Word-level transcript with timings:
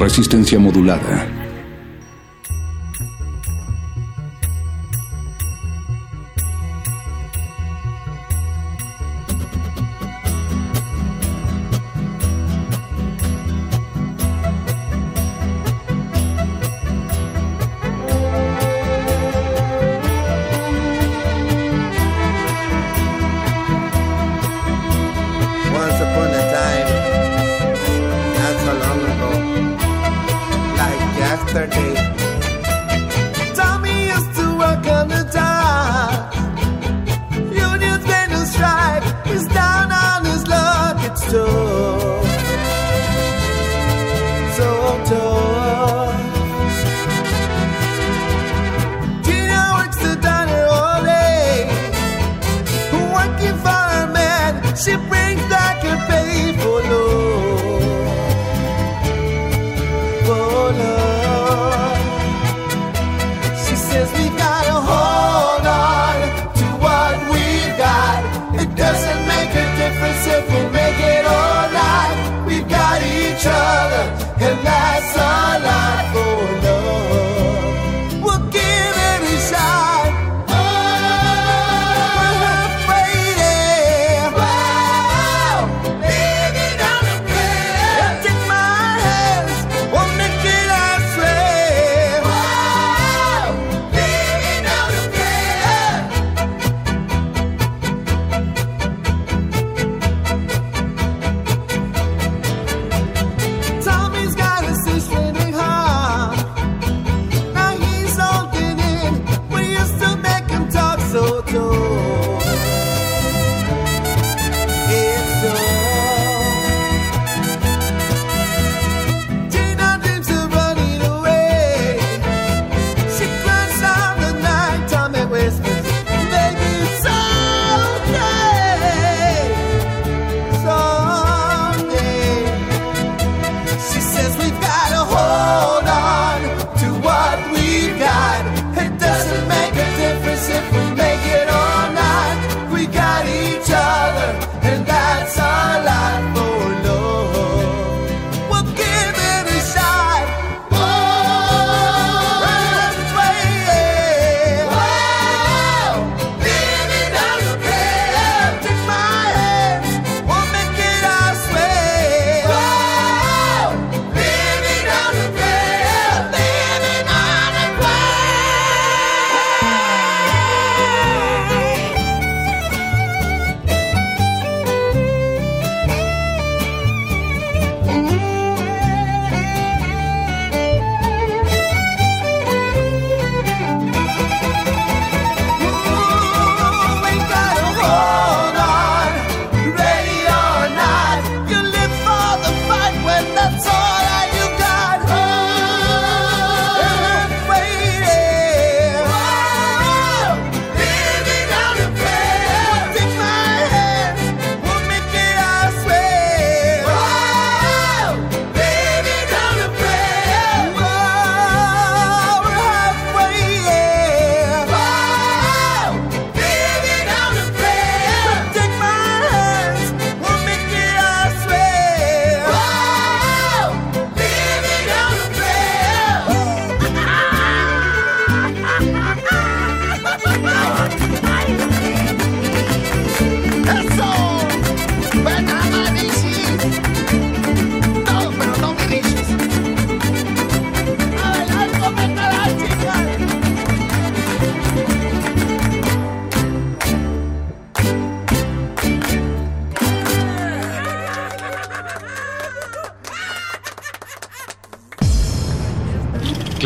Resistencia 0.00 0.58
modulada. 0.58 1.29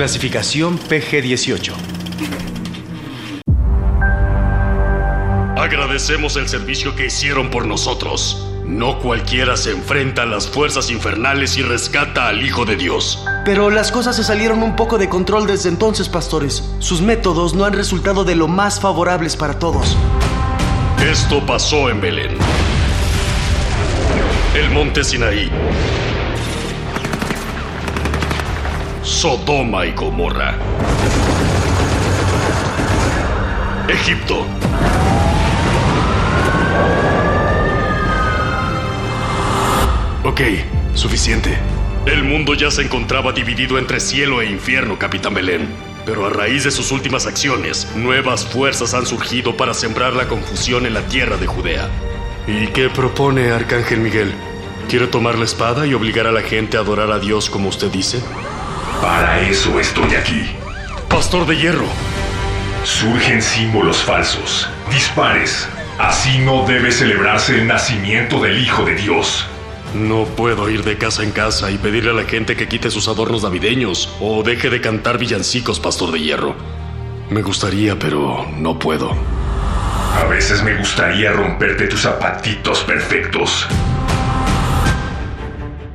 Clasificación 0.04 0.78
PG-18. 0.78 1.72
Agradecemos 5.56 6.36
el 6.36 6.46
servicio 6.46 6.94
que 6.94 7.06
hicieron 7.06 7.50
por 7.50 7.64
nosotros. 7.64 8.46
No 8.66 8.98
cualquiera 8.98 9.56
se 9.56 9.70
enfrenta 9.70 10.24
a 10.24 10.26
las 10.26 10.46
fuerzas 10.46 10.90
infernales 10.90 11.56
y 11.56 11.62
rescata 11.62 12.28
al 12.28 12.44
Hijo 12.44 12.66
de 12.66 12.76
Dios. 12.76 13.24
Pero 13.46 13.70
las 13.70 13.90
cosas 13.90 14.14
se 14.14 14.24
salieron 14.24 14.62
un 14.62 14.76
poco 14.76 14.98
de 14.98 15.08
control 15.08 15.46
desde 15.46 15.70
entonces, 15.70 16.10
pastores. 16.10 16.62
Sus 16.80 17.00
métodos 17.00 17.54
no 17.54 17.64
han 17.64 17.72
resultado 17.72 18.24
de 18.24 18.34
lo 18.34 18.46
más 18.46 18.80
favorables 18.80 19.36
para 19.36 19.58
todos. 19.58 19.96
Esto 21.02 21.40
pasó 21.46 21.88
en 21.88 22.02
Belén. 22.02 22.36
El 24.54 24.68
monte 24.68 25.02
Sinaí. 25.02 25.50
Sodoma 29.24 29.86
y 29.86 29.92
Gomorra. 29.92 30.58
Egipto. 33.88 34.46
Ok, 40.24 40.42
suficiente. 40.92 41.56
El 42.04 42.24
mundo 42.24 42.52
ya 42.52 42.70
se 42.70 42.82
encontraba 42.82 43.32
dividido 43.32 43.78
entre 43.78 43.98
cielo 43.98 44.42
e 44.42 44.50
infierno, 44.50 44.98
Capitán 44.98 45.32
Belén. 45.32 45.68
Pero 46.04 46.26
a 46.26 46.28
raíz 46.28 46.64
de 46.64 46.70
sus 46.70 46.92
últimas 46.92 47.26
acciones, 47.26 47.90
nuevas 47.96 48.44
fuerzas 48.44 48.92
han 48.92 49.06
surgido 49.06 49.56
para 49.56 49.72
sembrar 49.72 50.12
la 50.12 50.28
confusión 50.28 50.84
en 50.84 50.92
la 50.92 51.06
tierra 51.06 51.38
de 51.38 51.46
Judea. 51.46 51.88
¿Y 52.46 52.66
qué 52.66 52.90
propone 52.90 53.52
Arcángel 53.52 54.00
Miguel? 54.00 54.34
¿Quiere 54.90 55.06
tomar 55.06 55.38
la 55.38 55.46
espada 55.46 55.86
y 55.86 55.94
obligar 55.94 56.26
a 56.26 56.32
la 56.32 56.42
gente 56.42 56.76
a 56.76 56.80
adorar 56.80 57.10
a 57.10 57.18
Dios 57.18 57.48
como 57.48 57.70
usted 57.70 57.90
dice? 57.90 58.20
Para 59.04 59.38
eso 59.42 59.78
estoy 59.78 60.14
aquí. 60.14 60.46
Pastor 61.10 61.46
de 61.46 61.54
Hierro, 61.54 61.84
Surgen 62.84 63.42
símbolos 63.42 64.02
falsos, 64.02 64.66
dispares. 64.90 65.68
Así 65.98 66.38
no 66.38 66.64
debe 66.66 66.90
celebrarse 66.90 67.60
el 67.60 67.66
nacimiento 67.66 68.40
del 68.40 68.58
Hijo 68.62 68.82
de 68.86 68.94
Dios. 68.94 69.46
no 69.92 70.24
puedo 70.24 70.70
ir 70.70 70.84
de 70.84 70.96
casa 70.96 71.22
en 71.22 71.32
casa 71.32 71.70
y 71.70 71.76
pedirle 71.76 72.12
a 72.12 72.14
la 72.14 72.24
gente 72.24 72.56
que 72.56 72.66
quite 72.66 72.90
sus 72.90 73.06
adornos 73.06 73.42
navideños 73.42 74.08
o 74.20 74.42
deje 74.42 74.70
de 74.70 74.80
cantar 74.80 75.18
villancicos, 75.18 75.80
Pastor 75.80 76.10
de 76.10 76.20
Hierro. 76.20 76.56
Me 77.28 77.42
gustaría, 77.42 77.98
pero 77.98 78.46
no 78.56 78.78
puedo. 78.78 79.14
A 80.14 80.24
veces 80.30 80.62
me 80.62 80.76
gustaría 80.76 81.30
romperte 81.30 81.88
tus 81.88 82.00
zapatitos 82.00 82.80
perfectos. 82.80 83.68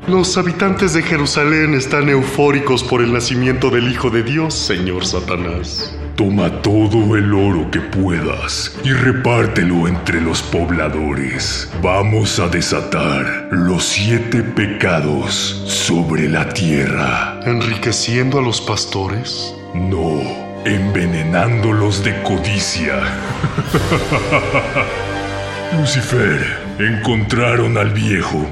Los 0.10 0.40
habitantes 0.40 0.94
de 0.94 1.04
Jerusalén 1.04 1.76
están 1.76 2.10
eufóricos 2.10 2.84
por 2.84 3.04
el 3.04 3.14
nacimiento 3.14 3.70
del 3.70 3.92
Hijo 3.92 4.10
de 4.10 4.24
Dios, 4.24 4.56
señor 4.56 5.06
Satanás. 5.06 5.96
Toma 6.16 6.64
todo 6.64 7.16
el 7.16 7.32
oro 7.32 7.70
que 7.70 7.80
puedas 7.80 8.76
y 8.84 8.92
repártelo 8.92 9.88
entre 9.88 10.20
los 10.20 10.42
pobladores. 10.42 11.72
Vamos 11.84 12.40
a 12.40 12.48
desatar 12.48 13.50
los 13.52 13.84
siete 13.84 14.42
pecados 14.42 15.32
sobre 15.68 16.28
la 16.28 16.50
tierra. 16.50 17.40
¿Enriqueciendo 17.46 18.40
a 18.40 18.42
los 18.42 18.62
pastores? 18.62 19.54
No, 19.76 20.22
envenenándolos 20.66 22.04
de 22.04 22.20
codicia. 22.24 22.96
Lucifer, 25.80 26.58
encontraron 26.80 27.78
al 27.78 27.92
viejo. 27.92 28.49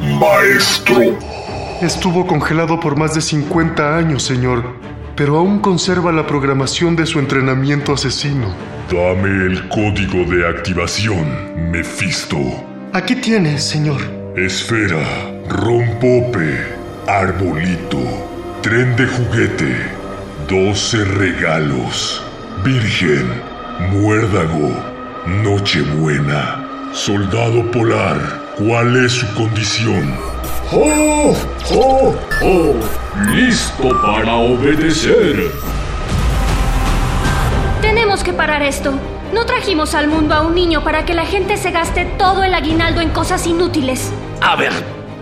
Maestro. 0.00 1.18
Estuvo 1.82 2.26
congelado 2.26 2.80
por 2.80 2.96
más 2.96 3.14
de 3.14 3.20
50 3.20 3.96
años, 3.96 4.22
señor, 4.22 4.64
pero 5.16 5.36
aún 5.36 5.60
conserva 5.60 6.12
la 6.12 6.26
programación 6.26 6.96
de 6.96 7.06
su 7.06 7.18
entrenamiento 7.18 7.92
asesino. 7.92 8.54
Dame 8.90 9.46
el 9.46 9.68
código 9.68 10.24
de 10.24 10.48
activación, 10.48 11.70
Mefisto. 11.70 12.38
Aquí 12.92 13.16
tiene, 13.16 13.58
señor. 13.58 14.00
Esfera, 14.36 15.04
rompope, 15.48 16.64
arbolito, 17.06 17.98
tren 18.62 18.96
de 18.96 19.06
juguete, 19.06 19.76
12 20.48 21.04
regalos, 21.04 22.22
virgen, 22.64 23.26
muérdago, 23.92 24.72
nochebuena, 25.42 26.66
soldado 26.92 27.70
polar. 27.70 28.47
¿Cuál 28.58 29.04
es 29.04 29.12
su 29.12 29.34
condición? 29.34 30.18
¡Oh! 30.72 31.32
¡Oh! 31.70 32.14
¡Oh! 32.42 32.74
¡Listo 33.32 33.88
para 34.02 34.34
obedecer! 34.34 35.52
Tenemos 37.80 38.24
que 38.24 38.32
parar 38.32 38.64
esto. 38.64 38.94
No 39.32 39.46
trajimos 39.46 39.94
al 39.94 40.08
mundo 40.08 40.34
a 40.34 40.42
un 40.42 40.56
niño 40.56 40.82
para 40.82 41.04
que 41.04 41.14
la 41.14 41.24
gente 41.24 41.56
se 41.56 41.70
gaste 41.70 42.04
todo 42.18 42.42
el 42.42 42.52
aguinaldo 42.52 43.00
en 43.00 43.10
cosas 43.10 43.46
inútiles. 43.46 44.10
A 44.40 44.56
ver, 44.56 44.72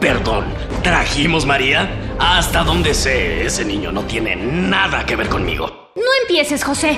perdón. 0.00 0.46
¿Trajimos 0.82 1.44
María? 1.44 1.90
Hasta 2.18 2.64
donde 2.64 2.94
sé, 2.94 3.44
ese 3.44 3.66
niño 3.66 3.92
no 3.92 4.04
tiene 4.04 4.34
nada 4.34 5.04
que 5.04 5.14
ver 5.14 5.28
conmigo. 5.28 5.90
No 5.94 6.10
empieces, 6.22 6.64
José. 6.64 6.96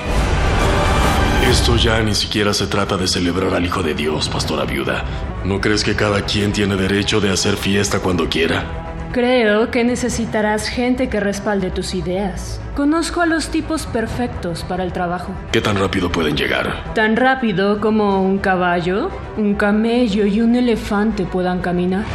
Esto 1.49 1.77
ya 1.77 1.99
ni 2.03 2.13
siquiera 2.13 2.53
se 2.53 2.67
trata 2.67 2.95
de 2.95 3.07
celebrar 3.07 3.55
al 3.55 3.65
Hijo 3.65 3.81
de 3.81 3.95
Dios, 3.95 4.29
pastora 4.29 4.65
viuda. 4.65 5.03
¿No 5.43 5.59
crees 5.59 5.83
que 5.83 5.95
cada 5.95 6.21
quien 6.21 6.51
tiene 6.51 6.75
derecho 6.75 7.19
de 7.19 7.31
hacer 7.31 7.57
fiesta 7.57 8.01
cuando 8.01 8.29
quiera? 8.29 9.09
Creo 9.11 9.71
que 9.71 9.83
necesitarás 9.83 10.69
gente 10.69 11.09
que 11.09 11.19
respalde 11.19 11.71
tus 11.71 11.95
ideas. 11.95 12.61
Conozco 12.75 13.21
a 13.21 13.25
los 13.25 13.49
tipos 13.49 13.87
perfectos 13.87 14.63
para 14.63 14.83
el 14.83 14.93
trabajo. 14.93 15.33
¿Qué 15.51 15.59
tan 15.59 15.79
rápido 15.79 16.11
pueden 16.11 16.37
llegar? 16.37 16.93
Tan 16.93 17.15
rápido 17.15 17.81
como 17.81 18.21
un 18.21 18.37
caballo, 18.37 19.09
un 19.35 19.55
camello 19.55 20.27
y 20.27 20.41
un 20.41 20.53
elefante 20.53 21.25
puedan 21.25 21.61
caminar. 21.61 22.05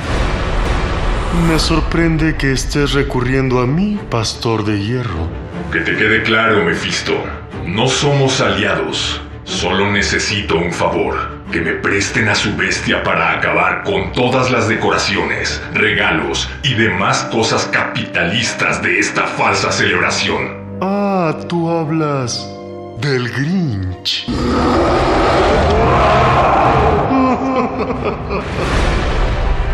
Me 1.49 1.59
sorprende 1.59 2.37
que 2.37 2.53
estés 2.53 2.93
recurriendo 2.93 3.59
a 3.59 3.67
mí, 3.67 3.99
pastor 4.09 4.65
de 4.65 4.81
hierro. 4.81 5.27
Que 5.73 5.81
te 5.81 5.97
quede 5.97 6.23
claro, 6.23 6.63
Mefisto. 6.63 7.15
No 7.67 7.89
somos 7.89 8.41
aliados. 8.41 9.24
Solo 9.45 9.91
necesito 9.91 10.57
un 10.57 10.73
favor. 10.73 11.45
Que 11.53 11.61
me 11.61 11.73
presten 11.73 12.29
a 12.29 12.35
su 12.35 12.57
bestia 12.57 13.03
para 13.03 13.33
acabar 13.33 13.83
con 13.85 14.13
todas 14.13 14.51
las 14.51 14.69
decoraciones, 14.69 15.63
regalos 15.75 16.51
y 16.63 16.73
demás 16.75 17.29
cosas 17.31 17.67
capitalistas 17.67 18.83
de 18.83 18.99
esta 18.99 19.27
falsa 19.27 19.71
celebración. 19.71 20.79
Ah, 20.81 21.37
tú 21.49 21.71
hablas 21.71 22.49
del 23.01 23.31
Grinch. 23.31 24.27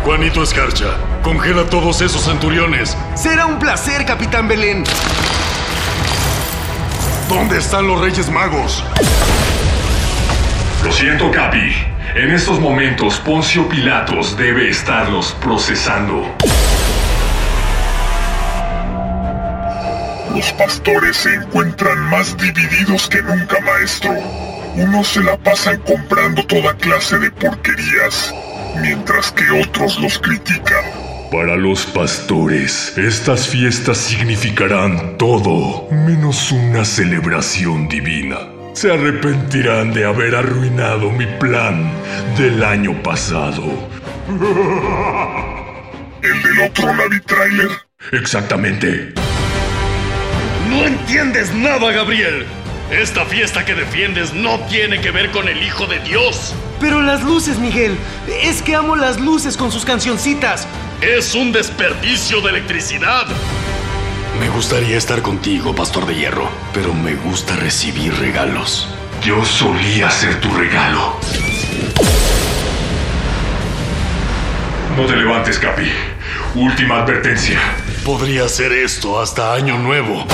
Juanito 0.03 0.43
Escarcha, 0.43 0.97
congela 1.23 1.63
todos 1.65 2.01
esos 2.01 2.23
centuriones. 2.23 2.97
Será 3.15 3.45
un 3.45 3.57
placer, 3.57 4.05
Capitán 4.05 4.47
Belén. 4.49 4.83
¿Dónde 7.29 7.59
están 7.59 7.87
los 7.87 8.01
Reyes 8.01 8.29
Magos? 8.29 8.83
Lo 10.83 10.91
siento, 10.91 11.29
Capi. 11.29 11.73
En 12.15 12.31
estos 12.31 12.59
momentos, 12.59 13.19
Poncio 13.19 13.69
Pilatos 13.69 14.35
debe 14.35 14.69
estarlos 14.69 15.31
procesando. 15.41 16.25
Los 20.35 20.51
pastores 20.53 21.17
se 21.17 21.35
encuentran 21.35 21.99
más 22.09 22.35
divididos 22.37 23.07
que 23.07 23.21
nunca, 23.21 23.59
maestro. 23.61 24.11
Unos 24.75 25.07
se 25.07 25.21
la 25.21 25.37
pasan 25.37 25.77
comprando 25.81 26.43
toda 26.45 26.73
clase 26.77 27.17
de 27.19 27.29
porquerías, 27.29 28.33
mientras 28.81 29.31
que 29.31 29.49
otros 29.51 29.99
los 29.99 30.17
critican. 30.17 30.83
Para 31.31 31.55
los 31.55 31.85
pastores, 31.85 32.97
estas 32.97 33.47
fiestas 33.47 33.97
significarán 33.97 35.17
todo 35.17 35.87
menos 35.91 36.51
una 36.51 36.83
celebración 36.85 37.87
divina. 37.87 38.50
Se 38.73 38.91
arrepentirán 38.91 39.93
de 39.93 40.05
haber 40.05 40.33
arruinado 40.35 41.11
mi 41.11 41.25
plan 41.25 41.91
del 42.37 42.63
año 42.63 43.01
pasado. 43.03 43.63
¿El 46.21 46.43
del 46.43 46.61
otro 46.69 46.93
Navi 46.95 47.19
Trailer? 47.21 47.69
Exactamente. 48.11 49.13
No 50.69 50.85
entiendes 50.85 51.53
nada, 51.53 51.91
Gabriel. 51.91 52.45
Esta 52.91 53.25
fiesta 53.25 53.65
que 53.65 53.75
defiendes 53.75 54.33
no 54.33 54.59
tiene 54.67 55.01
que 55.01 55.11
ver 55.11 55.31
con 55.31 55.47
el 55.47 55.61
Hijo 55.63 55.85
de 55.85 55.99
Dios. 55.99 56.53
Pero 56.79 57.01
las 57.01 57.23
luces, 57.23 57.59
Miguel. 57.59 57.97
Es 58.41 58.61
que 58.61 58.75
amo 58.75 58.95
las 58.95 59.19
luces 59.19 59.57
con 59.57 59.71
sus 59.71 59.85
cancioncitas. 59.85 60.67
Es 61.01 61.35
un 61.35 61.51
desperdicio 61.51 62.41
de 62.41 62.49
electricidad. 62.51 63.27
Me 64.39 64.49
gustaría 64.49 64.97
estar 64.97 65.21
contigo, 65.21 65.75
Pastor 65.75 66.05
de 66.05 66.15
Hierro, 66.15 66.49
pero 66.73 66.93
me 66.93 67.15
gusta 67.15 67.55
recibir 67.55 68.13
regalos. 68.15 68.87
Yo 69.21 69.43
solía 69.45 70.09
ser 70.09 70.39
tu 70.39 70.51
regalo. 70.53 71.17
No 74.95 75.05
te 75.05 75.15
levantes, 75.15 75.59
Capi. 75.59 75.91
Última 76.55 77.01
advertencia. 77.03 77.59
Podría 78.03 78.45
hacer 78.45 78.71
esto 78.71 79.19
hasta 79.19 79.53
Año 79.53 79.77
Nuevo. 79.77 80.25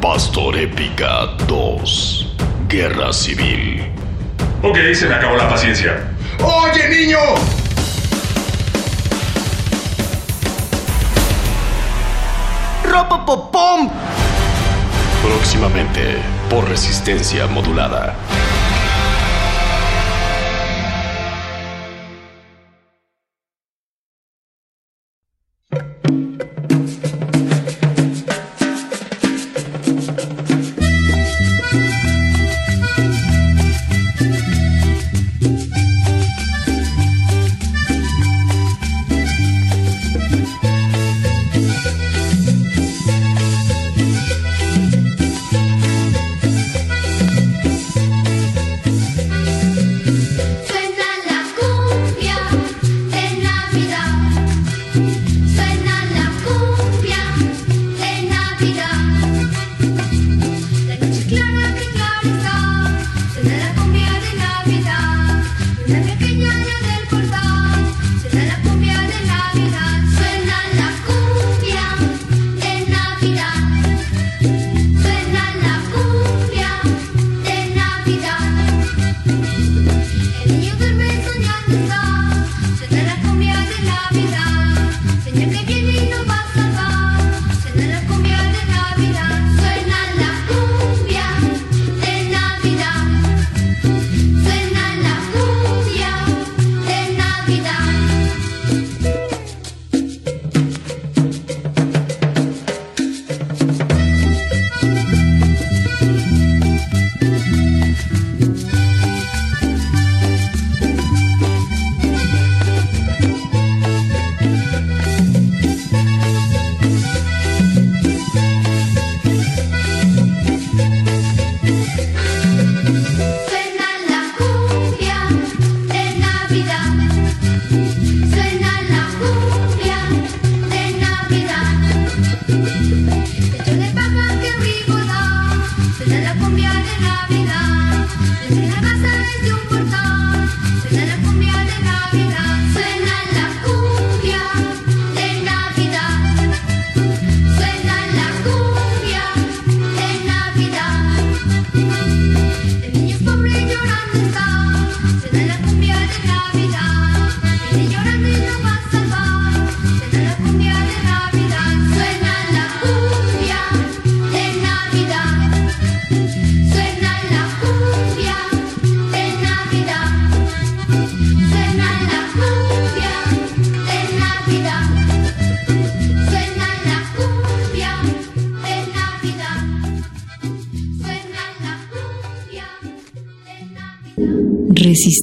Pastor 0.00 0.56
Épica 0.58 1.26
2. 1.46 2.34
Guerra 2.68 3.12
Civil. 3.12 3.84
Ok, 4.62 4.76
se 4.94 5.06
me 5.06 5.14
acabó 5.14 5.36
la 5.36 5.48
paciencia. 5.48 6.12
¡Oye, 6.40 6.88
niño! 6.88 7.65
Próximamente, 15.22 16.16
por 16.48 16.66
resistencia 16.66 17.46
modulada. 17.46 18.14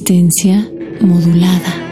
resistencia 0.03 0.69
modulada. 0.99 1.82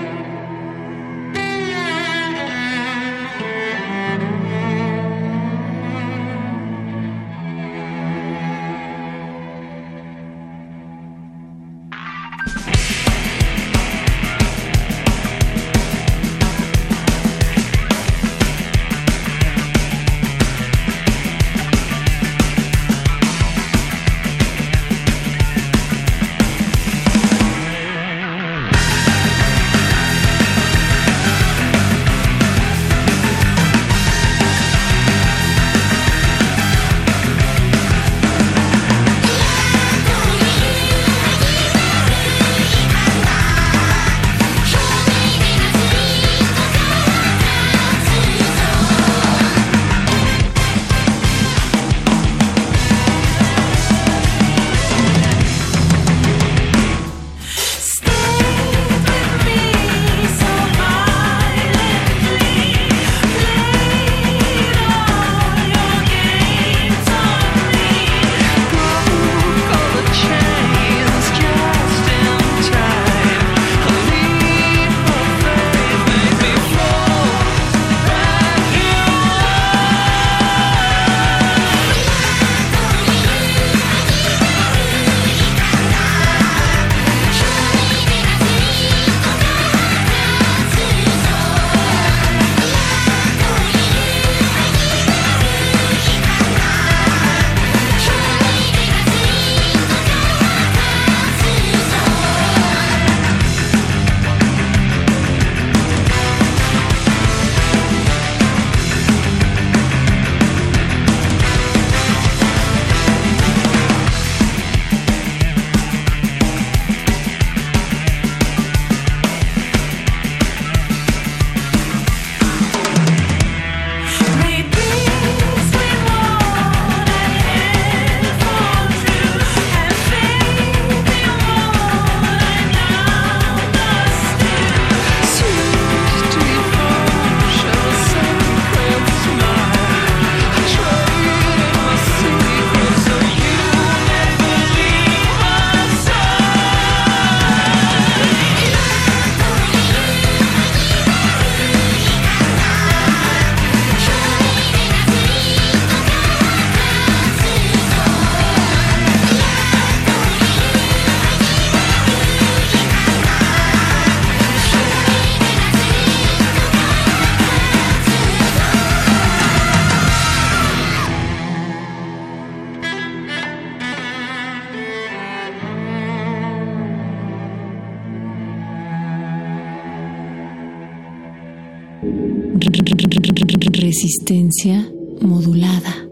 Resistencia 184.02 184.90
modulada. 185.22 186.08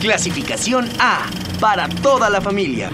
Clasificación 0.00 0.88
A, 1.00 1.26
para 1.58 1.88
toda 1.88 2.30
la 2.30 2.40
familia. 2.40 2.88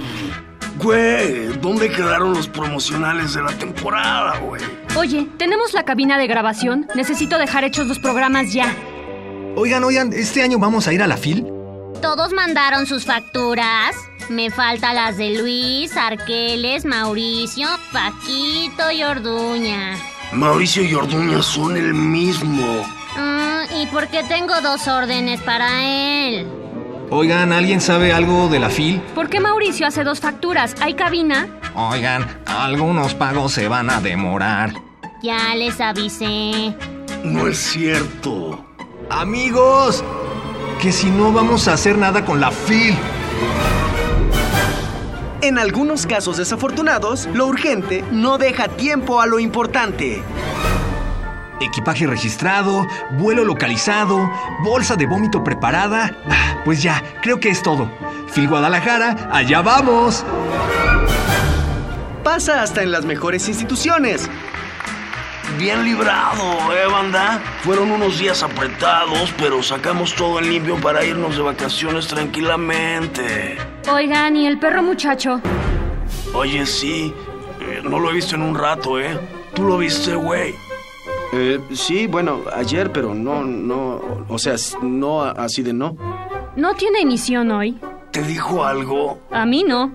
Güey, 0.83 1.48
¿dónde 1.61 1.90
quedaron 1.90 2.33
los 2.33 2.48
promocionales 2.48 3.35
de 3.35 3.42
la 3.42 3.52
temporada, 3.59 4.38
güey? 4.38 4.62
Oye, 4.96 5.29
tenemos 5.37 5.74
la 5.74 5.85
cabina 5.85 6.16
de 6.16 6.26
grabación. 6.29 6.87
Necesito 6.94 7.37
dejar 7.37 7.64
hechos 7.64 7.88
los 7.88 7.98
programas 7.98 8.55
ya. 8.55 8.74
Oigan, 9.55 9.85
oigan, 9.85 10.14
¿este 10.14 10.42
año 10.42 10.59
vamos 10.59 10.88
a 10.88 10.94
ir 10.94 11.02
a 11.02 11.07
la 11.07 11.18
FIL? 11.18 11.44
¿Todos 12.00 12.33
mandaron 12.33 12.87
sus 12.87 13.05
facturas? 13.05 13.94
Me 14.31 14.48
faltan 14.50 14.94
las 14.94 15.18
de 15.18 15.38
Luis, 15.38 15.94
Arqueles, 15.94 16.87
Mauricio, 16.87 17.68
Paquito 17.92 18.90
y 18.90 19.02
Orduña. 19.02 19.94
Mauricio 20.33 20.83
y 20.83 20.94
Orduña 20.94 21.42
son 21.42 21.76
el 21.76 21.92
mismo. 21.92 22.96
¿Y 23.97 23.99
por 23.99 24.09
qué 24.09 24.25
tengo 24.25 24.61
dos 24.61 24.89
órdenes 24.89 25.41
para 25.41 25.83
él? 25.83 26.47
Oigan, 27.09 27.51
¿alguien 27.51 27.81
sabe 27.81 28.13
algo 28.13 28.47
de 28.49 28.59
la 28.59 28.69
FIL? 28.69 29.01
¿Por 29.15 29.31
qué 29.31 29.41
Mauricio 29.41 29.87
hace 29.87 30.05
dos 30.05 30.21
facturas? 30.21 30.75
¿Hay 30.83 30.93
cabina? 30.93 31.49
Oigan, 31.75 32.27
algunos 32.45 33.15
pagos 33.15 33.53
se 33.53 33.69
van 33.69 33.89
a 33.89 34.03
demorar. 34.03 34.75
Ya 35.23 35.55
les 35.55 35.81
avisé. 35.81 36.75
No 37.25 37.47
es 37.47 37.57
cierto. 37.57 38.67
Amigos, 39.09 40.05
que 40.79 40.93
si 40.93 41.09
no 41.09 41.33
vamos 41.33 41.67
a 41.67 41.73
hacer 41.73 41.97
nada 41.97 42.23
con 42.23 42.39
la 42.39 42.51
FIL. 42.51 42.95
En 45.41 45.59
algunos 45.59 46.07
casos 46.07 46.37
desafortunados, 46.37 47.31
lo 47.33 47.47
urgente 47.47 48.05
no 48.13 48.37
deja 48.37 48.69
tiempo 48.69 49.23
a 49.23 49.27
lo 49.27 49.39
importante. 49.39 50.23
Equipaje 51.66 52.07
registrado, 52.07 52.87
vuelo 53.12 53.44
localizado, 53.44 54.31
bolsa 54.62 54.94
de 54.94 55.07
vómito 55.07 55.42
preparada. 55.42 56.16
Ah, 56.31 56.59
pues 56.64 56.81
ya, 56.83 57.02
creo 57.22 57.40
que 57.40 57.48
es 57.48 57.61
todo. 57.62 57.90
Phil 58.33 58.48
Guadalajara, 58.48 59.29
allá 59.33 59.62
vamos. 59.62 60.24
Pasa 62.22 62.62
hasta 62.62 62.83
en 62.83 62.92
las 62.92 63.05
mejores 63.05 63.48
instituciones. 63.48 64.31
Bien 65.59 65.85
librado, 65.85 66.42
¿eh, 66.72 66.87
banda? 66.90 67.40
Fueron 67.62 67.90
unos 67.90 68.18
días 68.18 68.42
apretados, 68.42 69.33
pero 69.38 69.62
sacamos 69.62 70.14
todo 70.14 70.38
en 70.38 70.50
limpio 70.50 70.76
para 70.81 71.05
irnos 71.05 71.37
de 71.37 71.42
vacaciones 71.42 72.07
tranquilamente. 72.07 73.57
Oigan, 73.90 74.37
¿y 74.37 74.46
el 74.46 74.59
perro 74.59 74.83
muchacho? 74.83 75.40
Oye, 76.35 76.64
sí. 76.66 77.14
eh, 77.61 77.81
no 77.83 77.98
lo 77.98 78.11
he 78.11 78.14
visto 78.14 78.35
en 78.35 78.42
un 78.42 78.55
rato, 78.57 79.00
¿eh? 79.00 79.18
¿Tú 79.55 79.64
lo 79.64 79.79
viste, 79.79 80.14
güey? 80.14 80.55
Eh, 81.33 81.61
sí, 81.75 82.07
bueno, 82.07 82.43
ayer, 82.55 82.93
pero 82.93 83.15
no, 83.15 83.43
no, 83.43 84.01
o 84.29 84.39
sea, 84.39 84.55
no 84.83 85.23
así 85.23 85.62
de 85.62 85.73
no. 85.73 85.97
¿No 86.57 86.75
tiene 86.75 87.01
emisión 87.01 87.51
hoy? 87.51 87.79
¿Te 88.11 88.23
dijo 88.23 88.65
algo? 88.65 89.19
A 89.31 89.45
mí 89.45 89.65
no. 89.65 89.93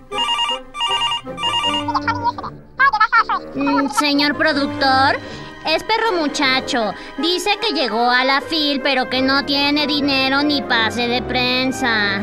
Mm, 3.56 3.90
señor 3.90 4.36
productor, 4.36 5.18
es 5.66 5.84
perro 5.84 6.20
muchacho. 6.20 6.94
Dice 7.18 7.52
que 7.60 7.74
llegó 7.74 8.10
a 8.10 8.24
la 8.24 8.42
FIL, 8.42 8.82
pero 8.82 9.10
que 9.10 9.22
no 9.22 9.46
tiene 9.46 9.88
dinero 9.88 10.44
ni 10.44 10.62
pase 10.62 11.08
de 11.08 11.22
prensa. 11.22 12.20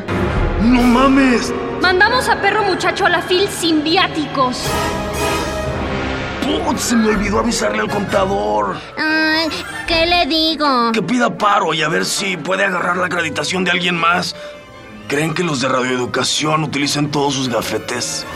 ¡No 0.62 0.83
mames! 0.83 1.53
Mandamos 1.81 2.29
a 2.29 2.40
perro 2.40 2.62
muchacho 2.64 3.07
a 3.07 3.09
la 3.09 3.23
FIL 3.23 3.49
sin 3.49 3.83
viáticos. 3.83 4.64
Putz, 6.48 6.80
se 6.80 6.96
me 6.96 7.08
olvidó 7.08 7.40
avisarle 7.40 7.80
al 7.80 7.90
contador. 7.90 8.76
Ay, 8.96 9.48
¿qué 9.87 10.06
le 10.06 10.24
digo? 10.26 10.92
Que 10.92 11.02
pida 11.02 11.37
paro 11.37 11.74
y 11.74 11.82
a 11.82 11.88
ver 11.88 12.06
si 12.06 12.38
puede 12.38 12.64
agarrar 12.64 12.96
la 12.96 13.06
acreditación 13.06 13.64
de 13.64 13.70
alguien 13.70 13.96
más. 13.96 14.34
¿Creen 15.08 15.34
que 15.34 15.42
los 15.42 15.61
de 15.61 15.68
radioeducación 15.68 16.64
utilicen 16.64 17.11
todos 17.11 17.34
sus 17.34 17.48
gafetes? 17.48 18.26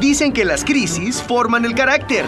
Dicen 0.00 0.32
que 0.32 0.44
las 0.44 0.64
crisis 0.64 1.22
forman 1.22 1.64
el 1.64 1.74
carácter. 1.74 2.24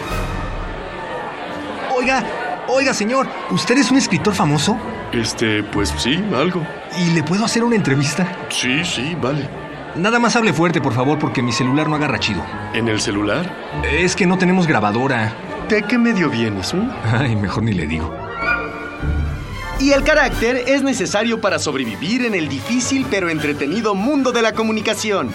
Oiga, 1.95 2.23
oiga, 2.67 2.93
señor, 2.93 3.27
¿usted 3.49 3.77
es 3.77 3.91
un 3.91 3.97
escritor 3.97 4.33
famoso? 4.33 4.77
Este, 5.11 5.61
pues 5.63 5.93
sí, 5.97 6.23
algo. 6.35 6.65
¿Y 6.97 7.11
le 7.11 7.23
puedo 7.23 7.45
hacer 7.45 7.63
una 7.63 7.75
entrevista? 7.75 8.27
Sí, 8.49 8.83
sí, 8.83 9.15
vale. 9.21 9.47
Nada 9.95 10.19
más 10.19 10.35
hable 10.35 10.53
fuerte, 10.53 10.81
por 10.81 10.93
favor, 10.93 11.19
porque 11.19 11.41
mi 11.43 11.51
celular 11.51 11.87
no 11.87 11.95
agarra 11.95 12.19
chido. 12.19 12.43
¿En 12.73 12.87
el 12.87 12.99
celular? 12.99 13.45
Es 13.91 14.15
que 14.15 14.25
no 14.25 14.37
tenemos 14.37 14.65
grabadora. 14.65 15.33
¿De 15.69 15.83
qué 15.83 15.97
medio 15.97 16.29
vienes? 16.29 16.73
eh? 16.73 16.81
Ay, 17.19 17.35
mejor 17.35 17.63
ni 17.63 17.73
le 17.73 17.85
digo. 17.85 18.11
Y 19.79 19.91
el 19.91 20.03
carácter 20.03 20.63
es 20.67 20.81
necesario 20.81 21.41
para 21.41 21.59
sobrevivir 21.59 22.25
en 22.25 22.33
el 22.35 22.47
difícil 22.47 23.05
pero 23.09 23.29
entretenido 23.29 23.93
mundo 23.95 24.31
de 24.31 24.41
la 24.41 24.53
comunicación. 24.53 25.31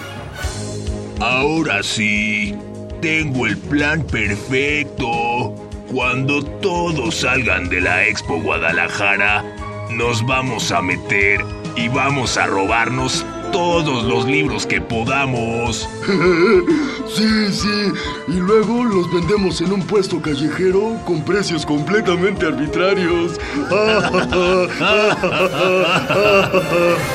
Ahora 1.21 1.83
sí, 1.83 2.55
tengo 3.01 3.45
el 3.45 3.57
plan 3.57 4.03
perfecto. 4.03 5.55
Cuando 5.91 6.43
todos 6.43 7.15
salgan 7.21 7.69
de 7.69 7.81
la 7.81 8.05
Expo 8.05 8.41
Guadalajara, 8.41 9.43
nos 9.91 10.25
vamos 10.25 10.71
a 10.71 10.81
meter 10.81 11.43
y 11.75 11.87
vamos 11.87 12.37
a 12.37 12.45
robarnos 12.45 13.25
todos 13.51 14.03
los 14.03 14.25
libros 14.25 14.65
que 14.65 14.81
podamos. 14.81 15.87
Sí, 17.09 17.51
sí. 17.51 17.91
Y 18.27 18.33
luego 18.33 18.83
los 18.83 19.11
vendemos 19.11 19.61
en 19.61 19.73
un 19.73 19.81
puesto 19.81 20.21
callejero 20.21 20.95
con 21.05 21.23
precios 21.23 21.65
completamente 21.65 22.45
arbitrarios. 22.45 23.39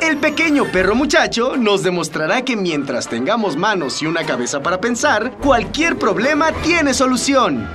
El 0.00 0.18
pequeño 0.18 0.70
perro 0.70 0.94
muchacho 0.94 1.56
nos 1.56 1.82
demostrará 1.82 2.44
que 2.44 2.54
mientras 2.56 3.08
tengamos 3.08 3.56
manos 3.56 4.00
y 4.00 4.06
una 4.06 4.24
cabeza 4.24 4.62
para 4.62 4.80
pensar, 4.80 5.32
cualquier 5.38 5.98
problema 5.98 6.52
tiene 6.62 6.94
solución. 6.94 7.66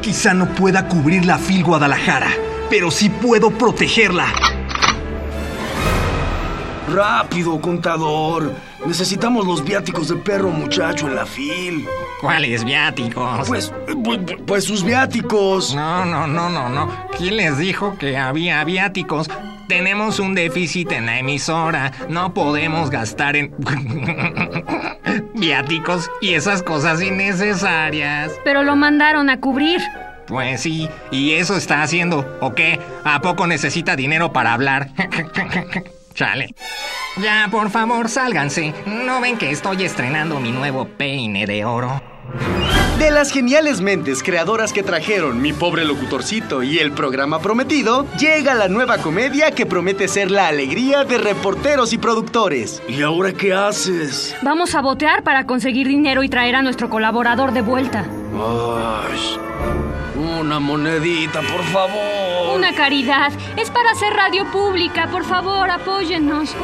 Quizá 0.00 0.34
no 0.34 0.46
pueda 0.54 0.86
cubrir 0.86 1.26
la 1.26 1.38
FIL 1.38 1.64
Guadalajara, 1.64 2.30
pero 2.70 2.92
sí 2.92 3.10
puedo 3.10 3.50
protegerla. 3.50 4.55
Rápido, 6.92 7.60
contador. 7.60 8.52
Necesitamos 8.86 9.46
los 9.46 9.64
viáticos 9.64 10.08
de 10.08 10.16
perro 10.16 10.50
muchacho 10.50 11.08
en 11.08 11.16
la 11.16 11.26
fil. 11.26 11.86
¿Cuáles 12.20 12.64
viáticos? 12.64 13.48
Pues, 13.48 13.72
pues, 14.04 14.20
pues 14.46 14.64
sus 14.64 14.84
viáticos. 14.84 15.74
No, 15.74 16.04
no, 16.04 16.26
no, 16.26 16.48
no, 16.48 16.68
no. 16.68 16.88
¿Quién 17.16 17.36
les 17.36 17.58
dijo 17.58 17.96
que 17.98 18.16
había 18.16 18.62
viáticos? 18.64 19.28
Tenemos 19.68 20.20
un 20.20 20.34
déficit 20.34 20.92
en 20.92 21.06
la 21.06 21.18
emisora. 21.18 21.90
No 22.08 22.32
podemos 22.32 22.88
gastar 22.88 23.34
en 23.34 23.52
viáticos 25.34 26.08
y 26.20 26.34
esas 26.34 26.62
cosas 26.62 27.02
innecesarias. 27.02 28.32
Pero 28.44 28.62
lo 28.62 28.76
mandaron 28.76 29.28
a 29.28 29.40
cubrir. 29.40 29.80
Pues 30.28 30.60
sí, 30.60 30.88
y 31.10 31.32
eso 31.32 31.56
está 31.56 31.82
haciendo, 31.82 32.38
¿o 32.40 32.54
qué? 32.54 32.80
¿A 33.04 33.20
poco 33.20 33.46
necesita 33.46 33.94
dinero 33.94 34.32
para 34.32 34.54
hablar? 34.54 34.90
Chale. 36.16 36.54
Ya, 37.22 37.46
por 37.50 37.70
favor, 37.70 38.08
sálganse. 38.08 38.72
¿No 38.86 39.20
ven 39.20 39.36
que 39.36 39.50
estoy 39.50 39.84
estrenando 39.84 40.40
mi 40.40 40.50
nuevo 40.50 40.88
peine 40.88 41.46
de 41.46 41.64
oro? 41.64 42.02
De 42.98 43.10
las 43.10 43.30
geniales 43.30 43.82
mentes 43.82 44.22
creadoras 44.22 44.72
que 44.72 44.82
trajeron 44.82 45.40
Mi 45.40 45.52
pobre 45.52 45.84
locutorcito 45.84 46.62
y 46.62 46.78
el 46.78 46.92
programa 46.92 47.40
prometido, 47.40 48.06
llega 48.18 48.54
la 48.54 48.68
nueva 48.68 48.98
comedia 48.98 49.50
que 49.50 49.66
promete 49.66 50.08
ser 50.08 50.30
la 50.30 50.48
alegría 50.48 51.04
de 51.04 51.18
reporteros 51.18 51.92
y 51.92 51.98
productores. 51.98 52.82
¿Y 52.88 53.02
ahora 53.02 53.32
qué 53.32 53.52
haces? 53.52 54.34
Vamos 54.42 54.74
a 54.74 54.80
botear 54.80 55.22
para 55.22 55.46
conseguir 55.46 55.86
dinero 55.86 56.22
y 56.22 56.30
traer 56.30 56.56
a 56.56 56.62
nuestro 56.62 56.88
colaborador 56.88 57.52
de 57.52 57.60
vuelta. 57.60 58.06
Ay, 58.34 59.38
una 60.40 60.58
monedita, 60.58 61.42
por 61.42 61.62
favor. 61.64 62.25
Una 62.56 62.72
caridad. 62.74 63.32
Es 63.58 63.68
para 63.68 63.90
hacer 63.90 64.14
radio 64.14 64.50
pública. 64.50 65.10
Por 65.10 65.24
favor, 65.26 65.68
apóyennos. 65.68 66.54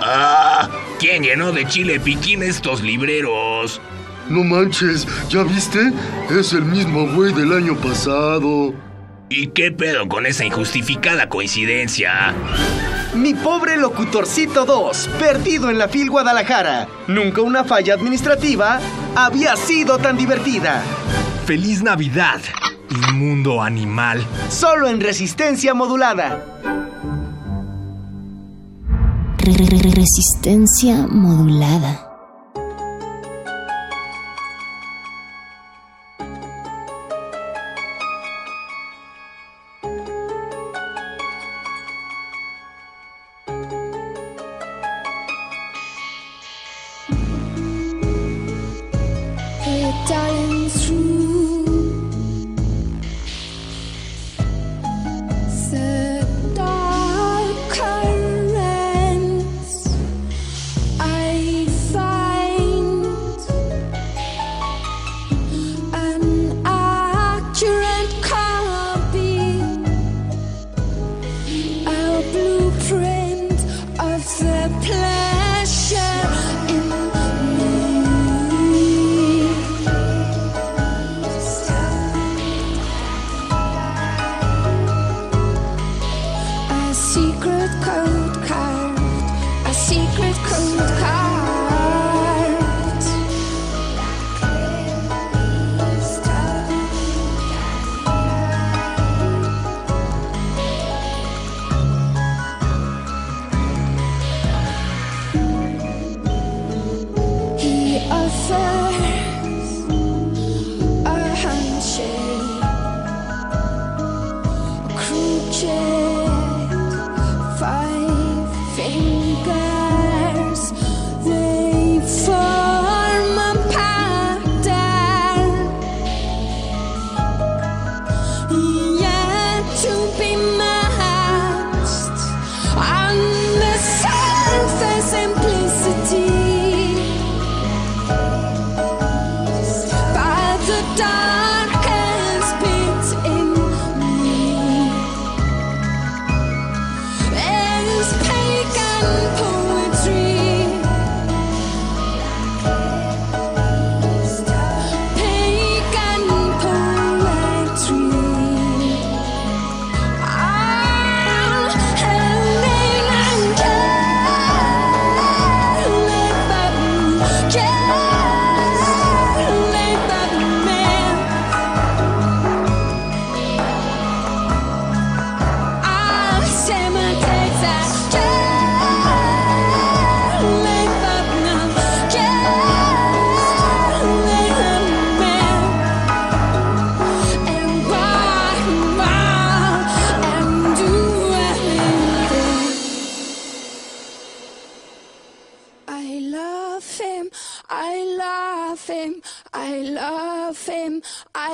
¡Ah! 0.00 0.70
¿Quién 0.98 1.22
llenó 1.22 1.52
de 1.52 1.66
chile 1.66 2.00
piquín 2.00 2.42
estos 2.42 2.80
libreros? 2.80 3.82
No 4.30 4.44
manches, 4.44 5.06
¿ya 5.28 5.42
viste? 5.42 5.92
Es 6.30 6.54
el 6.54 6.62
mismo 6.62 7.06
güey 7.08 7.34
del 7.34 7.52
año 7.52 7.76
pasado. 7.76 8.72
¿Y 9.28 9.48
qué 9.48 9.72
pedo 9.72 10.08
con 10.08 10.24
esa 10.24 10.46
injustificada 10.46 11.28
coincidencia? 11.28 12.32
Mi 13.14 13.34
pobre 13.34 13.76
locutorcito 13.76 14.64
2, 14.64 15.10
perdido 15.18 15.68
en 15.68 15.76
la 15.76 15.88
FIL 15.88 16.08
Guadalajara. 16.08 16.88
Nunca 17.08 17.42
una 17.42 17.62
falla 17.62 17.92
administrativa 17.92 18.80
había 19.14 19.54
sido 19.56 19.98
tan 19.98 20.16
divertida. 20.16 20.82
¡Feliz 21.44 21.82
Navidad! 21.82 22.40
Inmundo 22.96 23.60
animal. 23.60 24.24
Solo 24.48 24.88
en 24.88 25.00
resistencia 25.00 25.74
modulada. 25.74 26.42
Resistencia 29.38 31.06
modulada. 31.06 32.05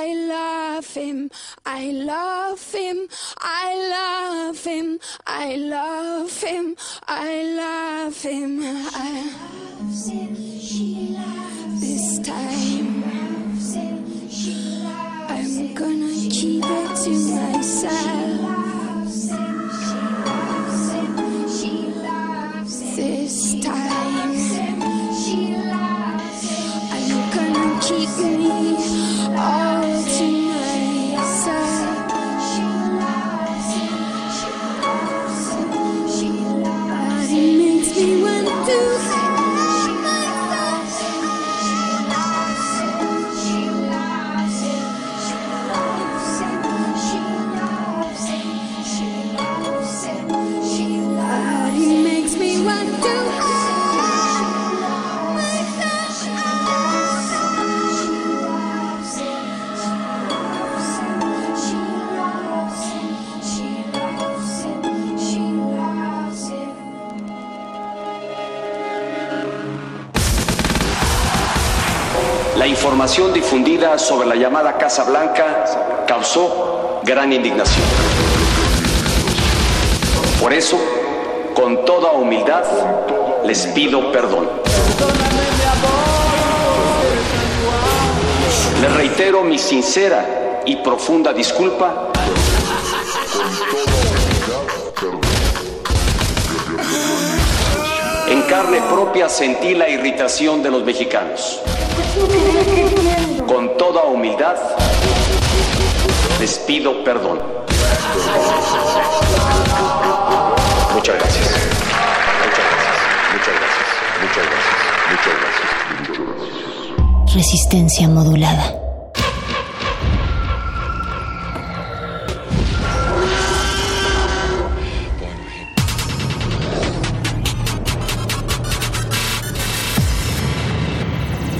I 0.05 0.13
love 0.27 0.93
him, 0.93 1.31
I 1.65 1.91
love 1.91 2.73
him, 2.73 3.07
I 3.39 3.69
love 3.95 4.61
him, 4.65 4.99
I 5.25 5.55
love 5.55 6.41
him, 6.41 6.75
I 7.07 7.43
love 7.61 8.21
him. 8.21 8.59
I 8.61 9.31
this 11.79 12.19
time 12.19 13.03
I'm 15.29 15.73
gonna 15.73 16.13
keep 16.29 16.65
it 16.65 16.95
to 17.03 17.11
myself. 17.35 18.43
This 22.97 23.55
time 23.63 24.33
I'm 26.91 27.09
gonna 27.31 27.79
keep 27.81 28.09
me 28.19 28.75
all 29.37 29.72
información 73.03 73.33
difundida 73.33 73.99
sobre 73.99 74.25
la 74.29 74.35
llamada 74.35 74.77
Casa 74.77 75.03
Blanca 75.03 75.65
causó 76.07 77.01
gran 77.03 77.33
indignación. 77.33 77.85
Por 80.39 80.53
eso, 80.53 80.79
con 81.53 81.83
toda 81.83 82.13
humildad, 82.13 82.63
les 83.43 83.67
pido 83.67 84.09
perdón. 84.09 84.49
Les 88.81 88.93
reitero 88.95 89.43
mi 89.43 89.59
sincera 89.59 90.61
y 90.65 90.77
profunda 90.77 91.33
disculpa 91.33 92.09
En 98.29 98.41
carne 98.43 98.81
propia 98.89 99.27
sentí 99.27 99.75
la 99.75 99.89
irritación 99.89 100.63
de 100.63 100.71
los 100.71 100.85
mexicanos. 100.85 101.61
Con 103.47 103.77
toda 103.77 104.03
humildad, 104.03 104.55
les 106.39 106.59
pido 106.59 107.03
perdón. 107.03 107.39
Muchas 110.93 111.15
gracias. 111.15 111.49
Muchas 112.43 112.65
gracias. 112.69 112.97
Muchas 113.33 113.55
gracias. 113.59 113.87
Muchas 114.21 114.45
gracias. 114.49 114.79
Muchas 115.09 115.33
gracias. 115.41 117.35
Resistencia 117.35 118.07
modulada. 118.07 118.82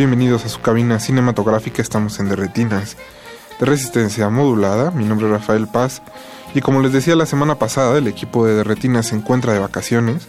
Bienvenidos 0.00 0.46
a 0.46 0.48
su 0.48 0.62
cabina 0.62 0.98
cinematográfica, 0.98 1.82
estamos 1.82 2.20
en 2.20 2.30
Derretinas 2.30 2.96
de 3.58 3.66
resistencia 3.66 4.30
modulada. 4.30 4.90
Mi 4.92 5.04
nombre 5.04 5.26
es 5.26 5.32
Rafael 5.34 5.66
Paz 5.68 6.00
y 6.54 6.62
como 6.62 6.80
les 6.80 6.94
decía 6.94 7.14
la 7.16 7.26
semana 7.26 7.56
pasada, 7.56 7.98
el 7.98 8.06
equipo 8.06 8.46
de 8.46 8.54
Derretinas 8.54 9.08
se 9.08 9.16
encuentra 9.16 9.52
de 9.52 9.58
vacaciones. 9.58 10.26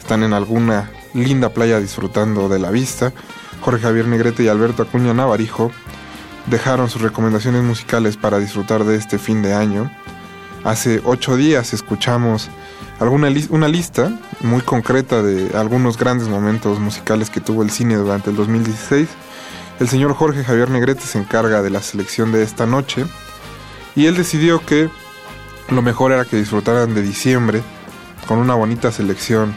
Están 0.00 0.24
en 0.24 0.32
alguna 0.32 0.90
linda 1.12 1.50
playa 1.50 1.78
disfrutando 1.78 2.48
de 2.48 2.58
la 2.58 2.72
vista. 2.72 3.12
Jorge 3.60 3.82
Javier 3.82 4.08
Negrete 4.08 4.42
y 4.42 4.48
Alberto 4.48 4.82
Acuña 4.82 5.14
Navarijo 5.14 5.70
dejaron 6.46 6.90
sus 6.90 7.00
recomendaciones 7.00 7.62
musicales 7.62 8.16
para 8.16 8.40
disfrutar 8.40 8.82
de 8.82 8.96
este 8.96 9.20
fin 9.20 9.42
de 9.42 9.54
año. 9.54 9.92
Hace 10.64 11.00
ocho 11.04 11.36
días 11.36 11.72
escuchamos 11.72 12.50
alguna 13.00 13.28
una 13.50 13.68
lista 13.68 14.12
muy 14.40 14.60
concreta 14.60 15.22
de 15.22 15.56
algunos 15.56 15.98
grandes 15.98 16.28
momentos 16.28 16.78
musicales 16.78 17.30
que 17.30 17.40
tuvo 17.40 17.62
el 17.62 17.70
cine 17.70 17.96
durante 17.96 18.30
el 18.30 18.36
2016. 18.36 19.08
El 19.80 19.88
señor 19.88 20.14
Jorge 20.14 20.44
Javier 20.44 20.70
Negrete 20.70 21.02
se 21.02 21.18
encarga 21.18 21.62
de 21.62 21.70
la 21.70 21.82
selección 21.82 22.30
de 22.30 22.42
esta 22.42 22.66
noche 22.66 23.04
y 23.96 24.06
él 24.06 24.16
decidió 24.16 24.64
que 24.64 24.88
lo 25.70 25.82
mejor 25.82 26.12
era 26.12 26.24
que 26.24 26.36
disfrutaran 26.36 26.94
de 26.94 27.02
diciembre 27.02 27.62
con 28.28 28.38
una 28.38 28.54
bonita 28.54 28.92
selección 28.92 29.54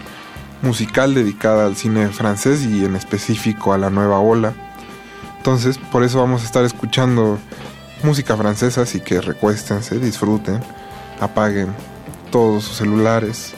musical 0.61 1.13
dedicada 1.13 1.65
al 1.65 1.75
cine 1.75 2.09
francés 2.09 2.63
y 2.63 2.83
en 2.83 2.95
específico 2.95 3.73
a 3.73 3.77
la 3.77 3.89
nueva 3.89 4.19
ola. 4.19 4.53
Entonces, 5.37 5.77
por 5.77 6.03
eso 6.03 6.19
vamos 6.19 6.41
a 6.41 6.45
estar 6.45 6.65
escuchando 6.65 7.37
música 8.03 8.35
francesa, 8.35 8.81
así 8.81 8.99
que 8.99 9.21
recuéstense, 9.21 9.99
disfruten, 9.99 10.59
apaguen 11.19 11.73
todos 12.31 12.63
sus 12.63 12.77
celulares 12.77 13.53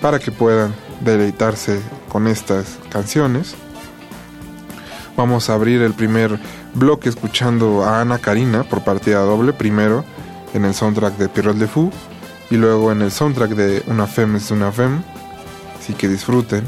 para 0.00 0.18
que 0.18 0.32
puedan 0.32 0.74
deleitarse 1.00 1.80
con 2.08 2.26
estas 2.26 2.78
canciones. 2.90 3.54
Vamos 5.16 5.48
a 5.48 5.54
abrir 5.54 5.82
el 5.82 5.94
primer 5.94 6.38
bloque 6.74 7.08
escuchando 7.08 7.84
a 7.84 8.00
Ana 8.00 8.18
Karina 8.18 8.64
por 8.64 8.84
partida 8.84 9.20
doble, 9.20 9.52
primero 9.52 10.04
en 10.54 10.64
el 10.64 10.74
soundtrack 10.74 11.16
de 11.16 11.28
Pierrot 11.28 11.56
de 11.56 11.66
Fou 11.66 11.90
y 12.50 12.56
luego 12.56 12.92
en 12.92 13.02
el 13.02 13.10
soundtrack 13.10 13.50
de 13.50 13.82
Una 13.86 14.06
Femme 14.06 14.38
es 14.38 14.50
una 14.50 14.72
Femme. 14.72 15.02
Así 15.78 15.94
que 15.94 16.08
disfruten, 16.08 16.64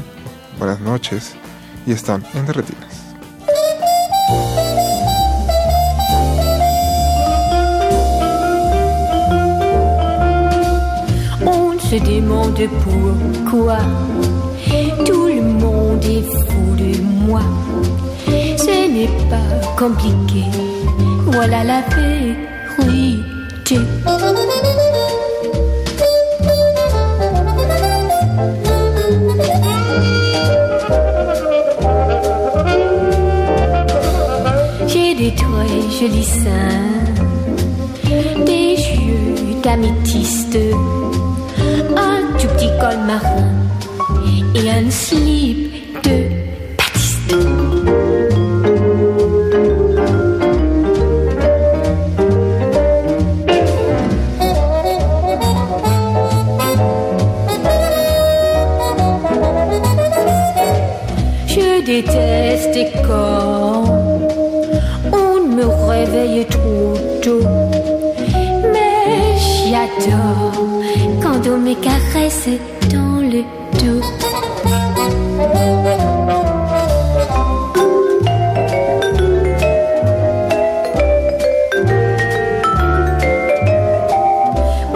buenas 0.57 0.79
noches 0.79 1.35
y 1.85 1.91
están 1.91 2.23
en 2.33 2.45
Derretinas. 2.45 2.98
Pourquoi 12.67 13.77
tout 15.05 15.27
le 15.27 15.41
monde 15.41 16.03
est 16.03 16.23
fou 16.23 16.75
de 16.75 17.01
moi. 17.25 17.41
Ce 18.57 18.87
n'est 18.91 19.07
pas 19.29 19.51
compliqué, 19.77 20.43
voilà 21.25 21.63
la 21.63 21.81
vérité. 21.95 23.19
J'ai 34.87 35.15
des 35.15 35.33
très 35.35 35.81
jolis 35.97 36.23
seins, 36.23 37.03
des 38.45 38.75
yeux 38.75 39.55
d'améthyste 39.63 40.57
tout 42.39 42.47
petit 42.47 42.71
col 42.79 42.97
marin 43.05 43.51
et 44.55 44.69
un 44.69 44.89
slip 44.89 46.03
de 46.03 46.39
déteste 61.89 62.79
quand 63.07 63.83
on 65.11 65.47
me 65.55 65.65
réveille 65.89 66.45
trop 66.45 66.93
tôt, 67.23 67.47
mais 68.71 69.35
j'adore 69.65 70.48
me 71.59 71.73
caresse 71.75 72.49
dans 72.91 73.21
le 73.21 73.43
dos. 73.79 74.01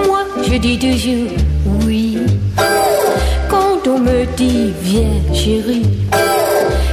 Moi, 0.06 0.24
je 0.48 0.58
dis 0.58 0.80
toujours 0.80 1.32
oui 1.86 2.18
quand 3.50 3.88
on 3.88 4.00
me 4.00 4.26
dit 4.38 4.74
viens 4.82 5.34
chérie. 5.34 5.90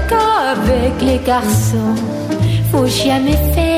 Qu'avec 0.09 0.95
les 1.03 1.21
garçons, 1.25 1.95
faut 2.73 2.87
jamais 2.87 3.39
faire 3.55 3.70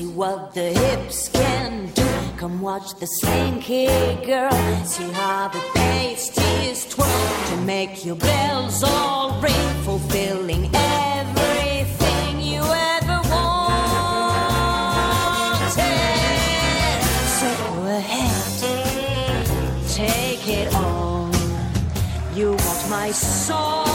See 0.00 0.06
what 0.06 0.54
the 0.54 0.72
hips 0.72 1.28
can 1.28 1.90
do. 1.92 2.08
Come 2.38 2.62
watch 2.62 2.94
the 2.94 3.04
slinky 3.04 3.86
girl. 4.24 4.50
See 4.86 5.10
how 5.10 5.48
the 5.48 5.62
bass 5.74 6.30
is 6.64 6.86
twirl 6.88 7.44
to 7.48 7.56
make 7.66 8.02
your 8.06 8.16
bells 8.16 8.82
all 8.82 9.38
ring, 9.42 9.74
fulfilling 9.84 10.70
everything 10.74 12.40
you 12.40 12.62
ever 12.62 13.20
wanted. 13.28 14.22
So 17.36 17.48
go 17.66 17.74
ahead, 17.98 18.56
take 19.90 20.48
it 20.48 20.74
on. 20.76 21.30
You 22.34 22.52
want 22.52 22.88
my 22.88 23.10
soul. 23.10 23.89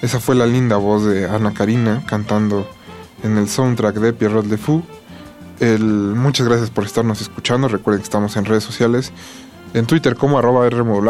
Esa 0.00 0.20
fue 0.20 0.36
la 0.36 0.46
linda 0.46 0.76
voz 0.76 1.04
de 1.04 1.28
Ana 1.28 1.52
Karina 1.52 2.04
cantando 2.06 2.70
en 3.24 3.36
el 3.36 3.48
soundtrack 3.48 3.96
de 3.96 4.12
Pierrot 4.12 4.46
Le 4.46 4.58
Fou. 4.58 4.84
Muchas 5.58 6.46
gracias 6.46 6.70
por 6.70 6.84
estarnos 6.84 7.20
escuchando. 7.20 7.66
Recuerden 7.66 8.02
que 8.02 8.04
estamos 8.04 8.36
en 8.36 8.44
redes 8.44 8.62
sociales. 8.62 9.10
En 9.74 9.86
Twitter 9.86 10.16
como 10.16 10.38
arroba 10.38 10.68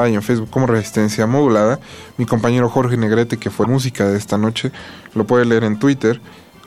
y 0.09 0.15
en 0.15 0.23
Facebook 0.23 0.51
como 0.51 0.67
Resistencia 0.67 1.27
Modulada. 1.27 1.81
Mi 2.17 2.27
compañero 2.27 2.69
Jorge 2.69 2.97
Negrete, 2.97 3.37
que 3.37 3.51
fue 3.51 3.67
música 3.67 4.09
de 4.09 4.17
esta 4.17 4.39
noche, 4.39 4.71
lo 5.15 5.27
puede 5.27 5.45
leer 5.45 5.65
en 5.65 5.79
Twitter, 5.79 6.21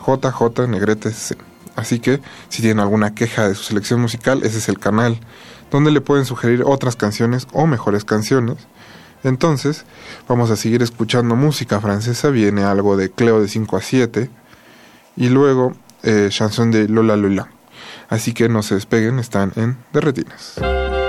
JJ 0.06 0.68
Negrete. 0.68 1.12
Así 1.76 2.00
que 2.00 2.22
si 2.50 2.62
tienen 2.62 2.80
alguna 2.80 3.14
queja 3.14 3.48
de 3.48 3.56
su 3.56 3.64
selección 3.64 4.02
musical, 4.02 4.41
ese 4.43 4.58
es 4.58 4.70
el 4.70 4.80
canal 4.80 5.20
donde 5.72 5.91
le 5.91 6.02
pueden 6.02 6.26
sugerir 6.26 6.64
otras 6.66 6.96
canciones 6.96 7.48
o 7.54 7.68
mejores 7.68 8.06
canciones. 8.06 8.58
Entonces, 9.24 9.86
vamos 10.28 10.52
a 10.52 10.56
seguir 10.56 10.84
escuchando 10.84 11.36
música 11.36 11.82
francesa. 11.82 12.30
Viene 12.30 12.64
algo 12.64 12.96
de 12.96 13.10
Cleo 13.10 13.41
de 13.41 13.48
5 13.48 13.78
a 13.78 13.82
7 13.82 14.30
y 15.16 15.30
luego 15.30 15.74
eh, 16.04 16.28
chanson 16.30 16.72
de 16.72 16.88
Lola 16.88 17.16
Lola. 17.16 17.50
Así 18.10 18.34
que 18.34 18.50
no 18.50 18.62
se 18.62 18.76
despeguen, 18.76 19.18
están 19.20 19.52
en 19.56 19.78
De 19.93 21.05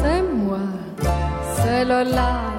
C'est 0.00 0.22
moi, 0.24 0.58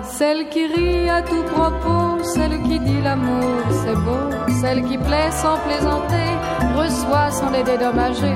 celle 0.04 0.50
qui 0.50 0.68
rit 0.68 1.10
à 1.10 1.22
tout 1.22 1.44
propos, 1.44 2.24
celle 2.24 2.62
qui 2.64 2.80
dit 2.80 3.02
l'amour 3.02 3.64
c'est 3.70 3.96
beau, 3.96 4.30
celle 4.62 4.84
qui 4.84 4.98
plaît 4.98 5.32
sans 5.32 5.58
plaisanter, 5.66 6.30
reçoit 6.76 7.32
sans 7.32 7.50
les 7.52 7.64
dédommager, 7.64 8.36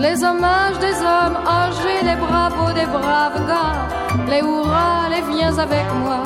les 0.00 0.22
hommages 0.24 0.78
des 0.78 0.96
hommes 1.12 1.38
âgés, 1.46 2.00
les 2.04 2.16
bravos 2.16 2.72
des 2.72 2.86
braves 2.86 3.46
gars, 3.46 3.76
les 4.28 4.40
hurrahs, 4.40 5.08
les 5.10 5.22
viens 5.34 5.58
avec 5.58 5.86
moi, 6.02 6.22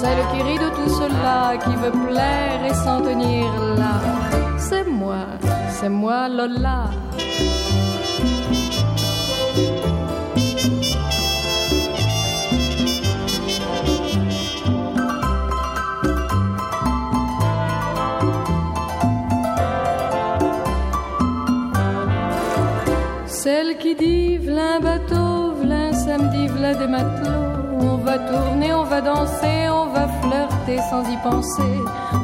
celle 0.00 0.22
qui 0.30 0.40
rit 0.48 0.58
de 0.66 0.70
tout 0.76 0.90
cela, 1.00 1.56
qui 1.62 1.74
veut 1.82 1.96
plaire 2.08 2.60
et 2.68 2.74
s'en 2.82 3.00
tenir 3.02 3.46
là. 3.80 3.96
C'est 4.58 4.86
moi, 4.86 5.22
c'est 5.76 5.94
moi 6.02 6.28
Lola. 6.28 6.80
Celle 23.26 23.76
qui 23.78 23.94
dit 23.94 24.38
v'là 24.38 24.76
un 24.76 24.80
bateau, 24.80 25.52
v'là 25.60 25.80
un 25.88 25.92
samedi, 25.92 26.46
v'là 26.48 26.74
des 26.74 26.86
matelots. 26.86 27.49
On 27.80 27.96
va 27.96 28.18
tourner, 28.18 28.72
on 28.74 28.84
va 28.84 29.00
danser, 29.00 29.68
on 29.70 29.86
va 29.86 30.06
flirter 30.20 30.78
sans 30.90 31.02
y 31.08 31.16
penser. 31.18 31.74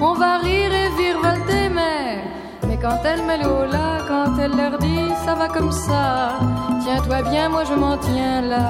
On 0.00 0.12
va 0.14 0.38
rire 0.38 0.72
et 0.72 0.88
virevolter, 0.98 1.68
mais, 1.74 2.22
mais 2.68 2.76
quand 2.76 2.98
elle 3.04 3.22
met 3.24 3.38
le 3.38 3.70
là, 3.72 3.98
quand 4.06 4.38
elle 4.38 4.54
leur 4.56 4.78
dit 4.78 5.08
ça 5.24 5.34
va 5.34 5.48
comme 5.48 5.72
ça, 5.72 6.38
tiens-toi 6.82 7.22
bien, 7.30 7.48
moi 7.48 7.64
je 7.64 7.74
m'en 7.74 7.96
tiens 7.96 8.42
là. 8.42 8.68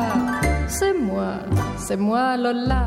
C'est 0.69 0.95
moi, 0.95 1.35
c'est 1.77 1.97
moi 1.97 2.37
Lola. 2.37 2.85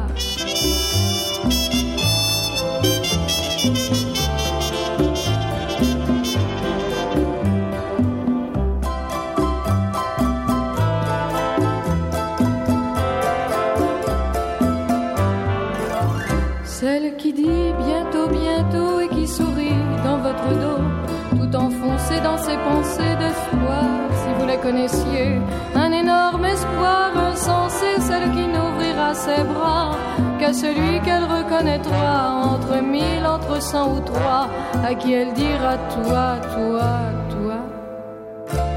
Ses 22.38 22.58
pensées 22.58 23.16
d'espoir, 23.22 23.90
si 24.22 24.30
vous 24.38 24.48
la 24.48 24.58
connaissiez. 24.58 25.40
Un 25.76 25.92
énorme 25.92 26.46
espoir 26.46 27.12
insensé, 27.32 28.00
celle 28.00 28.32
qui 28.32 28.46
n'ouvrira 28.48 29.14
ses 29.14 29.44
bras 29.44 29.92
qu'à 30.40 30.54
celui 30.54 31.00
qu'elle 31.02 31.24
reconnaîtra 31.24 32.36
entre 32.54 32.82
mille, 32.82 33.26
entre 33.26 33.62
cent 33.62 33.96
ou 33.96 34.00
trois, 34.00 34.48
à 34.84 34.94
qui 34.96 35.14
elle 35.14 35.34
dira 35.34 35.78
toi, 35.96 36.38
toi, 36.56 36.92
toi. 37.30 37.58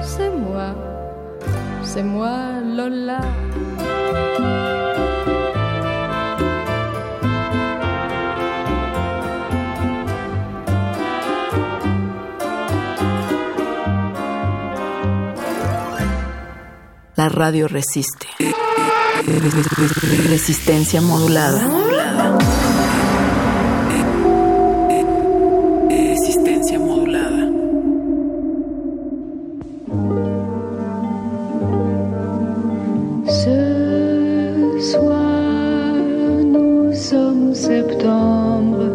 C'est 0.02 0.30
moi, 0.30 0.74
c'est 1.82 2.02
moi 2.02 2.36
Lola. 2.76 3.20
La 17.14 17.28
radio 17.28 17.68
resiste. 17.68 18.26
Resistencia 20.28 21.02
modulada. 21.02 21.60
Resistencia 25.90 26.78
modulada. 26.78 27.50
Ce 33.26 34.80
soir, 34.80 35.92
nous 35.92 36.94
sommes 36.94 37.54
septembre 37.54 38.88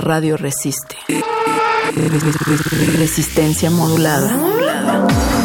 radio 0.00 0.36
resiste. 0.36 0.96
Resistencia 2.96 3.70
modulada. 3.70 5.39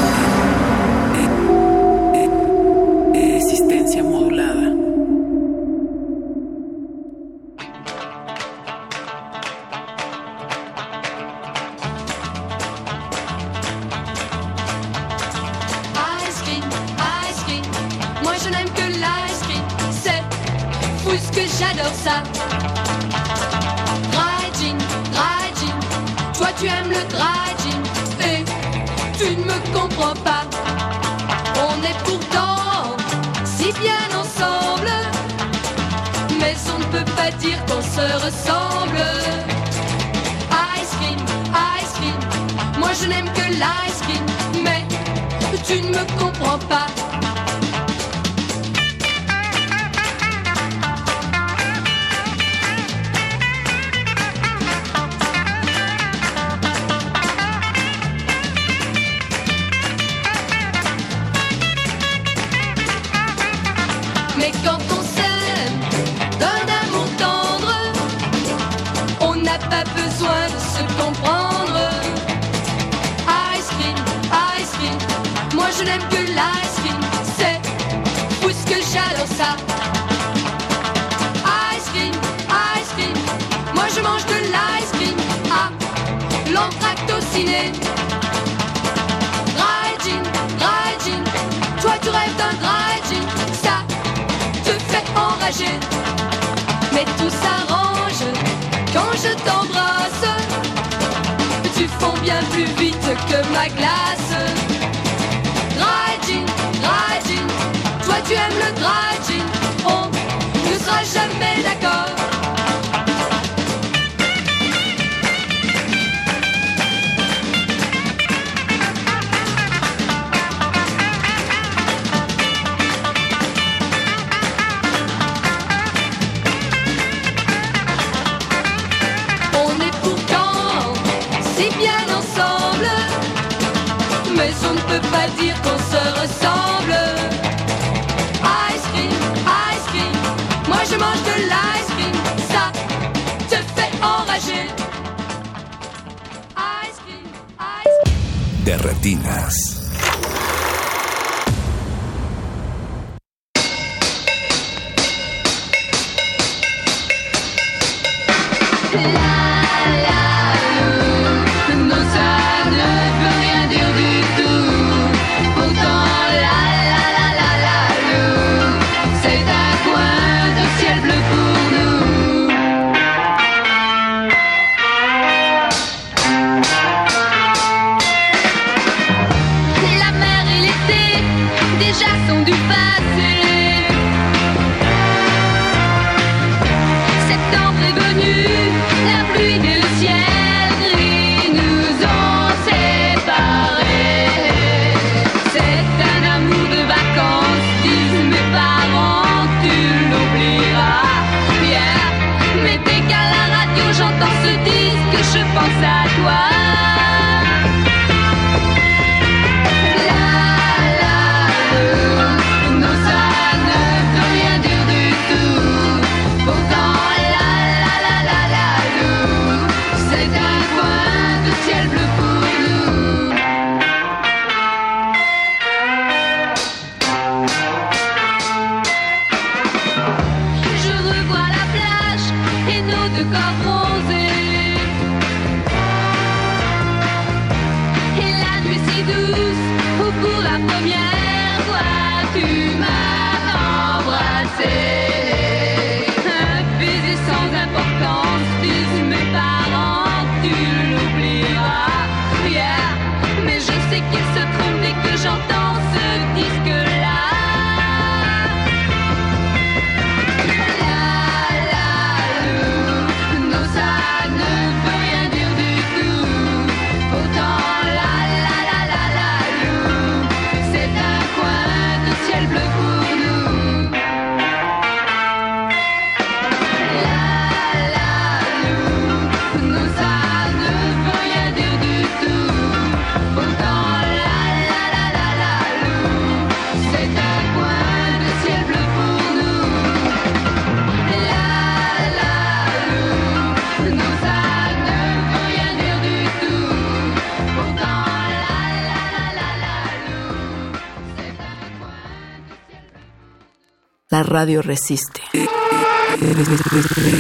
La 304.15 304.23
radio 304.23 304.61
resiste. 304.61 305.21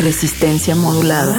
Resistencia 0.01 0.77
modulada. 0.77 1.35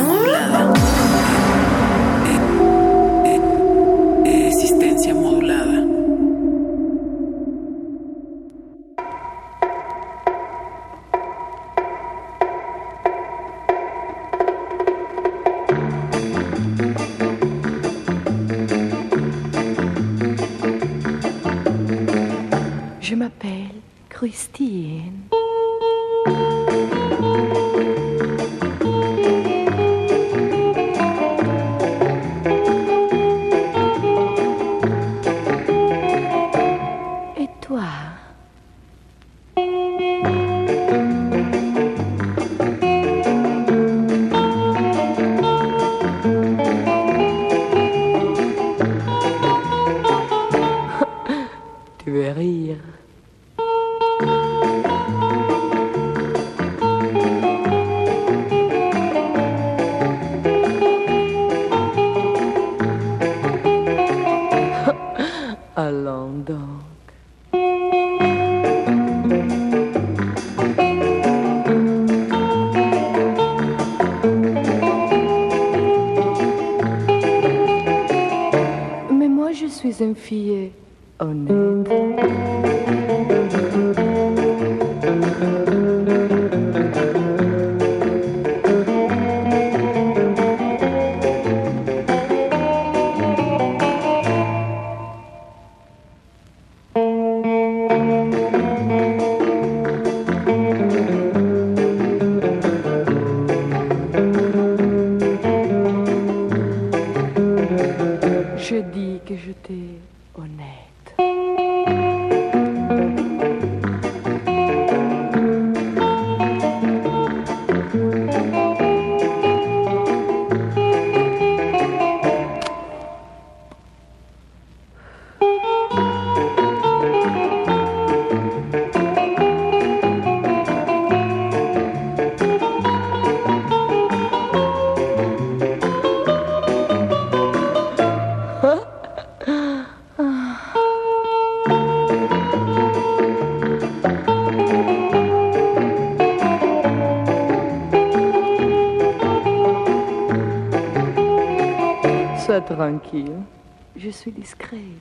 Je 153.96 154.10
suis 154.10 154.32
discrète. 154.32 154.95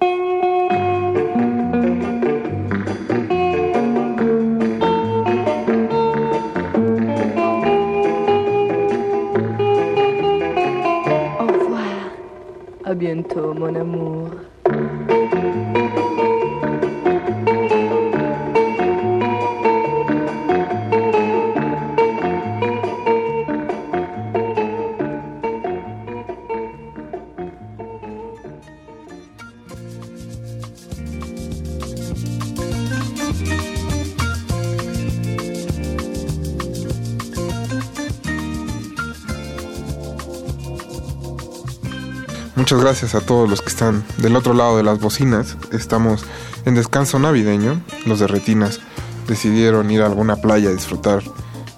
Gracias 42.77 43.15
a 43.15 43.21
todos 43.21 43.49
los 43.49 43.61
que 43.61 43.69
están 43.69 44.03
del 44.17 44.35
otro 44.35 44.53
lado 44.53 44.75
de 44.75 44.83
las 44.83 44.99
bocinas. 44.99 45.55
Estamos 45.71 46.25
en 46.65 46.75
descanso 46.75 47.17
navideño. 47.19 47.81
Los 48.05 48.19
de 48.19 48.27
Retinas 48.27 48.81
decidieron 49.27 49.89
ir 49.91 50.01
a 50.01 50.07
alguna 50.07 50.35
playa 50.35 50.69
a 50.69 50.73
disfrutar 50.73 51.23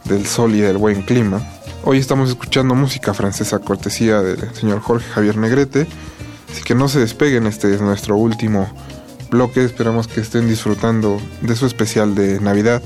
del 0.05 0.25
sol 0.25 0.55
y 0.55 0.59
del 0.59 0.77
buen 0.77 1.03
clima. 1.03 1.41
Hoy 1.83 1.99
estamos 1.99 2.29
escuchando 2.29 2.73
música 2.73 3.13
francesa 3.13 3.59
cortesía 3.59 4.21
del 4.21 4.53
señor 4.55 4.81
Jorge 4.81 5.07
Javier 5.11 5.37
Negrete. 5.37 5.87
Así 6.51 6.63
que 6.63 6.73
no 6.73 6.89
se 6.89 6.99
despeguen, 6.99 7.45
este 7.45 7.73
es 7.73 7.79
nuestro 7.79 8.17
último 8.17 8.67
bloque. 9.29 9.63
Esperamos 9.63 10.07
que 10.07 10.21
estén 10.21 10.49
disfrutando 10.49 11.21
de 11.41 11.55
su 11.55 11.67
especial 11.67 12.15
de 12.15 12.39
Navidad. 12.41 12.81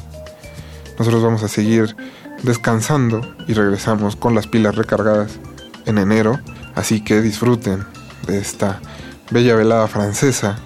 Nosotros 0.99 1.23
vamos 1.23 1.43
a 1.43 1.47
seguir 1.47 1.95
descansando 2.43 3.21
y 3.47 3.53
regresamos 3.53 4.17
con 4.17 4.35
las 4.35 4.47
pilas 4.47 4.75
recargadas 4.75 5.39
en 5.85 5.97
enero. 5.97 6.39
Así 6.75 7.03
que 7.03 7.21
disfruten 7.21 7.90
esta 8.39 8.81
bella 9.29 9.55
velada 9.55 9.87
francesa 9.87 10.59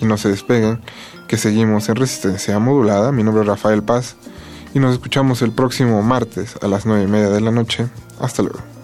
y 0.00 0.04
no 0.04 0.16
se 0.16 0.28
despeguen, 0.28 0.80
que 1.26 1.36
seguimos 1.36 1.88
en 1.88 1.96
resistencia 1.96 2.58
modulada. 2.58 3.12
Mi 3.12 3.22
nombre 3.22 3.42
es 3.42 3.48
Rafael 3.48 3.82
Paz 3.82 4.16
y 4.74 4.78
nos 4.78 4.92
escuchamos 4.92 5.42
el 5.42 5.52
próximo 5.52 6.02
martes 6.02 6.56
a 6.62 6.68
las 6.68 6.86
9 6.86 7.04
y 7.04 7.06
media 7.06 7.30
de 7.30 7.40
la 7.40 7.50
noche. 7.50 7.86
Hasta 8.20 8.42
luego. 8.42 8.77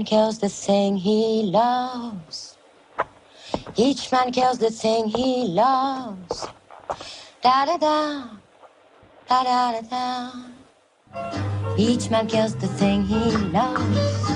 Man 0.00 0.06
kills 0.06 0.38
the 0.38 0.48
thing 0.48 0.96
he 0.96 1.42
loves. 1.42 2.56
Each 3.76 4.10
man 4.10 4.32
kills 4.32 4.58
the 4.58 4.70
thing 4.70 5.08
he 5.08 5.44
loves. 5.44 6.46
Da 7.42 7.66
da 7.66 7.76
da, 7.76 8.24
da 9.28 9.42
da 9.44 9.72
da 9.72 9.80
da. 9.92 10.32
Each 11.76 12.08
man 12.10 12.26
kills 12.28 12.54
the 12.56 12.68
thing 12.80 13.04
he 13.04 13.24
loves. 13.58 14.30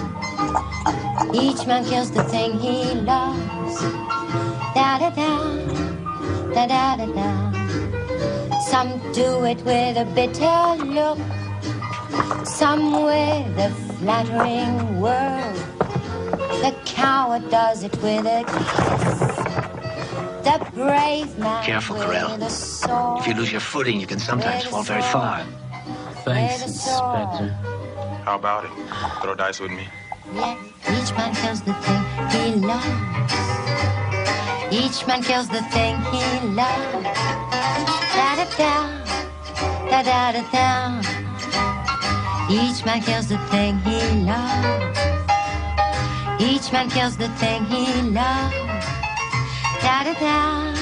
Each 1.33 1.67
man 1.67 1.83
kills 1.87 2.11
the 2.11 2.25
thing 2.25 2.59
he 2.59 2.95
loves. 3.13 3.81
Da 4.75 4.99
da 4.99 5.11
da, 5.21 5.33
da 6.53 6.67
da 6.67 6.97
da 6.97 7.07
da. 7.19 7.31
Some 8.71 8.91
do 9.13 9.45
it 9.45 9.65
with 9.65 9.97
a 9.97 10.05
bitter 10.15 10.85
look, 10.85 11.19
some 12.45 13.03
with 13.05 13.59
a 13.59 13.94
flattering 14.05 15.01
word. 15.01 15.57
The 16.61 16.77
coward 16.85 17.49
does 17.51 17.85
it 17.85 17.93
with 18.03 18.27
a 18.27 18.45
kiss. 18.45 19.19
The 20.45 20.57
brave 20.75 21.39
man 21.39 21.65
Careful, 21.65 21.97
with 21.97 22.05
Corell. 22.05 23.19
If 23.19 23.27
you 23.27 23.35
lose 23.35 23.51
your 23.51 23.63
footing, 23.63 23.99
you 23.99 24.07
can 24.07 24.19
sometimes 24.19 24.65
fall 24.67 24.83
very 24.83 25.01
far. 25.01 25.43
Thanks, 26.27 26.63
Inspector. 26.63 27.49
How 28.27 28.37
about 28.37 28.67
it? 28.67 28.73
Throw 29.23 29.35
dice 29.35 29.59
with 29.59 29.71
me. 29.71 29.89
Yes, 30.35 30.59
each 30.97 31.11
man 31.17 31.35
kills 31.35 31.63
the 31.63 31.75
thing 31.85 32.03
he 32.35 32.45
loves. 32.71 33.33
Each 34.81 35.07
man 35.07 35.23
kills 35.23 35.49
the 35.49 35.63
thing 35.75 35.97
he 36.13 36.25
loves. 36.61 37.05
Da 38.17 38.29
da 38.39 38.47
da, 38.59 38.73
da 39.89 40.03
da 40.03 40.33
da 40.33 40.43
da. 40.53 41.24
Each 42.51 42.85
man 42.85 43.01
kills 43.01 43.29
the 43.29 43.39
thing 43.49 43.79
he 43.79 44.01
loves. 44.21 44.99
Each 46.39 46.71
man 46.73 46.91
kills 46.91 47.17
the 47.17 47.29
thing 47.41 47.65
he 47.65 48.03
loves. 48.03 48.55
Da 49.81 50.05
da 50.05 50.13
da, 50.13 50.75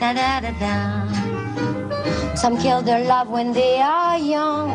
da 0.00 0.12
da 0.14 0.40
da 0.40 0.52
da. 0.58 2.34
Some 2.36 2.56
kill 2.56 2.80
their 2.80 3.04
love 3.04 3.28
when 3.28 3.52
they 3.52 3.82
are 3.82 4.18
young 4.18 4.70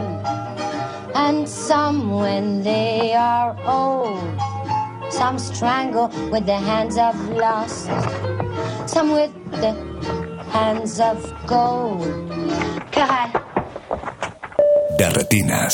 and 1.16 1.50
some 1.50 2.12
when 2.12 2.62
they 2.62 3.14
are 3.16 3.58
old. 3.66 4.22
Some 5.12 5.40
strangle 5.40 6.10
with 6.32 6.46
the 6.46 6.58
hands 6.58 6.98
of 6.98 7.16
lust, 7.30 7.86
some 8.86 9.12
with 9.14 9.34
the 9.50 9.74
hands 10.52 11.00
of 11.00 11.18
gold. 11.48 12.06
Corral. 12.92 13.32
De 14.98 15.10
retinas. 15.10 15.74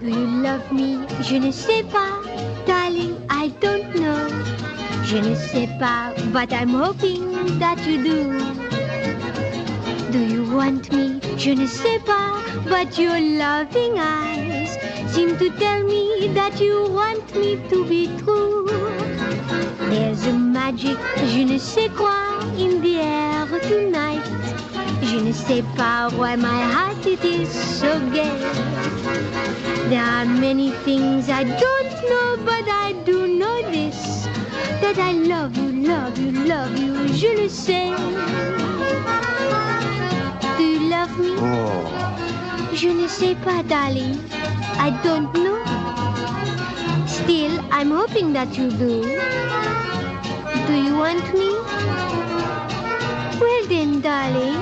Do 0.00 0.06
you 0.06 0.26
love 0.42 0.72
me? 0.72 1.06
Je 1.22 1.36
ne 1.36 1.50
sais 1.52 1.82
pas, 1.92 2.20
darling, 2.66 3.16
I 3.30 3.48
don't 3.60 3.94
know. 3.94 4.28
Je 5.04 5.18
ne 5.18 5.34
sais 5.34 5.68
pas, 5.78 6.12
but 6.32 6.52
I'm 6.52 6.70
hoping 6.70 7.58
that 7.58 7.78
you 7.86 8.02
do. 8.02 8.38
Do 10.10 10.18
you 10.18 10.44
want 10.54 10.90
me? 10.92 11.20
Je 11.36 11.50
ne 11.50 11.66
sais 11.66 11.98
pas, 12.06 12.40
but 12.64 12.98
your 12.98 13.20
loving 13.20 13.98
eyes 13.98 14.57
seem 15.12 15.36
to 15.38 15.50
tell 15.58 15.82
me 15.84 16.28
that 16.34 16.60
you 16.60 16.88
want 16.90 17.34
me 17.34 17.56
to 17.68 17.84
be 17.84 18.06
true. 18.18 18.66
There's 19.90 20.26
a 20.26 20.32
magic, 20.32 20.98
je 21.32 21.44
ne 21.44 21.58
sais 21.58 21.88
quoi, 21.88 22.40
in 22.58 22.80
the 22.82 23.00
air 23.00 23.46
tonight. 23.60 24.24
Je 25.02 25.20
ne 25.20 25.32
sais 25.32 25.62
pas 25.76 26.10
why 26.12 26.36
my 26.36 26.60
heart 26.72 27.06
it 27.06 27.24
is 27.24 27.48
so 27.48 27.98
gay. 28.10 28.38
There 29.88 30.04
are 30.04 30.26
many 30.26 30.70
things 30.84 31.30
I 31.30 31.44
don't 31.44 31.92
know, 32.10 32.36
but 32.44 32.68
I 32.68 32.92
do 33.04 33.26
know 33.38 33.62
this 33.70 34.26
that 34.82 34.98
I 34.98 35.12
love 35.12 35.56
you, 35.56 35.86
love 35.86 36.18
you, 36.18 36.32
love 36.46 36.76
you, 36.76 37.08
je 37.14 37.42
le 37.42 37.48
sais. 37.48 37.92
Do 40.58 40.64
you 40.64 40.90
love 40.90 41.18
me? 41.18 41.34
Oh. 41.38 41.98
Je 42.80 42.88
ne 42.90 43.08
sais 43.08 43.34
pas, 43.44 43.64
darling. 43.64 44.20
I 44.78 44.90
don't 45.02 45.34
know. 45.34 45.58
Still, 47.08 47.58
I'm 47.72 47.90
hoping 47.90 48.32
that 48.34 48.56
you 48.56 48.70
do. 48.70 49.02
Do 50.68 50.74
you 50.74 50.96
want 50.96 51.26
me? 51.34 51.50
Well 53.40 53.64
then, 53.66 54.00
darling, 54.00 54.54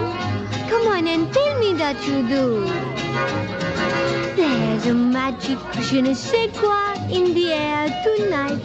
come 0.71 0.87
on 0.89 1.07
and 1.07 1.31
tell 1.31 1.59
me 1.59 1.75
that 1.75 1.97
you 2.09 2.27
do. 2.27 2.65
There's 4.35 4.87
a 4.87 4.95
magic, 4.95 5.59
je 5.83 6.01
ne 6.01 6.15
sais 6.15 6.49
quoi, 6.57 6.95
in 7.11 7.35
the 7.35 7.53
air 7.53 7.87
tonight. 8.03 8.65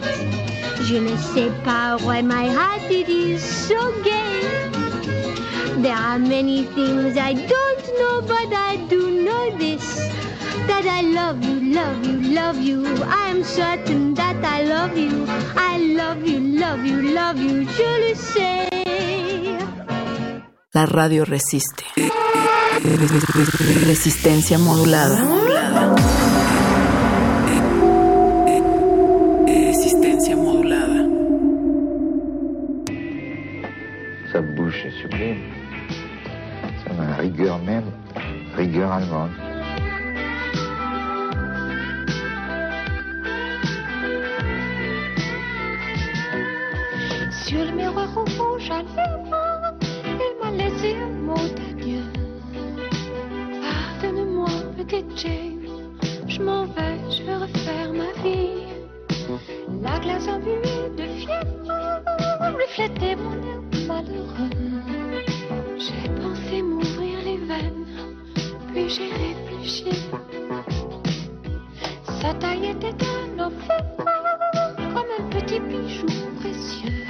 Je 0.80 0.96
ne 0.96 1.14
sais 1.18 1.52
pas 1.62 1.98
why 2.00 2.22
my 2.22 2.48
heart 2.48 2.90
it 2.90 3.10
is 3.10 3.42
so 3.44 3.92
gay. 4.02 4.81
There 5.80 5.96
are 5.96 6.18
many 6.18 6.64
things 6.64 7.16
I 7.16 7.32
don't 7.32 7.84
know, 7.98 8.22
but 8.22 8.52
I 8.52 8.76
do 8.88 9.24
know 9.24 9.56
this. 9.56 9.82
That 10.66 10.84
I 10.86 11.00
love 11.00 11.42
you, 11.42 11.72
love 11.72 12.06
you, 12.06 12.20
love 12.34 12.58
you. 12.60 12.84
I 13.04 13.30
am 13.30 13.42
certain 13.42 14.14
that 14.14 14.44
I 14.44 14.62
love 14.64 14.96
you. 14.96 15.24
I 15.56 15.78
love 15.78 16.26
you, 16.26 16.38
love 16.38 16.84
you, 16.84 17.02
love 17.14 17.38
you. 17.38 17.64
Le 17.64 18.14
sais. 18.14 18.68
La 20.72 20.86
radio 20.86 21.24
resiste. 21.24 21.84
Resistencia 23.86 24.58
modulada. 24.58 25.51
Rigueur 37.32 37.58
même, 37.60 37.90
rigueur 38.54 38.92
allemande. 38.92 39.30
Sur 47.46 47.64
le 47.64 47.72
miroir 47.72 48.08
rouge 48.14 48.70
à 48.70 48.82
lèvres, 48.82 49.74
il 50.04 50.34
m'a 50.42 50.50
laissé 50.50 50.96
un 50.96 51.08
mot 51.22 51.48
d'adieu. 51.56 52.02
Pardonne-moi, 53.62 54.48
petite 54.76 55.16
Jane, 55.16 55.66
je 56.28 56.42
m'en 56.42 56.64
vais, 56.66 56.98
je 57.10 57.22
vais 57.22 57.36
refaire 57.36 57.92
ma 57.94 58.12
vie. 58.22 58.62
La 59.82 59.98
glace 60.00 60.28
embuée 60.28 60.90
de 60.98 61.04
fièvre 61.20 61.80
reflétait 62.58 63.16
mon 63.16 63.32
air 63.32 63.86
malheureux. 63.88 64.50
J'ai 65.78 66.08
pensé 66.22 66.62
m'ouvrir 66.62 67.11
puis 68.72 68.88
j'ai 68.88 69.10
réfléchi. 69.10 70.10
Sa 72.20 72.34
taille 72.34 72.66
était 72.70 73.04
un 73.04 73.46
enfer, 73.46 73.84
comme 74.94 75.10
un 75.18 75.24
petit 75.30 75.60
bijou 75.60 76.06
précieux. 76.40 77.04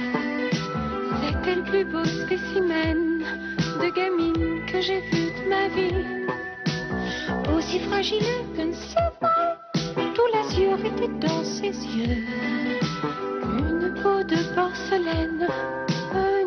C'était 1.21 1.55
le 1.55 1.63
plus 1.63 1.85
beau 1.85 2.05
spécimen 2.05 3.23
de 3.81 3.89
gamine 3.95 4.65
que 4.71 4.81
j'ai 4.81 5.01
vu 5.01 5.31
de 5.37 5.49
ma 5.49 5.67
vie? 5.69 6.13
Aussi 7.55 7.79
fragile 7.79 8.23
qu'une 8.55 8.73
sève, 8.73 9.19
tout 10.15 10.27
l'azur 10.33 10.77
était 10.79 11.27
dans 11.27 11.43
ses 11.43 11.73
yeux. 11.95 12.23
Une 13.43 13.93
peau 14.01 14.23
de 14.23 14.39
porcelaine, 14.55 15.47
un 16.13 16.42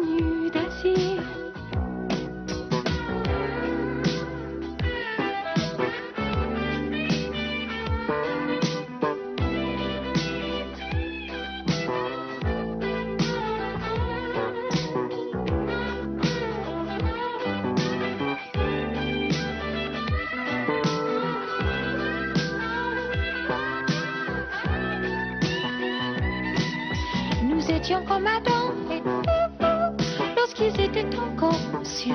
Comme 28.08 28.26
Adam 28.26 28.72
et 28.90 28.96
Ève 28.96 29.96
lorsqu'ils 30.36 30.80
étaient 30.80 31.16
encore 31.18 31.58
cieux. 31.82 32.14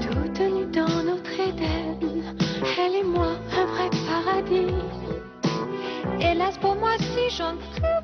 Toutes 0.00 0.40
nues 0.40 0.66
dans 0.72 1.02
notre 1.04 1.32
Éden, 1.38 1.98
elle 2.78 2.94
et 2.94 3.02
moi, 3.02 3.32
un 3.56 3.66
vrai 3.66 3.90
paradis. 4.08 4.74
Hélas 6.20 6.56
pour 6.58 6.76
moi, 6.76 6.92
si 6.98 7.36
j'en 7.36 7.54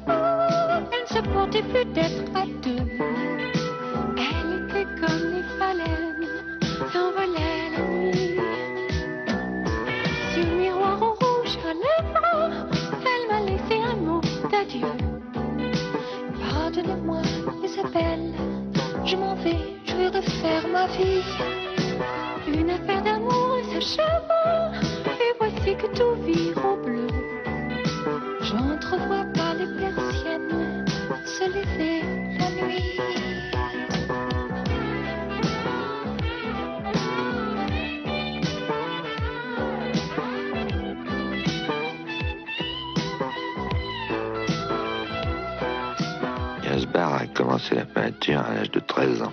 elle 0.08 1.02
ne 1.02 1.24
se 1.24 1.28
portait 1.30 1.62
plus 1.62 1.84
d'être 1.86 2.22
à 2.34 2.44
deux. 2.62 2.86
Elle 4.16 4.68
était 4.68 4.86
comme 5.00 5.32
les 5.32 5.42
phalènes, 5.58 6.28
s'envolait 6.92 7.55
Regarde-moi, 16.86 17.22
les. 17.64 18.32
Je 19.04 19.16
m'en 19.16 19.34
vais, 19.34 19.58
je 19.86 19.96
vais 19.96 20.06
refaire 20.06 20.68
ma 20.68 20.86
vie. 20.86 21.24
Une 22.46 22.70
affaire 22.70 23.02
d'amour 23.02 23.56
s'achève. 23.72 24.22
Et 25.04 25.34
voici 25.40 25.74
que 25.76 25.88
tout 25.96 26.14
vire 26.22 26.64
au 26.64 26.76
bleu. 26.76 27.08
J'entrevois 28.40 29.24
pas 29.34 29.54
les 29.54 29.66
persiennes 29.80 30.84
se 31.24 31.44
lever 31.48 32.02
la 32.38 32.50
nuit. 32.50 33.05
A 46.98 47.26
commencé 47.34 47.74
la 47.74 47.84
peinture 47.84 48.40
à 48.40 48.54
l'âge 48.54 48.70
de 48.70 48.80
13 48.80 49.22
ans. 49.22 49.32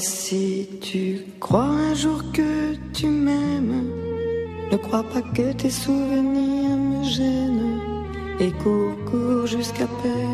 Si 0.00 0.68
tu 0.80 1.24
crois 1.40 1.64
un 1.64 1.92
jour 1.92 2.22
que 2.32 2.76
tu 2.92 3.08
m'aimes, 3.08 3.90
ne 4.70 4.76
crois 4.76 5.02
pas 5.02 5.22
que 5.22 5.52
tes 5.52 5.70
souvenirs 5.70 6.76
me 6.76 7.02
gênent 7.02 7.80
et 8.38 8.52
cours, 8.62 8.94
cours 9.10 9.46
jusqu'à 9.46 9.88
peine. 10.00 10.27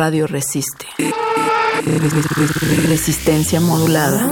radio 0.00 0.26
resiste. 0.26 0.86
Resistencia 2.88 3.60
modulada. 3.60 4.26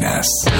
De 0.00 0.55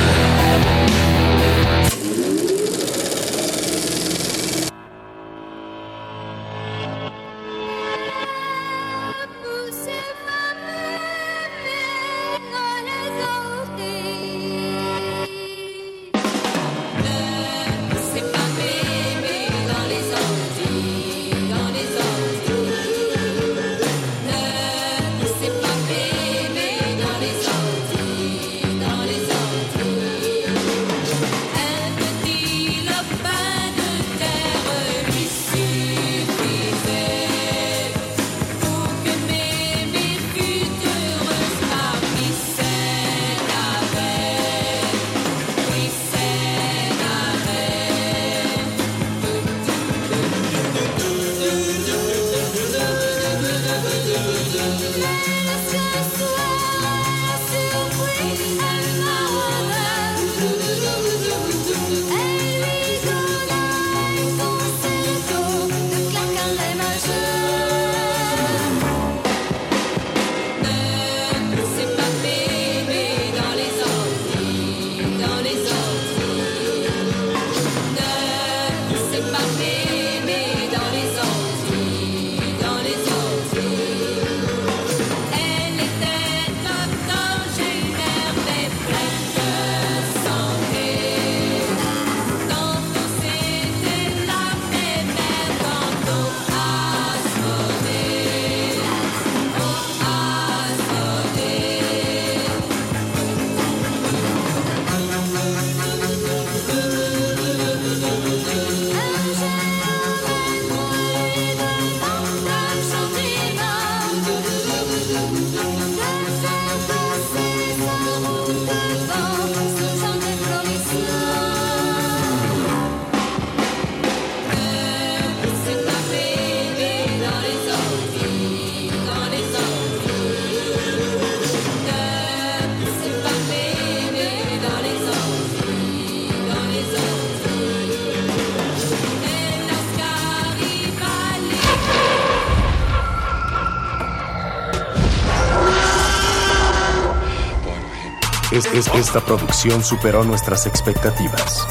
Es- 148.76 148.88
es- 148.88 148.94
esta 148.94 149.20
producción 149.20 149.82
superó 149.82 150.22
nuestras 150.24 150.66
expectativas. 150.66 151.66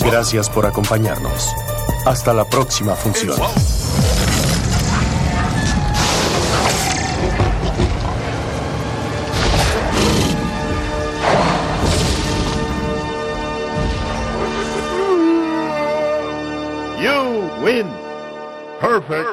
Gracias 0.00 0.48
por 0.48 0.66
acompañarnos. 0.66 1.52
Hasta 2.06 2.32
la 2.32 2.44
próxima 2.44 2.94
función. 2.94 3.36
You 17.02 17.50
win. 17.62 17.86
Perfect. 18.80 19.28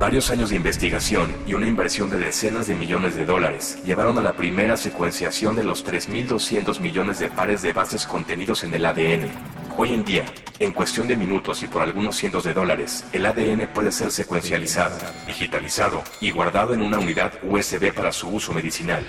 Varios 0.00 0.30
años 0.30 0.48
de 0.48 0.56
investigación 0.56 1.30
y 1.46 1.52
una 1.52 1.68
inversión 1.68 2.08
de 2.08 2.16
decenas 2.16 2.66
de 2.66 2.74
millones 2.74 3.16
de 3.16 3.26
dólares 3.26 3.78
llevaron 3.84 4.16
a 4.16 4.22
la 4.22 4.32
primera 4.32 4.78
secuenciación 4.78 5.54
de 5.56 5.62
los 5.62 5.84
3.200 5.84 6.80
millones 6.80 7.18
de 7.18 7.28
pares 7.28 7.60
de 7.60 7.74
bases 7.74 8.06
contenidos 8.06 8.64
en 8.64 8.72
el 8.72 8.86
ADN. 8.86 9.30
Hoy 9.76 9.92
en 9.92 10.02
día, 10.02 10.24
en 10.58 10.72
cuestión 10.72 11.06
de 11.06 11.16
minutos 11.16 11.62
y 11.62 11.66
por 11.66 11.82
algunos 11.82 12.16
cientos 12.16 12.44
de 12.44 12.54
dólares, 12.54 13.04
el 13.12 13.26
ADN 13.26 13.68
puede 13.74 13.92
ser 13.92 14.10
secuencializado, 14.10 14.96
digitalizado 15.26 16.02
y 16.18 16.30
guardado 16.30 16.72
en 16.72 16.80
una 16.80 16.98
unidad 16.98 17.34
USB 17.42 17.92
para 17.92 18.10
su 18.10 18.30
uso 18.30 18.54
medicinal. 18.54 19.04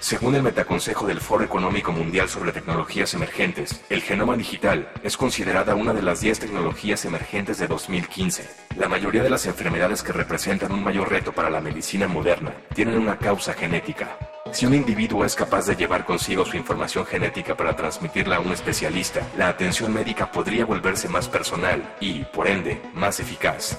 Según 0.00 0.34
el 0.34 0.42
Metaconsejo 0.42 1.06
del 1.06 1.20
Foro 1.20 1.44
Económico 1.44 1.92
Mundial 1.92 2.26
sobre 2.26 2.52
Tecnologías 2.52 3.12
Emergentes, 3.12 3.84
el 3.90 4.00
genoma 4.00 4.34
digital 4.34 4.90
es 5.04 5.18
considerada 5.18 5.74
una 5.74 5.92
de 5.92 6.00
las 6.00 6.22
10 6.22 6.40
tecnologías 6.40 7.04
emergentes 7.04 7.58
de 7.58 7.66
2015. 7.66 8.48
La 8.76 8.88
mayoría 8.88 9.22
de 9.22 9.28
las 9.28 9.44
enfermedades 9.44 10.02
que 10.02 10.14
representan 10.14 10.72
un 10.72 10.82
mayor 10.82 11.10
reto 11.10 11.32
para 11.32 11.50
la 11.50 11.60
medicina 11.60 12.08
moderna 12.08 12.54
tienen 12.74 12.96
una 12.96 13.18
causa 13.18 13.52
genética. 13.52 14.16
Si 14.52 14.64
un 14.64 14.74
individuo 14.74 15.22
es 15.22 15.34
capaz 15.34 15.66
de 15.66 15.76
llevar 15.76 16.06
consigo 16.06 16.46
su 16.46 16.56
información 16.56 17.04
genética 17.04 17.54
para 17.54 17.76
transmitirla 17.76 18.36
a 18.36 18.40
un 18.40 18.52
especialista, 18.52 19.20
la 19.36 19.48
atención 19.48 19.92
médica 19.92 20.32
podría 20.32 20.64
volverse 20.64 21.10
más 21.10 21.28
personal 21.28 21.94
y, 22.00 22.24
por 22.24 22.48
ende, 22.48 22.80
más 22.94 23.20
eficaz. 23.20 23.78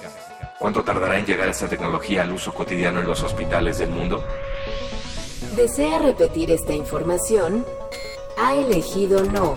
¿Cuánto 0.60 0.84
tardará 0.84 1.18
en 1.18 1.26
llegar 1.26 1.50
esta 1.50 1.68
tecnología 1.68 2.22
al 2.22 2.32
uso 2.32 2.54
cotidiano 2.54 3.00
en 3.00 3.08
los 3.08 3.24
hospitales 3.24 3.80
del 3.80 3.90
mundo? 3.90 4.24
¿Desea 5.56 6.00
repetir 6.00 6.50
esta 6.50 6.74
información? 6.74 7.66
Ha 8.38 8.56
elegido 8.56 9.22
no. 9.26 9.56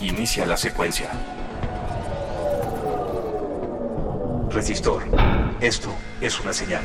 Inicia 0.00 0.44
la 0.44 0.56
secuencia. 0.56 1.10
Resistor. 4.50 5.04
Esto 5.60 5.90
es 6.20 6.40
una 6.40 6.52
señal. 6.52 6.82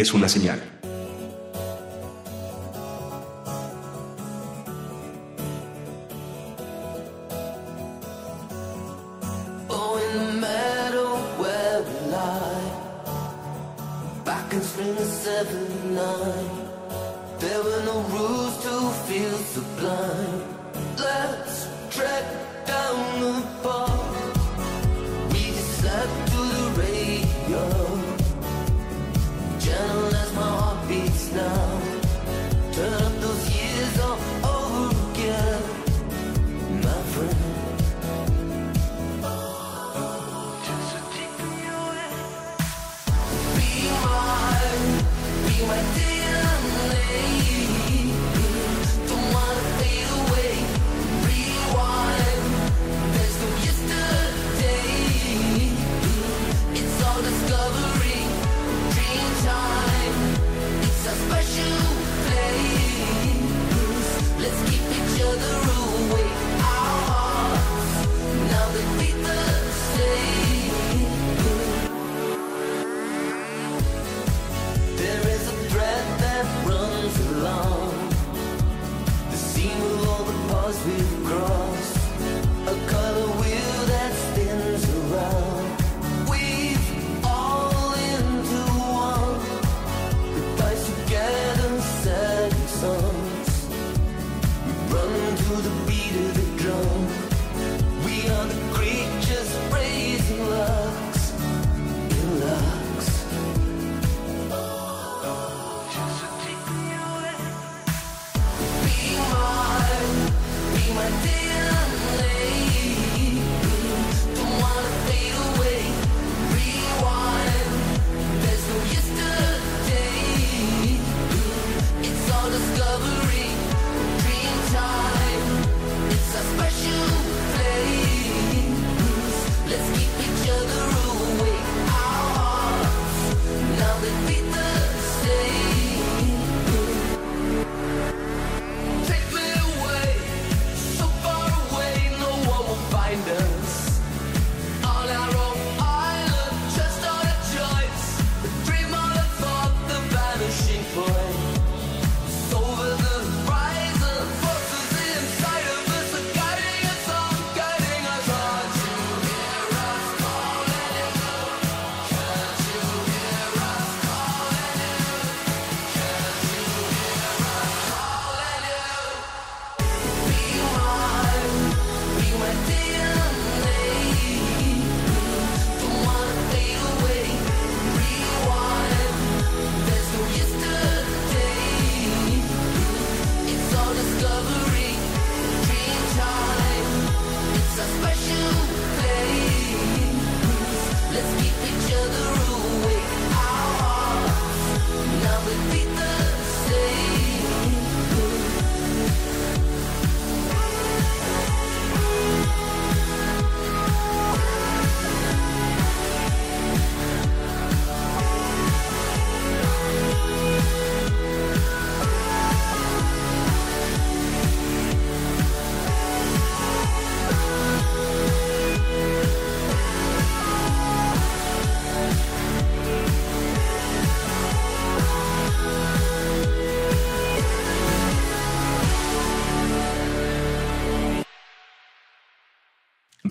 es 0.00 0.14
una 0.14 0.28
señal. 0.28 0.57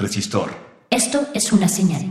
resistor. 0.08 0.50
Esto 0.90 1.28
es 1.34 1.52
una 1.52 1.68
señal. 1.68 2.02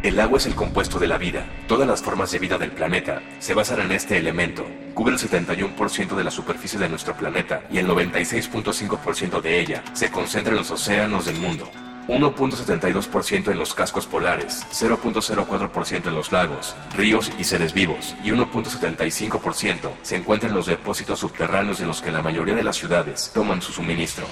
El 0.07 0.21
agua 0.21 0.37
es 0.37 0.45
el 0.45 0.55
compuesto 0.55 0.99
de 0.99 1.07
la 1.07 1.17
vida. 1.17 1.45
Todas 1.67 1.85
las 1.85 2.01
formas 2.01 2.31
de 2.31 2.39
vida 2.39 2.57
del 2.57 2.71
planeta 2.71 3.21
se 3.39 3.53
basan 3.53 3.81
en 3.81 3.91
este 3.91 4.17
elemento. 4.17 4.65
Cubre 4.93 5.15
el 5.15 5.19
71% 5.19 6.15
de 6.15 6.23
la 6.23 6.31
superficie 6.31 6.79
de 6.79 6.87
nuestro 6.87 7.13
planeta 7.13 7.63
y 7.69 7.79
el 7.79 7.87
96.5% 7.89 9.41
de 9.41 9.59
ella 9.59 9.83
se 9.91 10.09
concentra 10.09 10.53
en 10.53 10.59
los 10.59 10.71
océanos 10.71 11.25
del 11.25 11.35
mundo. 11.35 11.69
1.72% 12.07 13.51
en 13.51 13.59
los 13.59 13.73
cascos 13.73 14.07
polares, 14.07 14.65
0.04% 14.71 16.07
en 16.07 16.15
los 16.15 16.31
lagos, 16.31 16.73
ríos 16.95 17.29
y 17.37 17.43
seres 17.43 17.73
vivos, 17.73 18.15
y 18.23 18.29
1.75% 18.29 19.91
se 20.03 20.15
encuentra 20.15 20.47
en 20.47 20.55
los 20.55 20.67
depósitos 20.67 21.19
subterráneos 21.19 21.81
en 21.81 21.87
los 21.87 22.01
que 22.01 22.13
la 22.13 22.21
mayoría 22.21 22.55
de 22.55 22.63
las 22.63 22.77
ciudades 22.77 23.31
toman 23.33 23.61
su 23.61 23.73
suministro. 23.73 24.25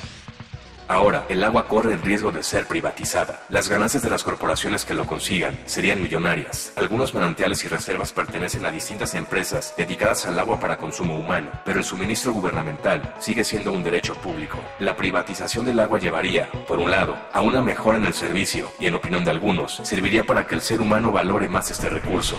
Ahora, 0.87 1.25
el 1.29 1.43
agua 1.43 1.67
corre 1.67 1.93
el 1.93 2.01
riesgo 2.03 2.31
de 2.31 2.43
ser 2.43 2.67
privatizada. 2.67 3.41
Las 3.49 3.69
ganancias 3.69 4.03
de 4.03 4.09
las 4.11 4.23
corporaciones 4.23 4.85
que 4.85 4.93
lo 4.93 5.07
consigan 5.07 5.57
serían 5.65 5.99
millonarias. 5.99 6.73
Algunos 6.75 7.15
manantiales 7.15 7.63
y 7.65 7.67
reservas 7.67 8.13
pertenecen 8.13 8.65
a 8.65 8.71
distintas 8.71 9.15
empresas 9.15 9.73
dedicadas 9.75 10.27
al 10.27 10.37
agua 10.37 10.59
para 10.59 10.77
consumo 10.77 11.17
humano, 11.17 11.49
pero 11.65 11.79
el 11.79 11.85
suministro 11.85 12.33
gubernamental 12.33 13.15
sigue 13.19 13.43
siendo 13.43 13.71
un 13.71 13.83
derecho 13.83 14.13
público. 14.13 14.59
La 14.77 14.95
privatización 14.95 15.65
del 15.65 15.79
agua 15.79 15.97
llevaría, 15.97 16.51
por 16.67 16.77
un 16.77 16.91
lado, 16.91 17.17
a 17.33 17.41
una 17.41 17.63
mejora 17.63 17.97
en 17.97 18.05
el 18.05 18.13
servicio 18.13 18.71
y, 18.79 18.85
en 18.85 18.93
opinión 18.93 19.25
de 19.25 19.31
algunos, 19.31 19.81
serviría 19.83 20.23
para 20.23 20.45
que 20.45 20.53
el 20.53 20.61
ser 20.61 20.81
humano 20.81 21.11
valore 21.11 21.49
más 21.49 21.71
este 21.71 21.89
recurso. 21.89 22.37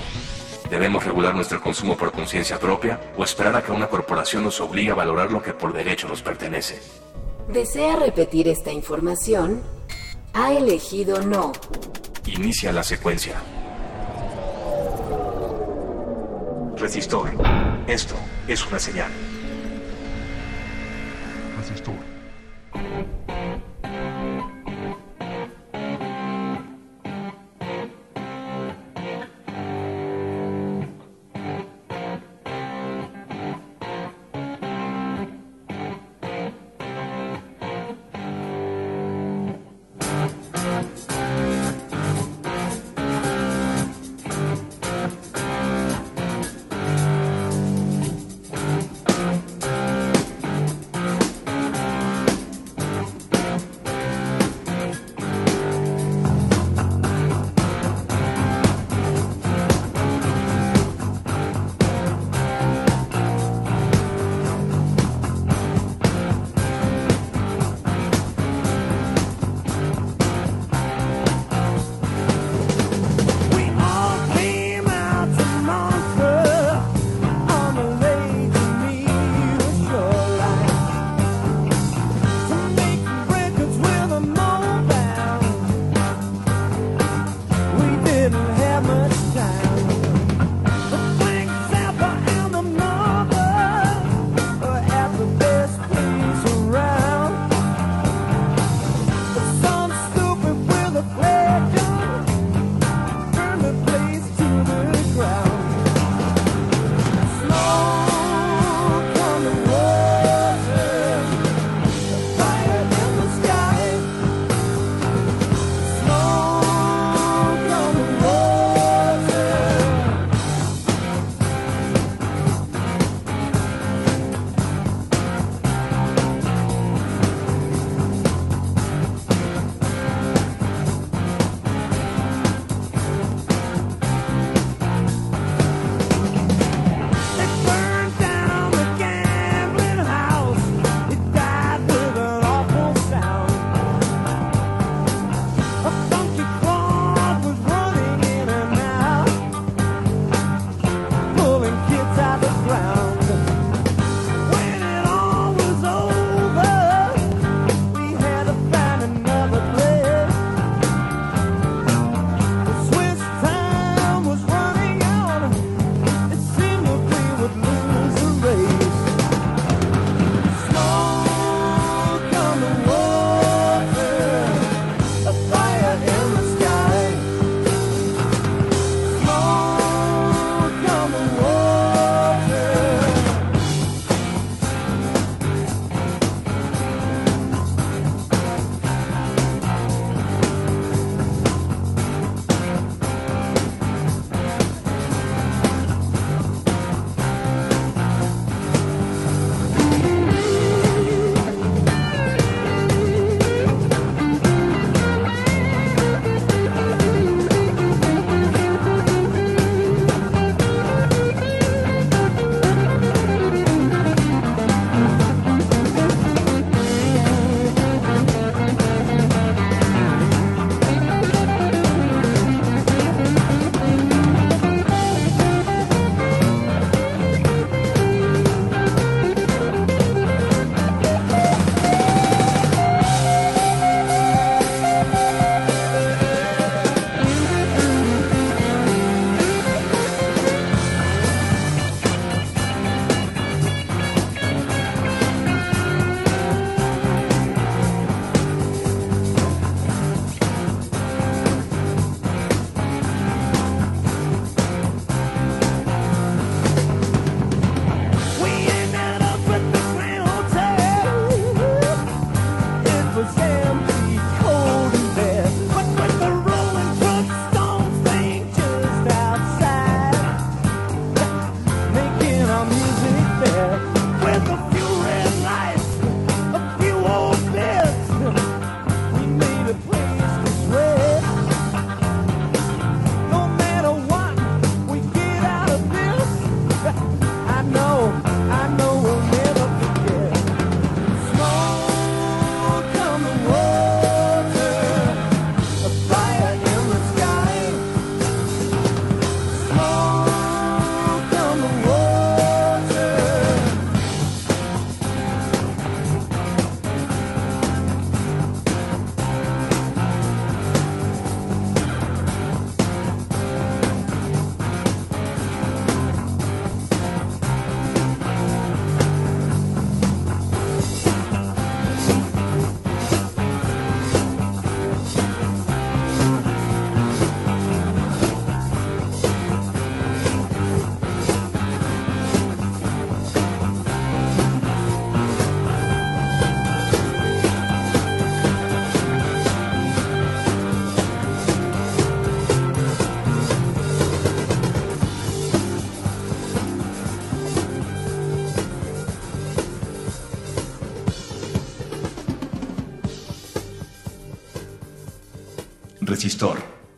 ¿Debemos 0.70 1.05
regular 1.05 1.35
nuestro 1.35 1.60
consumo 1.60 1.97
por 1.97 2.12
conciencia 2.12 2.60
propia 2.60 3.01
o 3.16 3.24
esperar 3.24 3.56
a 3.56 3.62
que 3.62 3.73
una 3.73 3.89
corporación 3.89 4.44
nos 4.44 4.60
obligue 4.60 4.93
a 4.93 4.94
valorar 4.94 5.32
lo 5.32 5.43
que 5.43 5.52
por 5.52 5.73
derecho 5.73 6.06
nos 6.06 6.23
pertenece? 6.23 6.81
¿Desea 7.52 7.97
repetir 7.97 8.48
esta 8.48 8.73
información? 8.73 9.62
Ha 10.35 10.52
elegido 10.52 11.23
no. 11.23 11.52
Inicia 12.27 12.73
la 12.73 12.82
secuencia. 12.82 13.36
Resistor. 16.77 17.31
Esto 17.86 18.16
es 18.48 18.66
una 18.66 18.78
señal. 18.78 19.10
Resistor. 21.59 21.94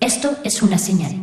Esto 0.00 0.38
es 0.42 0.62
una 0.62 0.78
señal. 0.78 1.17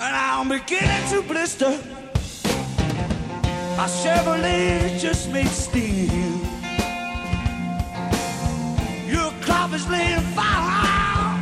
and 0.00 0.16
I'm 0.16 0.48
beginning 0.48 1.08
to 1.10 1.22
blister. 1.22 1.78
My 3.76 3.86
Chevrolet 3.86 4.98
just 4.98 5.30
made 5.30 5.48
steel. 5.48 6.40
Your 9.06 9.30
crop 9.42 9.72
is 9.74 9.86
laying 9.88 10.20
fire. 10.34 11.36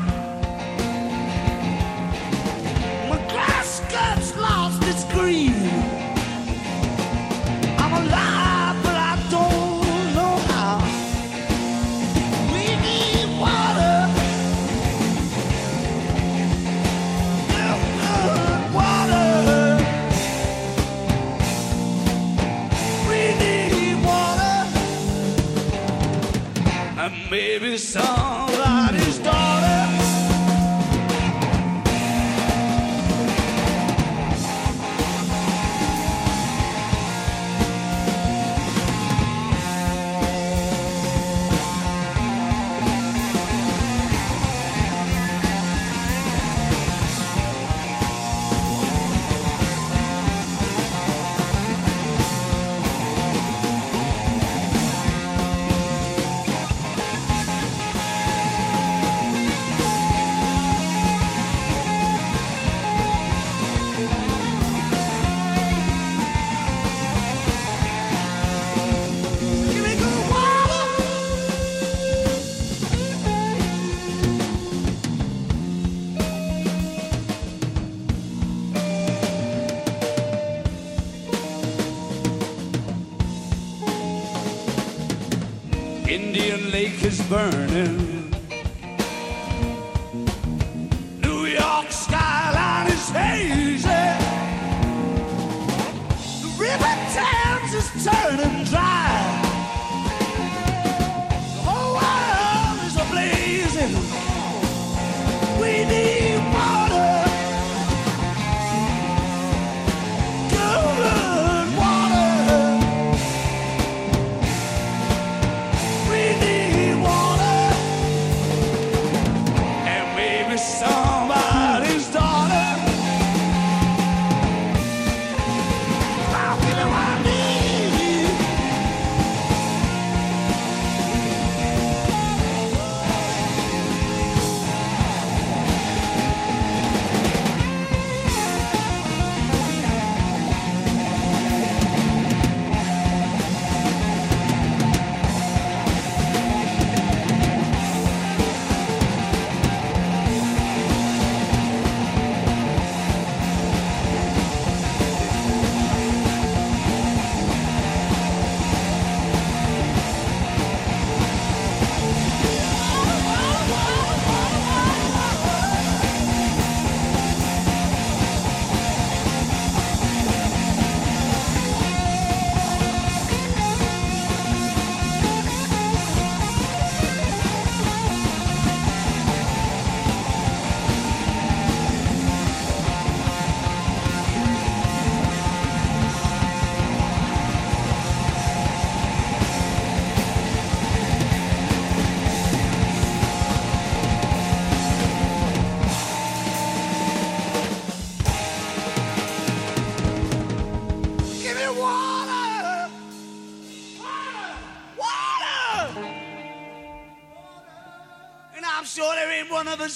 My 3.09 3.19
glass 3.29 3.81
cup's 3.91 4.37
lost 4.37 4.83
its 4.85 5.05
green. 5.15 5.48
baby 27.31 27.77
song. 27.77 28.48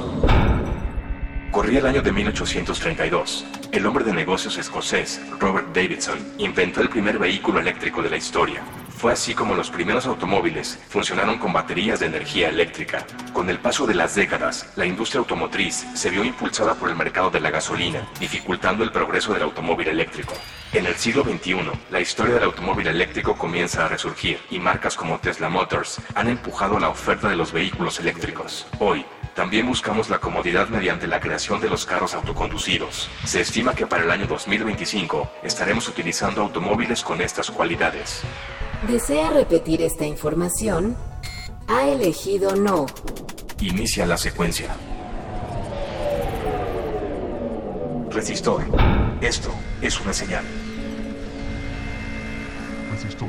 Corría 1.51 1.79
el 1.79 1.87
año 1.87 2.03
de 2.03 2.13
1832. 2.13 3.47
El 3.73 3.87
hombre 3.87 4.05
de 4.05 4.13
negocios 4.13 4.59
escocés, 4.59 5.19
Robert 5.41 5.75
Davidson, 5.75 6.19
inventó 6.37 6.83
el 6.83 6.91
primer 6.91 7.19
vehículo 7.19 7.61
eléctrico 7.61 8.03
de 8.03 8.11
la 8.11 8.19
historia. 8.19 8.63
Fue 8.99 9.12
así 9.12 9.33
como 9.33 9.55
los 9.55 9.70
primeros 9.70 10.07
automóviles 10.07 10.77
funcionaron 10.89 11.39
con 11.39 11.53
baterías 11.53 12.01
de 12.01 12.07
energía 12.07 12.49
eléctrica. 12.49 13.07
Con 13.33 13.49
el 13.49 13.61
paso 13.61 13.87
de 13.87 13.95
las 13.95 14.16
décadas, 14.16 14.73
la 14.75 14.87
industria 14.87 15.20
automotriz 15.20 15.87
se 15.95 16.11
vio 16.11 16.25
impulsada 16.25 16.75
por 16.75 16.89
el 16.89 16.97
mercado 16.97 17.31
de 17.31 17.39
la 17.39 17.53
gasolina, 17.53 18.09
dificultando 18.19 18.83
el 18.83 18.91
progreso 18.91 19.33
del 19.33 19.45
automóvil 19.45 19.87
eléctrico. 19.87 20.35
En 20.73 20.85
el 20.85 20.97
siglo 20.97 21.23
XXI, 21.23 21.70
la 21.93 22.01
historia 22.01 22.35
del 22.35 22.43
automóvil 22.43 22.89
eléctrico 22.89 23.37
comienza 23.37 23.85
a 23.85 23.89
resurgir 23.89 24.41
y 24.51 24.59
marcas 24.59 24.97
como 24.97 25.20
Tesla 25.20 25.49
Motors 25.49 26.01
han 26.16 26.29
empujado 26.29 26.81
la 26.81 26.89
oferta 26.89 27.29
de 27.29 27.37
los 27.37 27.53
vehículos 27.53 28.01
eléctricos. 28.01 28.66
Hoy, 28.81 29.07
también 29.37 29.69
buscamos 29.69 30.11
la 30.11 30.19
comodidad 30.19 30.70
mediante 30.70 31.07
la 31.07 31.20
creación 31.20 31.61
de 31.61 31.70
los 31.70 31.87
carros 31.87 32.15
autoconducidos. 32.15 33.09
Se 33.25 33.43
estima 33.43 33.77
que 33.77 33.87
para 33.87 34.03
el 34.03 34.11
año 34.11 34.27
2025 34.27 35.31
estaremos 35.45 35.87
utilizando 35.87 36.43
automóviles 36.43 37.05
con 37.05 37.20
estas 37.20 37.49
cualidades. 37.49 38.25
¿Desea 38.87 39.31
repetir 39.31 39.83
esta 39.83 40.07
información? 40.07 40.97
Ha 41.67 41.89
elegido 41.89 42.55
no. 42.55 42.87
Inicia 43.61 44.07
la 44.07 44.17
secuencia. 44.17 44.77
Resistor. 48.11 48.63
Esto 49.21 49.53
es 49.83 50.01
una 50.01 50.13
señal. 50.13 50.45
Resistor. 52.93 53.29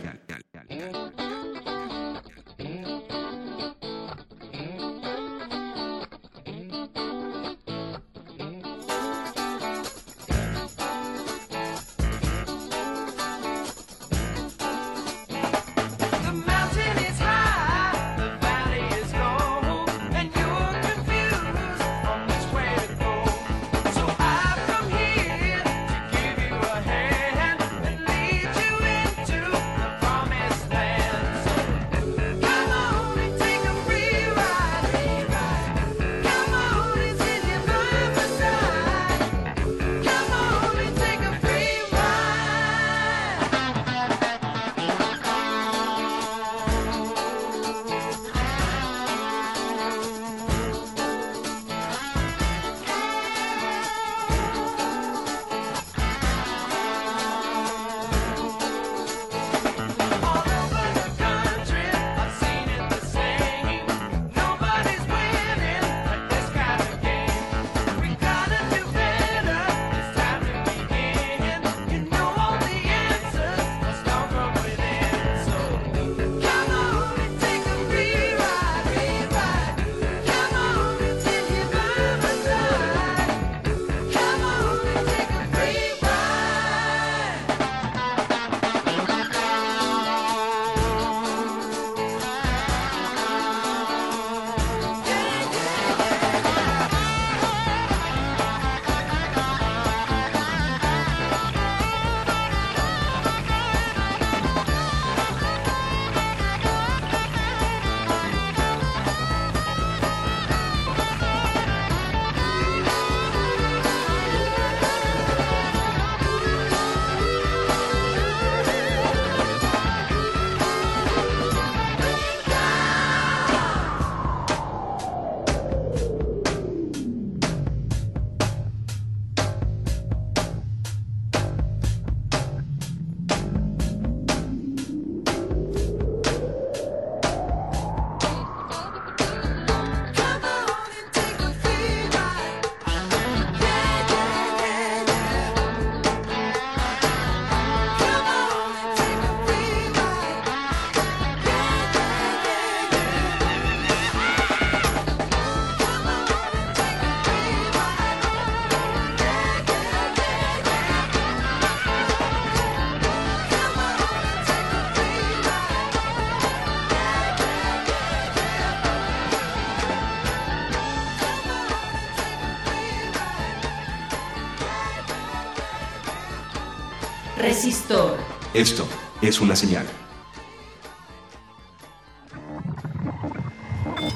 Esto 178.53 178.85
es 179.21 179.39
una 179.39 179.55
señal. 179.55 179.85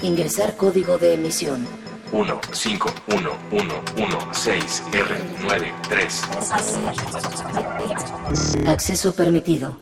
Ingresar 0.01 0.57
código 0.57 0.97
de 0.97 1.13
emisión. 1.13 1.65
1, 2.11 2.41
5, 2.51 2.93
1, 3.07 3.31
1, 3.51 3.73
1, 3.97 4.33
6, 4.33 4.83
R, 4.91 5.15
9, 5.41 5.73
3. 5.89 6.21
Acceso 8.67 9.15
permitido. 9.15 9.77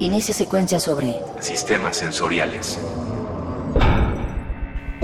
Inicia 0.00 0.34
secuencia 0.34 0.80
sobre 0.80 1.20
Sistemas 1.40 1.96
sensoriales. 1.96 2.78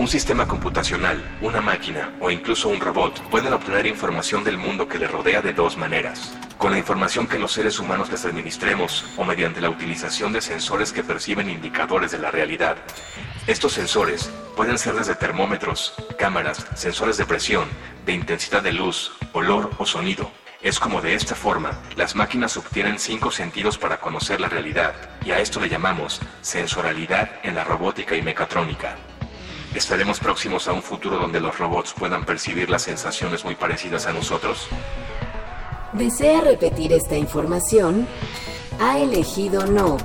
Un 0.06 0.12
sistema 0.12 0.46
computacional, 0.46 1.20
una 1.40 1.60
máquina 1.60 2.12
o 2.20 2.30
incluso 2.30 2.68
un 2.68 2.78
robot 2.78 3.20
pueden 3.22 3.52
obtener 3.52 3.86
información 3.86 4.44
del 4.44 4.56
mundo 4.56 4.86
que 4.86 5.00
le 5.00 5.08
rodea 5.08 5.42
de 5.42 5.52
dos 5.52 5.76
maneras. 5.76 6.32
Con 6.58 6.70
la 6.70 6.78
información 6.78 7.26
que 7.26 7.40
los 7.40 7.50
seres 7.50 7.80
humanos 7.80 8.08
les 8.08 8.24
administremos 8.24 9.04
o 9.16 9.24
mediante 9.24 9.60
la 9.60 9.68
utilización 9.68 10.32
de 10.32 10.40
sensores 10.40 10.92
que 10.92 11.02
perciben 11.02 11.50
indicadores 11.50 12.12
de 12.12 12.20
la 12.20 12.30
realidad. 12.30 12.76
Estos 13.48 13.72
sensores 13.72 14.30
pueden 14.54 14.78
ser 14.78 14.94
desde 14.94 15.16
termómetros, 15.16 15.94
cámaras, 16.16 16.64
sensores 16.76 17.16
de 17.16 17.26
presión, 17.26 17.66
de 18.04 18.12
intensidad 18.12 18.62
de 18.62 18.74
luz, 18.74 19.10
olor 19.32 19.72
o 19.76 19.86
sonido. 19.86 20.30
Es 20.62 20.78
como 20.78 21.00
de 21.00 21.14
esta 21.14 21.34
forma, 21.34 21.80
las 21.96 22.14
máquinas 22.14 22.56
obtienen 22.56 23.00
cinco 23.00 23.32
sentidos 23.32 23.76
para 23.76 23.98
conocer 23.98 24.40
la 24.40 24.48
realidad, 24.48 24.94
y 25.24 25.32
a 25.32 25.40
esto 25.40 25.58
le 25.58 25.68
llamamos 25.68 26.20
sensorialidad 26.42 27.40
en 27.42 27.56
la 27.56 27.64
robótica 27.64 28.14
y 28.14 28.22
mecatrónica. 28.22 28.94
¿Estaremos 29.74 30.20
próximos 30.20 30.68
a 30.68 30.72
un 30.72 30.82
futuro 30.82 31.18
donde 31.18 31.40
los 31.40 31.58
robots 31.58 31.92
puedan 31.92 32.24
percibir 32.24 32.70
las 32.70 32.82
sensaciones 32.82 33.44
muy 33.44 33.54
parecidas 33.54 34.06
a 34.06 34.12
nosotros? 34.12 34.68
¿Desea 35.92 36.40
repetir 36.40 36.92
esta 36.92 37.16
información? 37.16 38.06
Ha 38.80 38.98
elegido 38.98 39.66
no. 39.66 39.96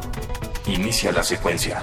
Inicia 0.68 1.12
la 1.12 1.24
secuencia. 1.24 1.82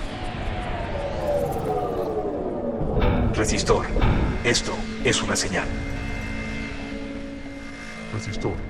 Resistor. 3.35 3.87
Esto 4.45 4.73
es 5.05 5.23
una 5.23 5.37
señal. 5.37 5.69
Resistor. 8.13 8.68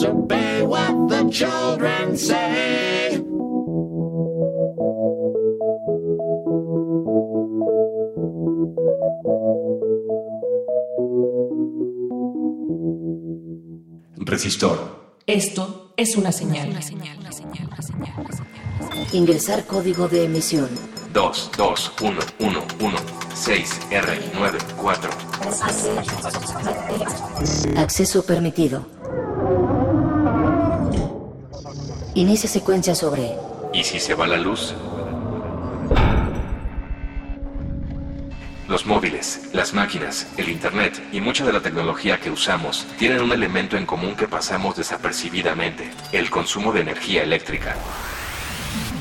What 0.00 1.08
the 1.08 1.28
children 1.28 2.16
say. 2.16 3.20
Resistor. 14.18 15.16
Esto 15.26 15.92
es 15.96 16.16
una 16.16 16.30
señal. 16.30 16.78
Ingresar 19.12 19.66
código 19.66 20.06
de 20.06 20.26
emisión. 20.26 20.68
2, 21.12 21.50
2, 21.56 21.92
1, 22.02 22.20
1, 22.38 22.62
1, 22.80 22.96
6, 23.34 23.80
R, 23.90 24.20
9, 24.34 24.58
4. 24.76 25.10
Acceso 27.76 28.24
permitido. 28.24 28.97
Inicia 32.14 32.48
secuencia 32.48 32.94
sobre 32.94 33.36
¿Y 33.72 33.84
si 33.84 34.00
se 34.00 34.14
va 34.14 34.26
la 34.26 34.38
luz? 34.38 34.74
Los 38.66 38.86
móviles, 38.86 39.48
las 39.52 39.72
máquinas, 39.72 40.26
el 40.36 40.48
Internet 40.48 41.02
y 41.12 41.20
mucha 41.20 41.44
de 41.44 41.52
la 41.52 41.60
tecnología 41.60 42.18
que 42.18 42.30
usamos 42.30 42.86
tienen 42.98 43.22
un 43.22 43.32
elemento 43.32 43.76
en 43.76 43.86
común 43.86 44.14
que 44.14 44.26
pasamos 44.26 44.76
desapercibidamente, 44.76 45.90
el 46.12 46.30
consumo 46.30 46.72
de 46.72 46.80
energía 46.80 47.22
eléctrica. 47.22 47.76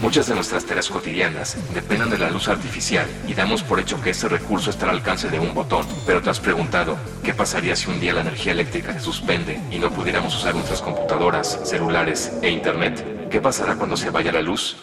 Muchas 0.01 0.27
de 0.27 0.35
nuestras 0.35 0.63
tareas 0.63 0.89
cotidianas 0.89 1.57
dependen 1.73 2.11
de 2.11 2.19
la 2.19 2.29
luz 2.29 2.47
artificial 2.49 3.07
y 3.27 3.33
damos 3.33 3.63
por 3.63 3.79
hecho 3.79 3.99
que 3.99 4.11
ese 4.11 4.29
recurso 4.29 4.69
está 4.69 4.85
al 4.85 4.97
alcance 4.97 5.29
de 5.29 5.39
un 5.39 5.55
botón. 5.55 5.87
Pero 6.05 6.21
te 6.21 6.29
has 6.29 6.39
preguntado, 6.39 6.97
¿qué 7.23 7.33
pasaría 7.33 7.75
si 7.75 7.89
un 7.89 7.99
día 7.99 8.13
la 8.13 8.21
energía 8.21 8.51
eléctrica 8.51 8.93
se 8.93 8.99
suspende 8.99 9.59
y 9.71 9.79
no 9.79 9.89
pudiéramos 9.89 10.35
usar 10.35 10.53
nuestras 10.53 10.81
computadoras, 10.81 11.61
celulares 11.63 12.31
e 12.43 12.51
Internet? 12.51 13.29
¿Qué 13.31 13.41
pasará 13.41 13.75
cuando 13.75 13.97
se 13.97 14.11
vaya 14.11 14.31
la 14.31 14.41
luz? 14.41 14.77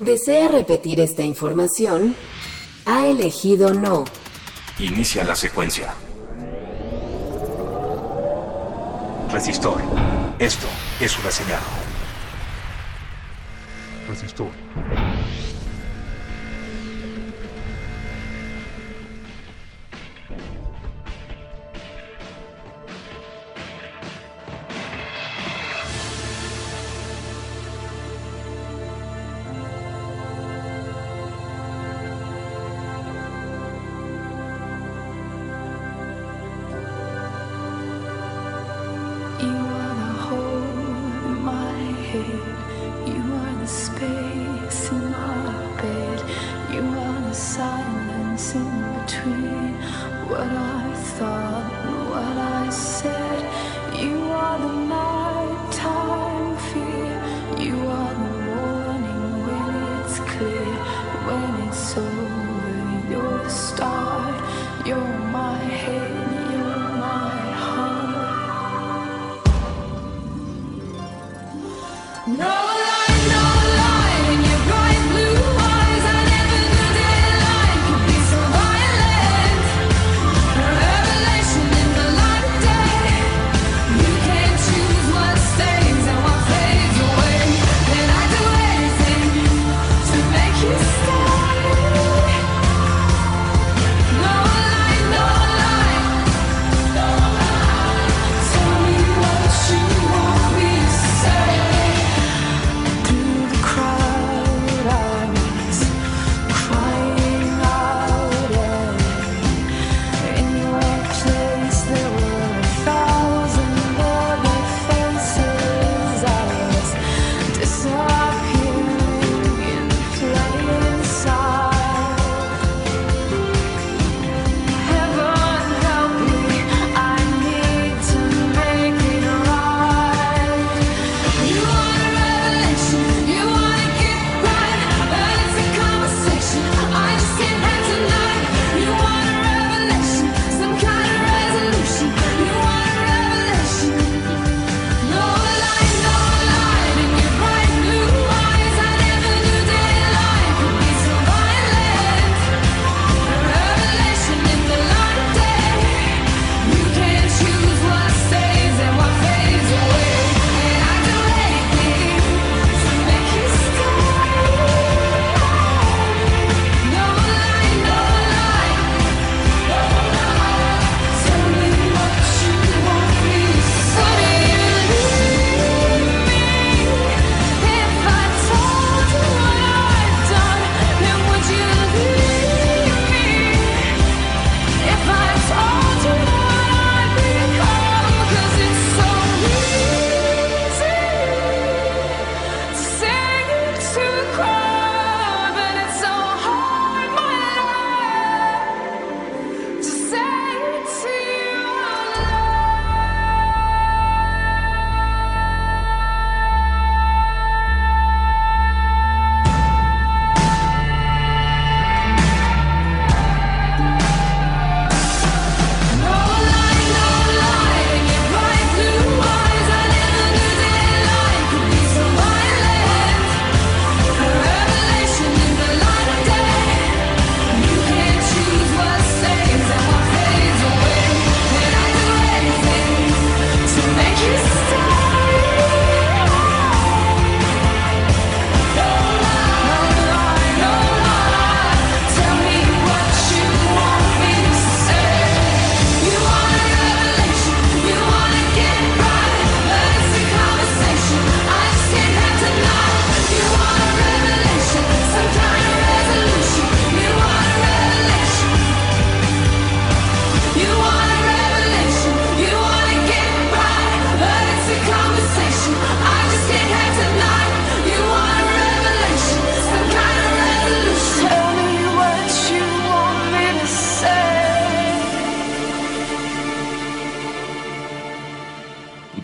¿Desea 0.00 0.48
repetir 0.48 1.00
esta 1.00 1.22
información? 1.22 2.16
Ha 2.84 3.06
elegido 3.06 3.72
no. 3.72 4.04
Inicia 4.80 5.24
la 5.24 5.36
secuencia. 5.36 5.94
Resistor. 9.32 9.80
Esto 10.38 10.66
es 11.00 11.18
una 11.18 11.30
señal. 11.30 11.62
Resistor. 14.06 14.50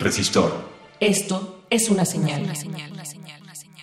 resistor. 0.03 0.51
Esto 0.99 1.63
es 1.69 1.89
una 1.89 2.05
señal. 2.05 2.43
Una 2.43 2.55
señal, 2.55 2.91
una 2.91 3.05
señal, 3.05 3.41
una 3.41 3.55
señal. 3.55 3.73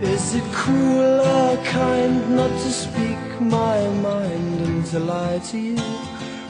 Is 0.00 0.34
it 0.34 0.44
cruel 0.52 1.20
or 1.20 1.56
kind 1.64 2.36
not 2.36 2.50
to 2.50 2.70
speak 2.70 3.18
my 3.40 3.86
mind 3.88 4.60
and 4.60 4.86
to 4.86 4.98
lie 5.00 5.40
to 5.50 5.58
you 5.58 5.76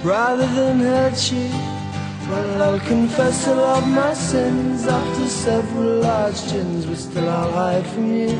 rather 0.02 0.46
than 0.46 0.80
hurt 0.80 1.32
you? 1.32 1.77
Well, 2.28 2.62
I'll 2.62 2.80
confess 2.80 3.46
a 3.46 3.54
lot 3.54 3.82
of 3.82 3.88
my 3.88 4.12
sins. 4.12 4.86
After 4.86 5.26
several 5.28 6.00
large 6.00 6.38
gins 6.50 6.86
we 6.86 6.94
still 6.94 7.26
I'll 7.26 7.50
hide 7.52 7.86
from 7.86 8.14
you. 8.14 8.38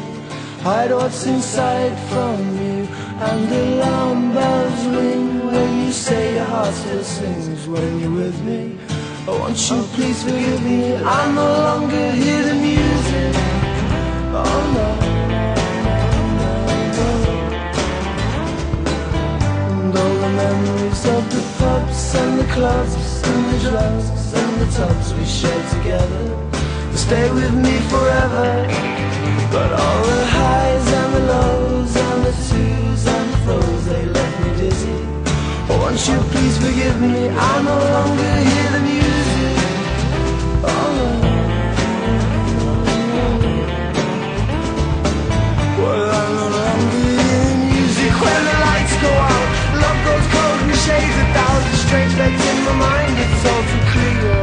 Hide 0.60 0.90
what's 0.90 1.27
inside 1.27 1.97
from 2.10 2.39
you. 2.60 2.86
And 3.28 3.51
alarm 3.51 4.35
bells 4.35 4.86
ring 4.89 5.47
When 5.47 5.86
you 5.86 5.93
say 5.93 6.35
your 6.35 6.44
heart 6.44 6.74
still 6.74 7.02
sings 7.02 7.66
When 7.66 8.01
you're 8.01 8.10
with 8.10 8.39
me. 8.44 8.78
Oh, 9.27 9.39
want 9.39 9.59
you 9.70 9.82
please 9.97 10.23
forgive 10.23 10.62
me. 10.62 10.94
I 10.94 11.32
no 11.32 11.48
longer 11.69 12.10
hear 12.12 12.43
the 12.43 12.55
music 12.55 13.35
Oh 14.44 14.60
no. 14.77 14.89
And 19.81 19.97
all 19.97 20.15
the 20.24 20.31
memories 20.43 21.05
of 21.06 21.23
the 21.35 21.43
pubs 21.59 22.15
and 22.16 22.39
the 22.40 22.44
clubs 22.52 23.07
and 23.28 23.44
the 23.52 23.59
drugs 23.70 24.06
and 24.32 24.52
the 24.60 24.68
tubs 24.72 25.12
we 25.14 25.24
shared 25.24 25.66
together 25.76 26.24
will 26.88 27.02
stay 27.09 27.30
with 27.30 27.55
me 27.55 27.74
forever. 27.92 28.46
But 29.52 29.70
all 29.72 30.02
the 30.12 30.24
highs 30.38 30.88
and 31.00 31.10
the 31.16 31.22
lows 31.32 31.96
and 31.96 32.18
the 32.26 32.34
twos 32.48 33.02
and 33.06 33.26
the 33.32 33.38
throws, 33.44 33.84
they 33.86 34.05
left 34.06 34.36
me 34.44 34.50
dizzy. 34.60 34.98
Oh, 35.70 35.76
won't 35.82 36.00
you 36.09 36.18
please 36.32 36.56
forgive 36.64 37.00
me? 37.00 37.28
I 37.28 37.55
no 37.70 37.76
longer 37.96 38.34
hear 38.48 38.68
the 38.76 38.82
music. 38.90 39.56
Oh, 40.72 40.88
no. 40.98 41.09
Well, 45.80 46.06
I 46.20 46.24
no 46.38 46.46
longer 46.59 47.00
hear 47.24 47.42
the 47.52 47.59
music 47.72 48.12
when 48.24 48.40
the 48.48 48.56
lights 48.66 48.94
go 49.05 49.12
out. 49.32 49.48
Love 49.82 49.98
goes 50.06 50.26
cold 50.32 50.59
and 50.64 50.76
shades 50.84 51.18
of 51.24 51.28
thousand 51.36 51.77
strange 51.89 52.15
lights 52.20 52.44
in 52.52 52.59
my 52.69 52.74
mind. 52.86 53.15
It's 53.24 53.44
all 53.51 53.62
too 53.70 53.82
clear. 53.93 54.36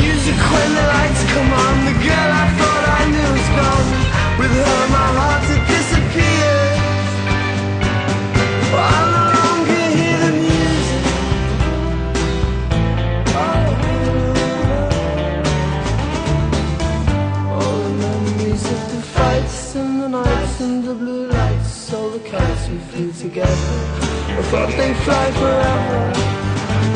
Music 0.00 0.38
when 0.52 0.70
the 0.78 0.84
lights 0.94 1.22
come 1.32 1.50
on. 1.64 1.74
The 1.88 1.96
girl 2.06 2.30
I 2.42 2.46
thought 2.58 2.84
I 2.98 3.02
knew 3.12 3.30
is 3.42 3.50
gone. 3.58 3.88
With 4.40 4.54
her, 4.64 4.82
my 4.96 5.08
heart 5.18 5.42
to 5.48 5.56
disappear. 5.72 6.52
I 8.76 8.96
no 9.14 9.24
longer 9.36 9.84
hear 9.98 10.18
the 10.24 10.32
music. 10.44 11.04
Oh, 13.42 13.66
oh. 13.90 14.32
All 17.56 17.78
the 17.86 17.92
memories 18.04 18.64
of 18.74 18.82
the 18.92 19.00
fights 19.16 19.58
and 19.80 19.92
the 20.02 20.08
nights 20.08 20.56
and 20.66 20.76
the 20.88 20.94
blue 20.94 21.24
lights. 21.36 21.72
All 21.92 22.08
the 22.16 22.22
kites 22.30 22.64
we 22.70 22.78
flew 22.90 23.10
together. 23.24 23.73
Thought 24.42 24.68
they'd 24.76 24.96
fly 24.98 25.30
forever. 25.32 26.00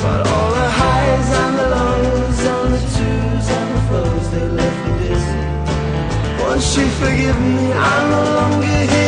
But 0.02 0.26
all 0.28 0.50
the 0.52 0.68
highs 0.80 1.28
and 1.42 1.54
the 1.58 1.68
lows 1.74 2.40
and 2.54 2.74
the 2.74 2.80
twos 2.94 3.46
and 3.58 3.68
the 3.74 3.80
flows, 3.88 4.26
they 4.30 4.46
left 4.60 4.78
me 4.86 4.92
dizzy. 5.08 5.42
Won't 6.40 6.66
you 6.76 6.86
forgive 7.00 7.38
me? 7.40 7.72
I'm 7.72 8.10
no 8.10 8.22
longer 8.38 8.80
hear 8.92 9.07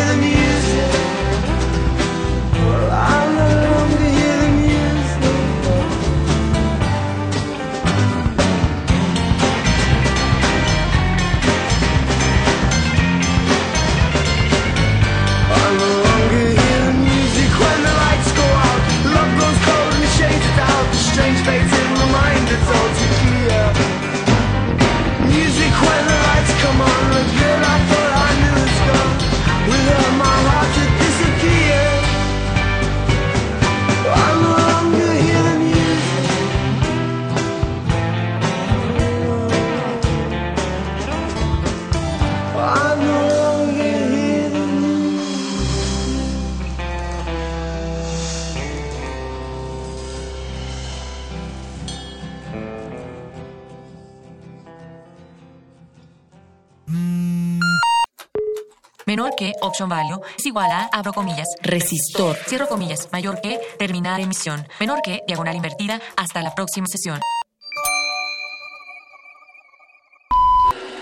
option 59.71 59.89
value, 59.89 60.21
es 60.37 60.45
igual 60.47 60.71
a, 60.71 60.89
abro 60.93 61.13
comillas, 61.13 61.49
resistor, 61.63 62.37
cierro 62.47 62.67
comillas, 62.69 63.09
mayor 63.13 63.41
que, 63.41 63.61
terminar 63.79 64.21
emisión, 64.21 64.67
menor 64.79 65.01
que, 65.03 65.23
diagonal 65.27 65.57
invertida, 65.57 66.01
hasta 66.17 66.43
la 66.43 66.55
próxima 66.55 66.87
sesión. 66.87 67.21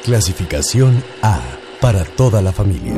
Clasificación 0.05 1.03
A 1.23 1.41
para 1.81 2.05
toda 2.05 2.41
la 2.41 2.53
familia. 2.53 2.95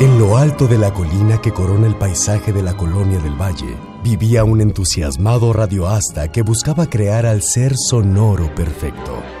En 0.00 0.18
lo 0.18 0.38
alto 0.38 0.66
de 0.66 0.78
la 0.78 0.94
colina 0.94 1.42
que 1.42 1.52
corona 1.52 1.86
el 1.86 1.96
paisaje 1.96 2.52
de 2.52 2.62
la 2.62 2.74
colonia 2.74 3.18
del 3.18 3.34
Valle, 3.34 3.76
vivía 4.02 4.44
un 4.44 4.62
entusiasmado 4.62 5.52
radioasta 5.52 6.32
que 6.32 6.40
buscaba 6.42 6.88
crear 6.88 7.26
al 7.26 7.42
ser 7.42 7.74
sonoro 7.76 8.54
perfecto. 8.54 9.39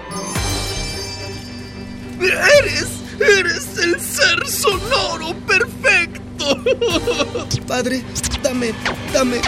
Padre, 7.66 8.04
dame, 8.42 8.72
dame 9.12 9.40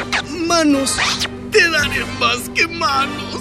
manos. 0.46 0.96
Te 1.50 1.68
daré 1.70 2.04
más 2.18 2.48
que 2.54 2.66
manos. 2.68 3.40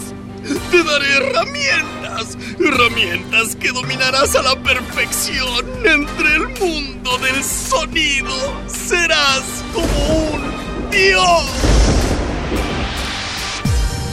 Te 0.69 0.83
daré 0.83 1.17
herramientas. 1.17 2.37
Herramientas 2.59 3.55
que 3.55 3.69
dominarás 3.69 4.35
a 4.35 4.41
la 4.41 4.61
perfección. 4.61 5.65
Entre 5.85 6.35
el 6.35 6.49
mundo 6.59 7.17
del 7.19 7.41
sonido 7.43 8.35
serás 8.67 9.43
como 9.73 10.33
un 10.33 10.41
dios. 10.91 11.45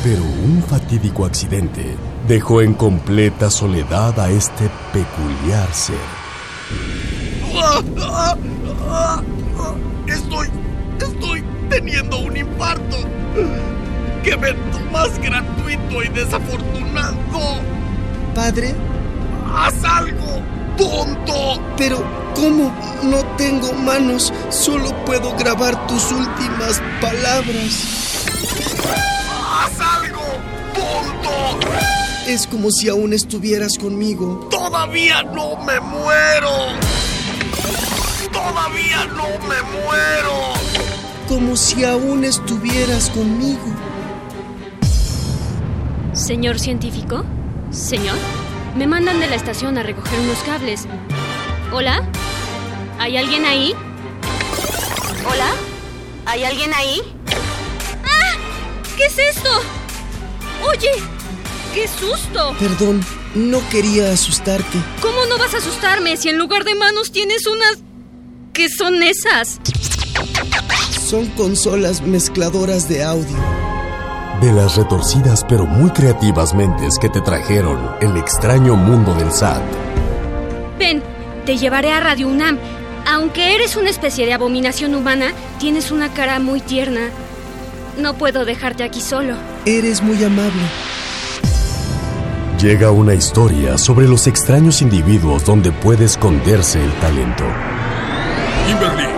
Pero 0.04 0.22
un 0.22 0.62
fatídico 0.68 1.26
accidente 1.26 1.96
dejó 2.28 2.62
en 2.62 2.74
completa 2.74 3.50
soledad 3.50 4.20
a 4.20 4.30
este 4.30 4.70
peculiar 4.92 5.74
ser. 5.74 5.96
Ah. 9.58 9.74
Estoy. 10.06 10.48
Estoy 11.00 11.44
teniendo 11.68 12.18
un 12.18 12.36
infarto. 12.36 12.96
¡Qué 14.22 14.30
evento 14.32 14.80
más 14.92 15.16
gratuito 15.20 16.02
y 16.02 16.08
desafortunado! 16.08 17.60
Padre, 18.34 18.74
¡Haz 19.54 19.74
algo, 19.84 20.42
tonto! 20.76 21.62
pero 21.76 22.04
¿cómo 22.34 22.72
no 23.04 23.24
tengo 23.36 23.72
manos? 23.74 24.32
Solo 24.50 24.92
puedo 25.04 25.34
grabar 25.36 25.86
tus 25.86 26.10
últimas 26.10 26.82
palabras. 27.00 28.26
¡Haz 28.84 29.80
algo, 30.02 30.20
tonto! 30.74 31.66
Es 32.26 32.46
como 32.46 32.70
si 32.70 32.88
aún 32.88 33.12
estuvieras 33.12 33.78
conmigo. 33.78 34.48
¡Todavía 34.50 35.22
no 35.22 35.56
me 35.64 35.80
muero! 35.80 36.50
¡Todavía 38.38 39.04
no 39.16 39.28
me 39.48 39.60
muero! 39.62 40.52
Como 41.26 41.56
si 41.56 41.84
aún 41.84 42.22
estuvieras 42.22 43.10
conmigo. 43.10 43.66
Señor 46.12 46.60
científico. 46.60 47.24
Señor. 47.72 48.16
Me 48.76 48.86
mandan 48.86 49.18
de 49.18 49.26
la 49.26 49.34
estación 49.34 49.76
a 49.76 49.82
recoger 49.82 50.20
unos 50.20 50.38
cables. 50.44 50.86
¿Hola? 51.72 52.08
¿Hay 53.00 53.16
alguien 53.16 53.44
ahí? 53.44 53.74
¿Hola? 55.28 55.50
¿Hay 56.24 56.44
alguien 56.44 56.72
ahí? 56.74 57.02
¡Ah! 58.04 58.36
¿Qué 58.96 59.06
es 59.06 59.18
esto? 59.18 59.50
Oye, 60.64 60.92
qué 61.74 61.88
susto. 61.88 62.54
Perdón, 62.60 63.04
no 63.34 63.68
quería 63.68 64.12
asustarte. 64.12 64.78
¿Cómo 65.02 65.26
no 65.26 65.38
vas 65.38 65.54
a 65.54 65.58
asustarme 65.58 66.16
si 66.16 66.28
en 66.28 66.38
lugar 66.38 66.62
de 66.62 66.76
manos 66.76 67.10
tienes 67.10 67.44
unas... 67.48 67.87
¿Qué 68.58 68.68
son 68.68 69.04
esas? 69.04 69.60
Son 71.08 71.26
consolas 71.36 72.02
mezcladoras 72.02 72.88
de 72.88 73.04
audio. 73.04 73.36
De 74.40 74.52
las 74.52 74.76
retorcidas 74.76 75.44
pero 75.48 75.64
muy 75.64 75.90
creativas 75.90 76.54
mentes 76.54 76.98
que 76.98 77.08
te 77.08 77.20
trajeron 77.20 77.78
el 78.00 78.16
extraño 78.16 78.74
mundo 78.74 79.14
del 79.14 79.30
SAT. 79.30 79.62
Ven, 80.76 81.04
te 81.46 81.56
llevaré 81.56 81.92
a 81.92 82.00
Radio 82.00 82.26
UNAM. 82.26 82.58
Aunque 83.06 83.54
eres 83.54 83.76
una 83.76 83.90
especie 83.90 84.26
de 84.26 84.32
abominación 84.32 84.96
humana, 84.96 85.32
tienes 85.60 85.92
una 85.92 86.12
cara 86.12 86.40
muy 86.40 86.60
tierna. 86.60 87.10
No 87.96 88.14
puedo 88.14 88.44
dejarte 88.44 88.82
aquí 88.82 89.00
solo. 89.00 89.36
Eres 89.66 90.02
muy 90.02 90.24
amable. 90.24 90.62
Llega 92.60 92.90
una 92.90 93.14
historia 93.14 93.78
sobre 93.78 94.08
los 94.08 94.26
extraños 94.26 94.82
individuos 94.82 95.44
donde 95.44 95.70
puede 95.70 96.06
esconderse 96.06 96.82
el 96.82 96.90
talento. 96.94 97.44
Kimberly, 98.68 99.08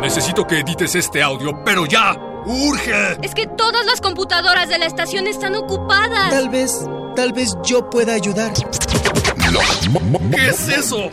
necesito 0.00 0.46
que 0.46 0.60
edites 0.60 0.94
este 0.94 1.22
audio, 1.22 1.62
pero 1.62 1.84
ya. 1.84 2.16
¡Urge! 2.46 3.18
Es 3.20 3.34
que 3.34 3.46
todas 3.46 3.84
las 3.84 4.00
computadoras 4.00 4.70
de 4.70 4.78
la 4.78 4.86
estación 4.86 5.26
están 5.26 5.54
ocupadas. 5.56 6.30
Tal 6.30 6.48
vez, 6.48 6.86
tal 7.14 7.34
vez 7.34 7.54
yo 7.64 7.90
pueda 7.90 8.14
ayudar. 8.14 8.54
¿Qué 8.54 10.48
es 10.48 10.68
eso? 10.68 11.10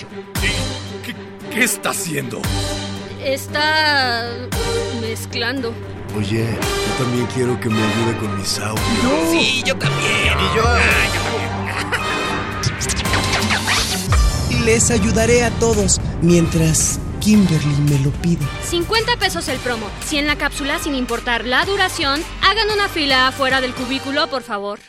¿Qué, 1.52 1.64
está 1.66 1.90
haciendo? 1.90 2.42
Está 3.22 4.26
mezclando. 5.02 5.74
Oye, 6.18 6.46
yo 6.48 7.04
también 7.04 7.28
quiero 7.36 7.60
que 7.60 7.68
me 7.68 7.76
ayude 7.76 8.18
con 8.20 8.38
mis 8.38 8.58
audios. 8.58 9.32
Sí, 9.32 9.64
yo 9.66 9.76
también. 9.78 10.38
Y 10.40 10.56
yo. 10.56 10.64
Les 14.64 14.92
ayudaré 14.92 15.44
a 15.44 15.50
todos 15.60 16.00
mientras 16.22 17.02
Kimberly 17.22 17.76
me 17.90 18.00
lo 18.00 18.10
pide. 18.12 18.46
50 18.64 19.16
pesos 19.18 19.48
el 19.48 19.60
promo. 19.60 19.86
Si 20.06 20.18
en 20.18 20.28
la 20.28 20.36
cápsula, 20.36 20.80
sin 20.80 20.96
importar 20.96 21.46
la 21.46 21.64
duración, 21.66 22.20
hagan 22.42 22.70
una 22.74 22.90
fila 22.90 23.28
afuera 23.28 23.62
del 23.62 23.74
cubículo, 23.74 24.28
por 24.28 24.42
favor. 24.42 24.80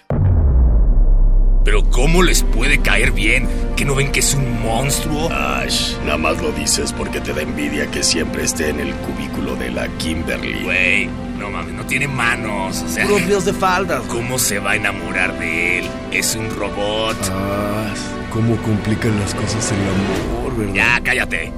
Pero 1.65 1.85
¿cómo 1.91 2.25
les 2.25 2.43
puede 2.43 2.81
caer 2.81 3.13
bien? 3.13 3.49
¿Que 3.77 3.85
no 3.85 3.95
ven 3.95 4.11
que 4.11 4.19
es 4.21 4.35
un 4.35 4.63
monstruo? 4.63 5.31
Ash, 5.31 5.95
nada 6.05 6.17
más 6.19 6.43
lo 6.43 6.51
dices 6.53 6.93
porque 6.93 7.21
te 7.21 7.33
da 7.33 7.43
envidia 7.43 7.89
que 7.89 8.03
siempre 8.03 8.43
esté 8.43 8.71
en 8.71 8.81
el 8.81 8.93
cubículo 8.97 9.55
de 9.55 9.71
la 9.71 9.87
Kimberly. 9.99 10.65
Güey, 10.65 11.07
no 11.39 11.51
mames, 11.51 11.75
no 11.75 11.87
tiene 11.87 12.09
manos. 12.09 12.83
O 12.83 12.89
sea, 12.89 13.07
Puros 13.07 13.45
de 13.45 13.53
faldas. 13.53 14.03
¿cómo 14.09 14.39
se 14.41 14.59
va 14.59 14.73
a 14.73 14.77
enamorar 14.77 15.39
de 15.39 15.81
él? 15.81 15.87
Es 16.11 16.35
un 16.35 16.51
robot. 16.51 17.17
Ah, 17.31 17.95
cómo 18.33 18.57
complican 18.63 19.21
las 19.21 19.33
cosas 19.35 19.71
el 19.71 19.79
amor, 19.79 20.57
¿verdad? 20.57 20.75
Ya, 20.75 21.01
cállate. 21.05 21.53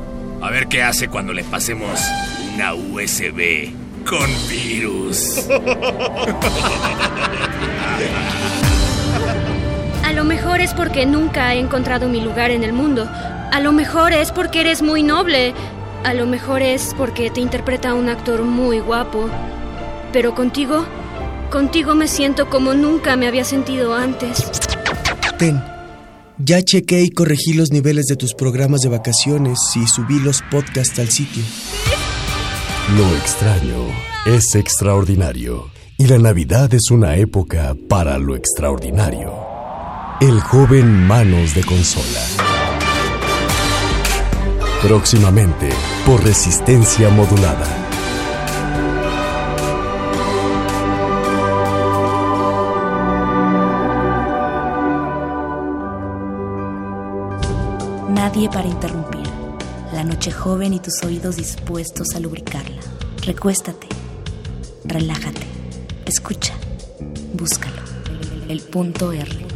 A 0.44 0.50
ver 0.50 0.68
qué 0.68 0.82
hace 0.82 1.08
cuando 1.08 1.32
le 1.32 1.42
pasemos 1.42 1.98
una 2.54 2.74
USB 2.74 3.72
con 4.06 4.28
virus. 4.46 5.48
A 10.04 10.12
lo 10.12 10.24
mejor 10.24 10.60
es 10.60 10.74
porque 10.74 11.06
nunca 11.06 11.54
he 11.54 11.60
encontrado 11.60 12.10
mi 12.10 12.20
lugar 12.20 12.50
en 12.50 12.62
el 12.62 12.74
mundo. 12.74 13.08
A 13.10 13.58
lo 13.60 13.72
mejor 13.72 14.12
es 14.12 14.32
porque 14.32 14.60
eres 14.60 14.82
muy 14.82 15.02
noble. 15.02 15.54
A 16.04 16.12
lo 16.12 16.26
mejor 16.26 16.60
es 16.60 16.94
porque 16.98 17.30
te 17.30 17.40
interpreta 17.40 17.94
un 17.94 18.10
actor 18.10 18.42
muy 18.42 18.80
guapo. 18.80 19.30
Pero 20.12 20.34
contigo, 20.34 20.84
contigo 21.50 21.94
me 21.94 22.06
siento 22.06 22.50
como 22.50 22.74
nunca 22.74 23.16
me 23.16 23.28
había 23.28 23.44
sentido 23.44 23.94
antes. 23.94 24.50
Ten. 25.38 25.73
Ya 26.38 26.62
chequé 26.62 27.02
y 27.02 27.10
corregí 27.10 27.52
los 27.52 27.70
niveles 27.70 28.06
de 28.06 28.16
tus 28.16 28.34
programas 28.34 28.80
de 28.80 28.88
vacaciones 28.88 29.58
y 29.76 29.86
subí 29.86 30.18
los 30.18 30.42
podcasts 30.50 30.98
al 30.98 31.08
sitio. 31.08 31.42
Lo 32.96 33.16
extraño 33.16 33.86
es 34.26 34.54
extraordinario 34.56 35.70
y 35.96 36.06
la 36.06 36.18
Navidad 36.18 36.74
es 36.74 36.90
una 36.90 37.16
época 37.16 37.76
para 37.88 38.18
lo 38.18 38.34
extraordinario. 38.34 39.32
El 40.20 40.40
joven 40.40 41.06
Manos 41.06 41.54
de 41.54 41.62
Consola. 41.62 42.20
Próximamente 44.82 45.70
por 46.04 46.22
resistencia 46.24 47.10
modulada. 47.10 47.83
Para 58.34 58.66
interrumpir. 58.66 59.22
La 59.92 60.02
noche 60.02 60.32
joven 60.32 60.74
y 60.74 60.80
tus 60.80 61.04
oídos 61.04 61.36
dispuestos 61.36 62.16
a 62.16 62.20
lubricarla. 62.20 62.80
Recuéstate. 63.22 63.86
Relájate. 64.84 65.40
Escucha. 66.04 66.52
Búscalo. 67.32 67.80
El 68.48 68.60
punto 68.60 69.12
R. 69.12 69.53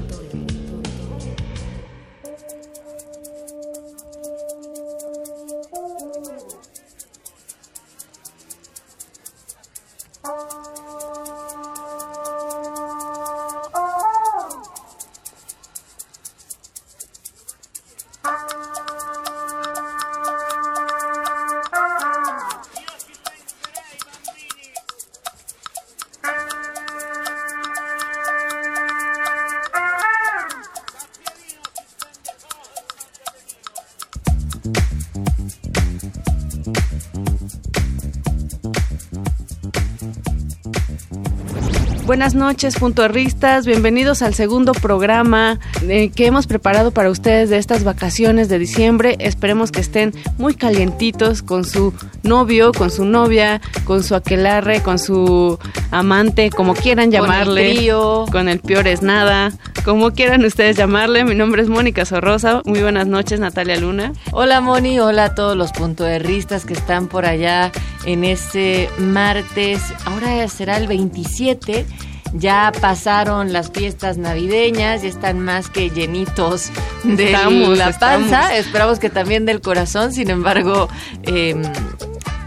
Buenas 42.18 42.34
noches, 42.34 42.74
puntuarristas. 42.74 43.64
Bienvenidos 43.64 44.22
al 44.22 44.34
segundo 44.34 44.72
programa 44.72 45.60
eh, 45.82 46.10
que 46.10 46.26
hemos 46.26 46.48
preparado 46.48 46.90
para 46.90 47.10
ustedes 47.10 47.48
de 47.48 47.58
estas 47.58 47.84
vacaciones 47.84 48.48
de 48.48 48.58
diciembre. 48.58 49.14
Esperemos 49.20 49.70
que 49.70 49.78
estén 49.80 50.12
muy 50.36 50.56
calientitos 50.56 51.42
con 51.42 51.64
su 51.64 51.94
novio, 52.24 52.72
con 52.72 52.90
su 52.90 53.04
novia, 53.04 53.60
con 53.84 54.02
su 54.02 54.16
aquelarre, 54.16 54.82
con 54.82 54.98
su 54.98 55.60
amante, 55.92 56.50
como 56.50 56.74
quieran 56.74 57.12
Con 57.12 57.14
el 57.14 57.20
llamarle. 57.22 57.74
trío. 57.76 58.26
Con 58.32 58.48
el 58.48 58.58
peor 58.58 58.88
es 58.88 59.00
nada. 59.00 59.52
Como 59.84 60.10
quieran 60.10 60.44
ustedes 60.44 60.76
llamarle. 60.76 61.24
Mi 61.24 61.36
nombre 61.36 61.62
es 61.62 61.68
Mónica 61.68 62.04
Sorrosa. 62.04 62.62
Muy 62.64 62.82
buenas 62.82 63.06
noches, 63.06 63.38
Natalia 63.38 63.76
Luna. 63.76 64.12
Hola 64.32 64.60
Moni, 64.60 64.98
hola 64.98 65.26
a 65.26 65.34
todos 65.36 65.56
los 65.56 65.70
puntoerristas 65.70 66.64
que 66.64 66.72
están 66.72 67.06
por 67.06 67.26
allá 67.26 67.70
en 68.04 68.24
este 68.24 68.90
martes. 68.98 69.80
Ahora 70.04 70.48
será 70.48 70.78
el 70.78 70.88
27. 70.88 71.86
Ya 72.34 72.72
pasaron 72.80 73.52
las 73.52 73.70
fiestas 73.70 74.18
navideñas, 74.18 75.02
ya 75.02 75.08
están 75.08 75.40
más 75.40 75.70
que 75.70 75.90
llenitos 75.90 76.70
de 77.02 77.26
Estamos, 77.26 77.78
la 77.78 77.88
estamos. 77.88 78.30
panza. 78.30 78.56
Esperamos 78.56 78.98
que 78.98 79.10
también 79.10 79.46
del 79.46 79.60
corazón. 79.60 80.12
Sin 80.12 80.28
embargo, 80.30 80.88
em, 81.22 81.62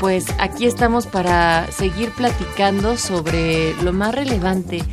pues 0.02 0.26
aquí 0.40 0.66
estamos 0.66 1.06
para 1.06 1.72
seguir 1.72 2.10
platicando 2.10 2.98
sobre 2.98 3.76
lo 3.84 3.94
más 3.94 4.16
relevante 4.16 4.84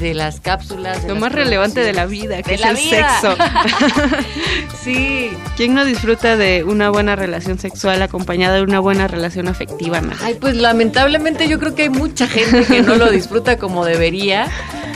de 0.00 0.12
las 0.12 0.40
cápsulas. 0.40 1.02
de 1.02 1.08
Lo 1.08 1.14
las 1.14 1.20
más 1.20 1.32
relevante 1.32 1.84
de 1.84 1.92
la 1.92 2.04
vida, 2.06 2.42
que 2.42 2.50
De 2.50 2.54
es 2.56 2.64
el 2.64 2.74
vida. 2.76 3.20
sexo. 3.20 3.36
sí. 4.82 5.30
¿Quién 5.56 5.72
no 5.74 5.84
disfruta 5.84 6.36
de 6.36 6.64
una 6.64 6.90
buena 6.90 7.14
relación 7.14 7.60
sexual 7.60 8.02
acompañada 8.02 8.56
de 8.56 8.62
una 8.62 8.80
buena 8.80 9.06
relación 9.06 9.46
afectiva, 9.46 9.98
Ana? 9.98 10.16
Ay, 10.20 10.34
pues 10.34 10.56
lamentablemente 10.56 11.46
yo 11.46 11.60
creo 11.60 11.76
que 11.76 11.82
hay 11.84 11.90
mucha 11.90 12.26
gente 12.26 12.64
que 12.64 12.82
no 12.82 12.96
lo 12.96 13.08
disfruta 13.08 13.58
como 13.58 13.84
debería. 13.84 14.48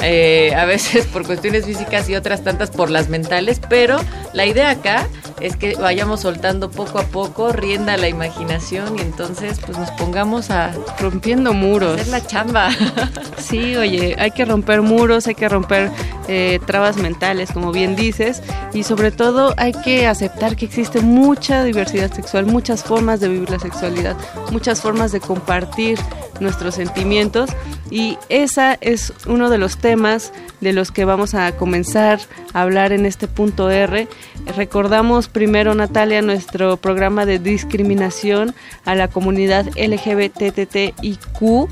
Eh, 0.03 0.55
a 0.57 0.65
veces 0.65 1.07
por 1.07 1.27
cuestiones 1.27 1.65
físicas 1.67 2.09
y 2.09 2.15
otras 2.15 2.43
tantas 2.43 2.71
por 2.71 2.91
las 2.91 3.09
mentales, 3.09 3.61
pero 3.69 3.99
la 4.33 4.47
idea 4.47 4.71
acá 4.71 5.07
es 5.41 5.57
que 5.57 5.75
vayamos 5.75 6.21
soltando 6.21 6.71
poco 6.71 6.99
a 6.99 7.05
poco, 7.05 7.53
rienda 7.53 7.97
la 7.97 8.09
imaginación 8.09 8.99
y 8.99 9.03
entonces 9.03 9.59
pues 9.65 9.79
nos 9.79 9.91
pongamos 9.93 10.51
a 10.51 10.73
rompiendo 10.99 11.53
muros. 11.53 12.01
hacer 12.01 12.09
la 12.09 12.27
chamba. 12.27 12.71
Sí, 13.39 13.75
oye, 13.75 14.15
hay 14.19 14.31
que 14.31 14.45
romper 14.45 14.83
muros, 14.83 15.27
hay 15.27 15.35
que 15.35 15.49
romper 15.49 15.91
eh, 16.29 16.61
trabas 16.67 16.99
mentales, 16.99 17.51
como 17.51 17.73
bien 17.73 17.97
dices, 17.97 18.43
y 18.73 18.85
sobre 18.85 19.11
todo 19.11 19.55
hay 19.57 19.73
que 19.73 20.07
aceptar 20.07 20.55
que 20.57 20.67
existe 20.67 21.01
mucha 21.01 21.65
diversidad 21.65 22.13
sexual, 22.13 22.47
muchas 22.47 22.85
formas 22.85 23.19
de 23.19 23.29
vivir 23.29 23.51
la 23.51 23.59
sexualidad, 23.59 24.17
muchas 24.53 24.81
formas 24.81 25.11
de 25.11 25.21
compartir 25.21 25.99
nuestros 26.41 26.75
sentimientos 26.75 27.51
y 27.91 28.19
esa 28.29 28.75
es 28.81 29.13
uno 29.27 29.51
de 29.51 29.59
los 29.59 29.79
temas 29.79 30.33
de 30.61 30.73
los 30.73 30.91
que 30.91 31.05
vamos 31.05 31.35
a 31.35 31.57
comenzar 31.57 32.21
a 32.53 32.63
hablar 32.63 32.93
en 32.93 33.07
este 33.07 33.29
punto 33.29 33.71
R. 33.71 34.09
Recordamos 34.57 35.29
primero, 35.29 35.75
Natalia, 35.75 36.23
nuestro 36.23 36.77
programa 36.77 37.27
de 37.27 37.39
discriminación 37.39 38.55
a 38.85 38.95
la 38.95 39.09
comunidad 39.09 39.67
LGBTTIQ. 39.77 41.69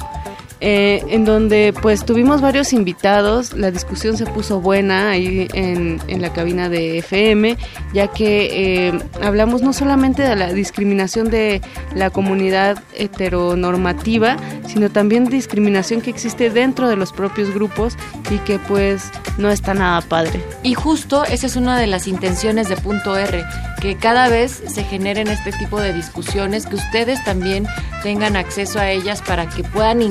Eh, 0.61 1.05
en 1.09 1.25
donde 1.25 1.75
pues 1.81 2.05
tuvimos 2.05 2.41
varios 2.41 2.73
invitados, 2.73 3.53
la 3.53 3.71
discusión 3.71 4.17
se 4.17 4.27
puso 4.27 4.61
buena 4.61 5.11
ahí 5.11 5.49
en, 5.55 6.01
en 6.09 6.21
la 6.21 6.33
cabina 6.33 6.69
de 6.69 6.99
FM, 6.99 7.57
ya 7.93 8.09
que 8.09 8.89
eh, 8.89 8.99
hablamos 9.23 9.63
no 9.63 9.73
solamente 9.73 10.23
de 10.23 10.35
la 10.35 10.53
discriminación 10.53 11.31
de 11.31 11.61
la 11.95 12.11
comunidad 12.11 12.83
heteronormativa, 12.95 14.37
sino 14.67 14.91
también 14.91 15.27
discriminación 15.27 16.01
que 16.01 16.11
existe 16.11 16.51
dentro 16.51 16.89
de 16.89 16.97
los 16.97 17.13
propios 17.13 17.53
grupos 17.55 17.97
y 18.31 18.39
que 18.39 18.59
pues 18.59 19.11
no 19.39 19.51
está 19.51 19.75
nada 19.75 20.01
padre. 20.01 20.43
Y 20.63 20.75
justo 20.75 21.25
esa 21.25 21.47
es 21.47 21.57
una 21.57 21.79
de 21.79 21.87
las 21.87 22.07
intenciones 22.09 22.69
de 22.69 22.77
Punto 22.77 23.17
R, 23.17 23.45
que 23.81 23.97
cada 23.97 24.29
vez 24.29 24.63
se 24.67 24.85
generen 24.85 25.29
este 25.29 25.53
tipo 25.53 25.81
de 25.81 25.93
discusiones, 25.93 26.67
que 26.67 26.77
ustedes 26.77 27.23
también 27.25 27.67
tengan 28.03 28.37
acceso 28.37 28.79
a 28.79 28.91
ellas 28.91 29.23
para 29.23 29.49
que 29.49 29.63
puedan 29.65 30.03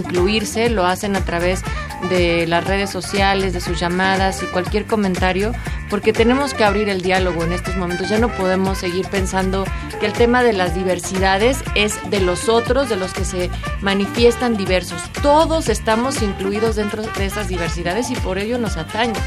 lo 0.69 0.85
hacen 0.85 1.15
a 1.15 1.21
través 1.25 1.61
de 2.09 2.45
las 2.45 2.63
redes 2.63 2.89
sociales, 2.89 3.53
de 3.53 3.61
sus 3.61 3.79
llamadas 3.79 4.43
y 4.43 4.45
cualquier 4.47 4.85
comentario, 4.85 5.51
porque 5.89 6.13
tenemos 6.13 6.53
que 6.53 6.63
abrir 6.63 6.89
el 6.89 7.01
diálogo 7.01 7.43
en 7.43 7.53
estos 7.53 7.75
momentos. 7.75 8.09
Ya 8.09 8.19
no 8.19 8.29
podemos 8.29 8.77
seguir 8.77 9.07
pensando 9.07 9.65
que 9.99 10.05
el 10.05 10.13
tema 10.13 10.43
de 10.43 10.53
las 10.53 10.75
diversidades 10.75 11.57
es 11.75 11.97
de 12.11 12.19
los 12.19 12.49
otros, 12.49 12.87
de 12.87 12.97
los 12.97 13.13
que 13.13 13.25
se 13.25 13.49
manifiestan 13.81 14.57
diversos. 14.57 15.01
Todos 15.23 15.69
estamos 15.69 16.21
incluidos 16.21 16.75
dentro 16.75 17.01
de 17.01 17.25
esas 17.25 17.47
diversidades 17.47 18.11
y 18.11 18.15
por 18.15 18.37
ello 18.37 18.59
nos 18.59 18.77
atañe. 18.77 19.19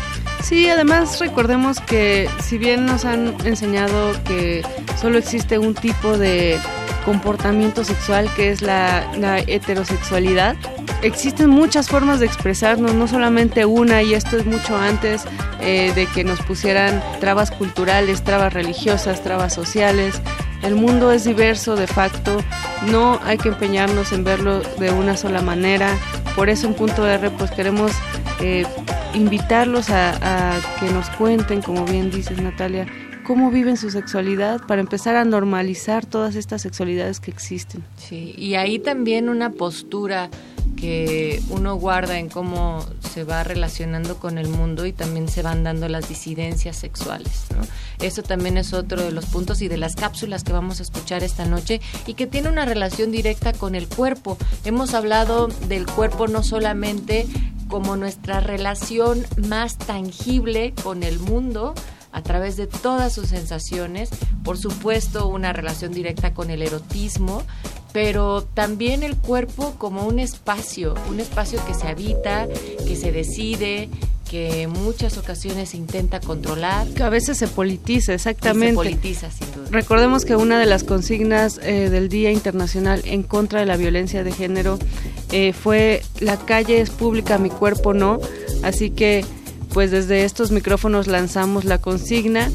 Sí, 0.43 0.69
además 0.69 1.19
recordemos 1.19 1.81
que 1.81 2.29
si 2.43 2.57
bien 2.57 2.87
nos 2.87 3.05
han 3.05 3.35
enseñado 3.45 4.13
que 4.25 4.63
solo 5.01 5.19
existe 5.19 5.59
un 5.59 5.75
tipo 5.75 6.17
de 6.17 6.59
comportamiento 7.05 7.85
sexual 7.85 8.33
que 8.35 8.51
es 8.51 8.63
la, 8.63 9.39
heterosexualidad. 9.47 10.57
Existen 11.03 11.51
muchas 11.51 11.89
formas 11.89 12.21
de 12.21 12.27
expresarnos, 12.27 12.95
no 12.95 13.09
solamente 13.09 13.65
una, 13.65 14.03
y 14.03 14.15
esto 14.15 14.37
es 14.37 14.47
mucho 14.47 14.77
antes 14.77 15.25
eh, 15.61 15.93
de 15.95 16.07
que 16.07 16.25
nos 16.25 16.41
pusieran 16.41 17.03
trabas 17.21 17.51
culturales, 17.51 18.23
trabas 18.23 18.53
religiosas, 18.53 19.23
trabas 19.23 19.55
sociales. 19.55 20.21
El 20.63 20.75
mundo 20.75 21.11
es 21.11 21.25
diverso 21.25 21.75
de 21.75 21.87
facto, 21.87 22.43
no 22.91 23.19
hay 23.25 23.39
que 23.39 23.49
empeñarnos 23.49 24.13
en 24.13 24.25
verlo 24.25 24.61
de 24.61 24.91
una 24.91 25.17
sola 25.17 25.41
manera. 25.41 25.89
Por 26.37 26.51
eso 26.51 26.67
en 26.67 26.75
punto 26.75 27.07
R 27.07 27.31
pues 27.31 27.51
queremos 27.51 27.93
eh, 28.41 28.67
invitarlos 29.15 29.89
a, 29.91 30.11
a 30.21 30.61
que 30.79 30.91
nos 30.91 31.09
cuenten, 31.11 31.63
como 31.63 31.87
bien 31.87 32.11
dices 32.11 32.41
Natalia, 32.41 32.87
cómo 33.31 33.53
viven 33.53 33.77
su 33.77 33.91
sexualidad 33.91 34.61
para 34.67 34.81
empezar 34.81 35.15
a 35.15 35.25
normalizar 35.25 36.05
todas 36.05 36.35
estas 36.35 36.63
sexualidades 36.63 37.21
que 37.21 37.31
existen. 37.31 37.85
Sí, 37.97 38.35
y 38.37 38.57
ahí 38.57 38.81
también 38.81 39.29
una 39.29 39.51
postura 39.51 40.31
que 40.75 41.41
uno 41.49 41.77
guarda 41.77 42.19
en 42.19 42.29
cómo 42.29 42.85
se 43.09 43.23
va 43.23 43.45
relacionando 43.45 44.17
con 44.17 44.37
el 44.37 44.49
mundo 44.49 44.85
y 44.85 44.93
también 44.93 45.29
se 45.29 45.43
van 45.43 45.63
dando 45.63 45.89
las 45.89 46.09
disidencias 46.09 46.75
sexuales. 46.75 47.47
¿no? 47.57 47.63
Eso 48.05 48.25
también 48.25 48.59
es 48.59 48.73
otro 48.73 49.01
de 49.01 49.13
los 49.13 49.27
puntos 49.27 49.63
y 49.63 49.69
de 49.69 49.77
las 49.77 49.95
cápsulas 49.95 50.43
que 50.43 50.53
vamos 50.53 50.81
a 50.81 50.83
escuchar 50.83 51.23
esta 51.23 51.47
noche 51.47 51.81
y 52.09 52.15
que 52.15 52.27
tiene 52.27 52.49
una 52.49 52.65
relación 52.65 53.13
directa 53.13 53.53
con 53.53 53.77
el 53.77 53.87
cuerpo. 53.87 54.39
Hemos 54.65 54.93
hablado 54.93 55.47
del 55.69 55.87
cuerpo 55.87 56.27
no 56.27 56.43
solamente 56.43 57.29
como 57.69 57.95
nuestra 57.95 58.41
relación 58.41 59.25
más 59.37 59.79
tangible 59.79 60.75
con 60.83 61.05
el 61.05 61.21
mundo, 61.21 61.75
a 62.13 62.23
través 62.23 62.57
de 62.57 62.67
todas 62.67 63.13
sus 63.13 63.29
sensaciones, 63.29 64.11
por 64.45 64.59
supuesto 64.59 65.29
una 65.29 65.53
relación 65.53 65.93
directa 65.93 66.35
con 66.35 66.51
el 66.51 66.63
erotismo, 66.63 67.43
pero 67.93 68.43
también 68.43 69.03
el 69.03 69.17
cuerpo 69.17 69.75
como 69.79 70.07
un 70.07 70.19
espacio, 70.19 70.95
un 71.09 71.21
espacio 71.21 71.65
que 71.67 71.75
se 71.75 71.89
habita, 71.89 72.49
que 72.87 72.97
se 72.97 73.13
decide, 73.13 73.89
que 74.31 74.63
en 74.63 74.71
muchas 74.71 75.19
ocasiones 75.19 75.71
se 75.71 75.77
intenta 75.77 76.21
controlar. 76.21 76.87
Que 76.89 77.03
a 77.03 77.09
veces 77.09 77.37
se 77.37 77.49
politiza, 77.49 78.15
exactamente. 78.15 78.69
Se 78.69 78.75
politiza, 78.75 79.29
sin 79.29 79.51
duda. 79.53 79.67
Recordemos 79.73 80.25
que 80.25 80.37
una 80.37 80.61
de 80.61 80.67
las 80.67 80.85
consignas 80.85 81.59
eh, 81.65 81.91
del 81.91 82.09
Día 82.09 82.31
Internacional 82.31 83.03
en 83.07 83.25
contra 83.25 83.59
de 83.59 83.67
la 83.67 83.77
violencia 83.77 84.23
de 84.23 84.31
género 84.31 84.79
eh, 85.33 85.53
fue 85.53 86.03
la 86.21 86.37
calle 86.37 86.81
es 86.81 86.91
pública, 86.91 87.39
mi 87.39 87.51
cuerpo 87.51 87.93
no. 87.93 88.21
Así 88.63 88.91
que 88.91 89.25
pues 89.73 89.91
desde 89.91 90.25
estos 90.25 90.51
micrófonos 90.51 91.07
lanzamos 91.07 91.65
la 91.65 91.79
consigna. 91.79 92.51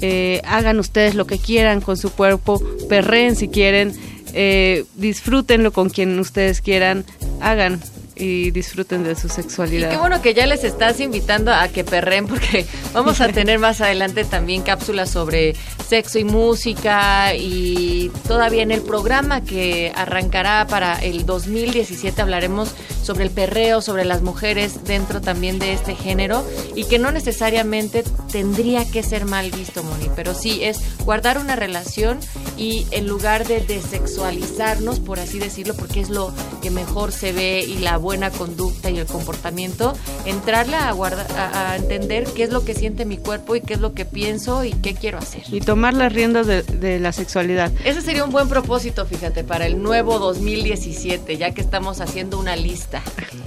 Eh, 0.00 0.42
hagan 0.44 0.78
ustedes 0.78 1.14
lo 1.14 1.26
que 1.26 1.38
quieran 1.38 1.80
con 1.80 1.96
su 1.96 2.10
cuerpo, 2.10 2.62
perreen 2.88 3.34
si 3.34 3.48
quieren, 3.48 3.94
eh, 4.34 4.84
disfrútenlo 4.94 5.72
con 5.72 5.88
quien 5.88 6.18
ustedes 6.18 6.60
quieran, 6.60 7.04
hagan 7.40 7.80
y 8.16 8.50
disfruten 8.50 9.04
de 9.04 9.14
su 9.14 9.26
Y 9.26 9.30
sexualidad. 9.30 9.90
qué 9.90 9.96
bueno 9.98 10.22
que 10.22 10.34
ya 10.34 10.46
les 10.46 10.64
estás 10.64 11.00
invitando 11.00 11.52
a 11.52 11.68
que 11.68 11.84
perren 11.84 12.26
porque 12.26 12.66
vamos 12.94 13.20
a 13.20 13.28
tener 13.28 13.58
más 13.58 13.80
adelante 13.80 14.24
también 14.24 14.62
cápsulas 14.62 15.10
sobre 15.10 15.54
sexo 15.86 16.18
y 16.18 16.24
música 16.24 17.34
y 17.34 18.10
todavía 18.26 18.62
en 18.62 18.72
el 18.72 18.82
programa 18.82 19.42
que 19.42 19.92
arrancará 19.94 20.66
para 20.66 20.98
el 20.98 21.26
2017 21.26 22.20
hablaremos 22.20 22.74
sobre 23.02 23.24
el 23.24 23.30
perreo, 23.30 23.82
sobre 23.82 24.04
las 24.04 24.22
mujeres 24.22 24.82
dentro 24.84 25.20
también 25.20 25.58
de 25.58 25.72
este 25.74 25.94
género 25.94 26.44
y 26.74 26.84
que 26.84 26.98
no 26.98 27.12
necesariamente 27.12 28.02
tendría 28.32 28.90
que 28.90 29.02
ser 29.02 29.26
mal 29.26 29.50
visto, 29.50 29.82
Moni, 29.82 30.10
pero 30.16 30.34
sí 30.34 30.64
es 30.64 30.80
guardar 31.04 31.38
una 31.38 31.54
relación 31.54 32.18
y 32.56 32.86
en 32.90 33.06
lugar 33.06 33.46
de 33.46 33.60
desexualizarnos, 33.60 35.00
por 35.00 35.20
así 35.20 35.38
decirlo, 35.38 35.74
porque 35.74 36.00
es 36.00 36.08
lo 36.10 36.32
que 36.62 36.70
mejor 36.70 37.12
se 37.12 37.32
ve 37.32 37.60
y 37.60 37.78
la 37.78 37.98
buena 38.06 38.30
conducta 38.30 38.88
y 38.88 38.98
el 39.00 39.06
comportamiento, 39.06 39.92
entrarle 40.26 40.76
a, 40.76 40.92
guarda- 40.92 41.26
a, 41.36 41.72
a 41.72 41.76
entender 41.76 42.22
qué 42.36 42.44
es 42.44 42.50
lo 42.50 42.64
que 42.64 42.72
siente 42.72 43.04
mi 43.04 43.16
cuerpo 43.18 43.56
y 43.56 43.60
qué 43.62 43.74
es 43.74 43.80
lo 43.80 43.94
que 43.94 44.04
pienso 44.04 44.62
y 44.64 44.70
qué 44.74 44.94
quiero 44.94 45.18
hacer. 45.18 45.42
Y 45.50 45.58
tomar 45.60 45.92
las 45.92 46.12
riendas 46.12 46.46
de, 46.46 46.62
de 46.62 47.00
la 47.00 47.10
sexualidad. 47.10 47.72
Ese 47.84 48.02
sería 48.02 48.22
un 48.24 48.30
buen 48.30 48.48
propósito, 48.48 49.06
fíjate, 49.06 49.42
para 49.42 49.66
el 49.66 49.82
nuevo 49.82 50.20
2017, 50.20 51.36
ya 51.36 51.50
que 51.50 51.60
estamos 51.60 52.00
haciendo 52.00 52.38
una 52.38 52.54
lista. 52.54 53.02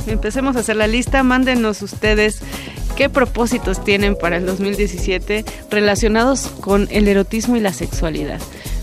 Empecemos 0.07 0.57
a 0.57 0.59
hacer 0.59 0.75
la 0.75 0.87
lista, 0.87 1.23
mándenos 1.23 1.81
ustedes 1.81 2.39
qué 2.97 3.09
propósitos 3.09 3.81
tienen 3.83 4.17
para 4.17 4.35
el 4.35 4.45
2017 4.45 5.45
relacionados 5.71 6.47
con 6.59 6.89
el 6.91 7.07
erotismo 7.07 7.55
y 7.55 7.61
la 7.61 7.71
sexualidad. 7.71 8.39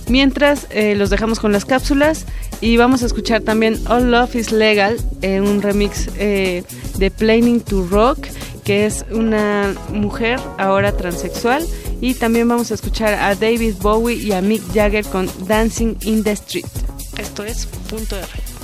Mientras 0.09 0.67
eh, 0.71 0.95
los 0.95 1.11
dejamos 1.11 1.41
con 1.41 1.53
las 1.53 1.65
cápsulas 1.65 2.27
y 2.61 2.77
vamos 2.77 3.03
a 3.03 3.07
escuchar 3.07 3.43
también 3.43 3.81
All 3.89 4.11
Love 4.11 4.37
is 4.37 4.53
Legal, 4.53 4.97
eh, 5.21 5.41
un 5.41 5.63
remix 5.63 6.09
eh, 6.17 6.63
de 6.99 7.11
Planning 7.11 7.61
to 7.61 7.87
Rock, 7.89 8.29
que 8.65 8.87
es 8.87 9.05
una 9.11 9.75
mujer 9.93 10.39
ahora 10.59 10.97
transexual. 10.97 11.67
Y 12.01 12.15
también 12.15 12.49
vamos 12.49 12.71
a 12.71 12.75
escuchar 12.75 13.15
a 13.15 13.35
David 13.35 13.75
Bowie 13.81 14.17
y 14.17 14.33
a 14.33 14.43
Mick 14.43 14.63
Jagger 14.73 15.05
con 15.07 15.29
Dancing 15.47 15.97
in 16.03 16.23
the 16.23 16.33
Street. 16.33 16.67
Esto 17.17 17.43
es 17.45 17.67
punto 17.89 18.17
R. 18.17 18.56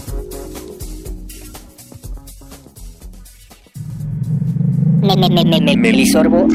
Melisorbo. 5.03 6.47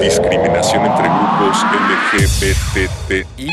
Discriminación 0.00 0.84
entre 0.84 1.08
grupos 1.08 1.64
LGBTI. 2.18 3.48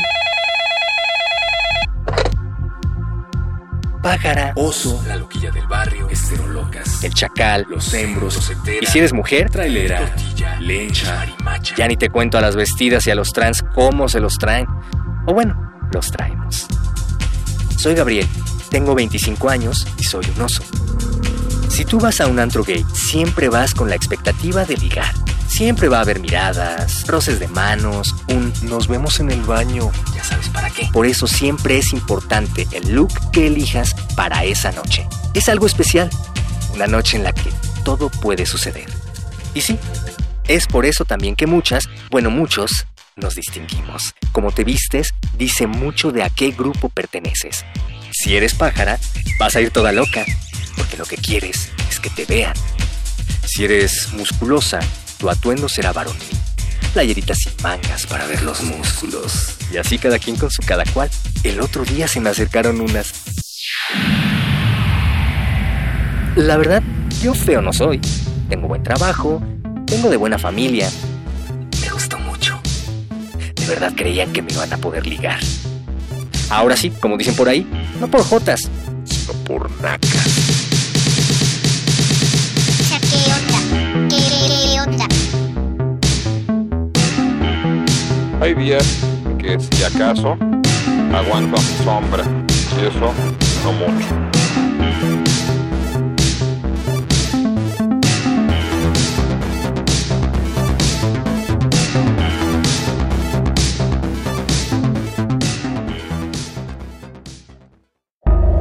Pájara. 4.02 4.52
Oso, 4.56 5.00
la 5.06 5.16
loquilla 5.16 5.52
del 5.52 5.66
barrio, 5.68 6.08
esterolocas, 6.08 7.04
El 7.04 7.14
chacal. 7.14 7.66
los 7.68 7.94
hembros, 7.94 8.34
los 8.34 8.52
Y 8.82 8.86
si 8.86 8.98
eres 8.98 9.12
mujer, 9.12 9.48
trailera, 9.50 9.98
tortilla, 9.98 10.58
lencha, 10.60 11.14
marimacha. 11.16 11.74
ya 11.76 11.86
ni 11.86 11.96
te 11.96 12.08
cuento 12.10 12.36
a 12.36 12.40
las 12.40 12.56
vestidas 12.56 13.06
y 13.06 13.12
a 13.12 13.14
los 13.14 13.32
trans 13.32 13.62
cómo 13.74 14.08
se 14.08 14.18
los 14.18 14.38
traen. 14.38 14.66
O 15.26 15.34
bueno, 15.34 15.72
los 15.92 16.10
traemos. 16.10 16.66
Soy 17.76 17.94
Gabriel, 17.94 18.26
tengo 18.70 18.94
25 18.96 19.48
años 19.48 19.86
y 19.98 20.02
soy 20.04 20.24
un 20.36 20.42
oso. 20.42 20.64
Si 21.78 21.84
tú 21.84 22.00
vas 22.00 22.20
a 22.20 22.26
un 22.26 22.40
antro 22.40 22.64
gay, 22.64 22.84
siempre 22.92 23.48
vas 23.48 23.72
con 23.72 23.88
la 23.88 23.94
expectativa 23.94 24.64
de 24.64 24.76
ligar. 24.76 25.14
Siempre 25.46 25.86
va 25.86 25.98
a 25.98 26.00
haber 26.00 26.18
miradas, 26.18 27.06
roces 27.06 27.38
de 27.38 27.46
manos, 27.46 28.16
un 28.26 28.52
nos 28.62 28.88
vemos 28.88 29.20
en 29.20 29.30
el 29.30 29.40
baño, 29.42 29.92
ya 30.12 30.24
sabes 30.24 30.48
para 30.48 30.70
qué. 30.70 30.88
Por 30.92 31.06
eso 31.06 31.28
siempre 31.28 31.78
es 31.78 31.92
importante 31.92 32.66
el 32.72 32.96
look 32.96 33.12
que 33.30 33.46
elijas 33.46 33.94
para 34.16 34.42
esa 34.42 34.72
noche. 34.72 35.06
Es 35.34 35.48
algo 35.48 35.66
especial, 35.66 36.10
una 36.74 36.88
noche 36.88 37.16
en 37.16 37.22
la 37.22 37.32
que 37.32 37.52
todo 37.84 38.08
puede 38.08 38.44
suceder. 38.44 38.90
Y 39.54 39.60
sí, 39.60 39.78
es 40.48 40.66
por 40.66 40.84
eso 40.84 41.04
también 41.04 41.36
que 41.36 41.46
muchas, 41.46 41.84
bueno 42.10 42.28
muchos, 42.28 42.88
nos 43.14 43.36
distinguimos. 43.36 44.16
Como 44.32 44.50
te 44.50 44.64
vistes, 44.64 45.14
dice 45.36 45.68
mucho 45.68 46.10
de 46.10 46.24
a 46.24 46.30
qué 46.30 46.50
grupo 46.50 46.88
perteneces. 46.88 47.64
Si 48.10 48.36
eres 48.36 48.54
pájara, 48.54 48.98
vas 49.38 49.54
a 49.54 49.60
ir 49.60 49.70
toda 49.70 49.92
loca, 49.92 50.24
porque 50.78 50.96
lo 50.96 51.04
que 51.04 51.16
quieres 51.16 51.68
es 51.90 52.00
que 52.00 52.08
te 52.08 52.24
vean. 52.24 52.54
Si 53.44 53.64
eres 53.64 54.12
musculosa, 54.12 54.78
tu 55.18 55.28
atuendo 55.28 55.68
será 55.68 55.92
varonil. 55.92 56.22
Playeritas 56.92 57.38
sin 57.38 57.52
mangas 57.62 58.06
para 58.06 58.26
ver 58.26 58.42
los 58.42 58.62
músculos. 58.62 59.56
Y 59.72 59.76
así 59.76 59.98
cada 59.98 60.18
quien 60.18 60.36
con 60.36 60.50
su 60.50 60.62
cada 60.62 60.84
cual. 60.86 61.10
El 61.42 61.60
otro 61.60 61.84
día 61.84 62.08
se 62.08 62.20
me 62.20 62.30
acercaron 62.30 62.80
unas... 62.80 63.12
La 66.36 66.56
verdad, 66.56 66.82
yo 67.20 67.34
feo 67.34 67.60
no 67.60 67.72
soy. 67.72 68.00
Tengo 68.48 68.68
buen 68.68 68.82
trabajo, 68.82 69.42
vengo 69.90 70.08
de 70.08 70.16
buena 70.16 70.38
familia. 70.38 70.90
Me 71.82 71.88
gustó 71.90 72.18
mucho. 72.18 72.60
De 73.54 73.66
verdad 73.66 73.92
creían 73.96 74.32
que 74.32 74.40
me 74.40 74.52
iban 74.52 74.72
a 74.72 74.78
poder 74.78 75.06
ligar. 75.06 75.40
Ahora 76.48 76.76
sí, 76.76 76.90
como 76.90 77.16
dicen 77.16 77.34
por 77.34 77.48
ahí, 77.48 77.66
no 78.00 78.08
por 78.08 78.22
jotas, 78.22 78.70
sino 79.04 79.32
por 79.44 79.70
nacas. 79.82 80.47
Hay 88.40 88.54
días 88.54 89.04
que 89.38 89.58
si 89.58 89.82
acaso 89.82 90.36
aguanto 91.12 91.56
a 91.56 91.60
mi 91.60 91.84
sombra 91.84 92.24
y 92.80 92.86
eso 92.86 93.12
no 93.64 93.72
mucho. 93.72 94.28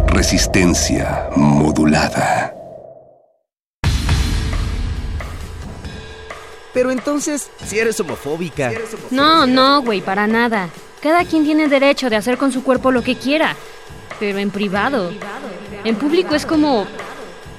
Resistencia 0.08 1.30
modulada. 1.36 2.57
Pero 6.78 6.92
entonces, 6.92 7.50
si 7.66 7.80
eres 7.80 8.00
homofóbica. 8.00 8.72
No, 9.10 9.48
no, 9.48 9.82
güey, 9.82 10.00
para 10.00 10.28
nada. 10.28 10.70
Cada 11.02 11.26
quien 11.26 11.44
tiene 11.44 11.68
derecho 11.68 12.08
de 12.08 12.18
hacer 12.18 12.38
con 12.38 12.52
su 12.52 12.62
cuerpo 12.62 12.92
lo 12.92 13.02
que 13.02 13.16
quiera, 13.16 13.56
pero 14.20 14.38
en 14.38 14.52
privado. 14.52 15.12
En 15.84 15.96
público 15.96 16.36
es 16.36 16.46
como 16.46 16.86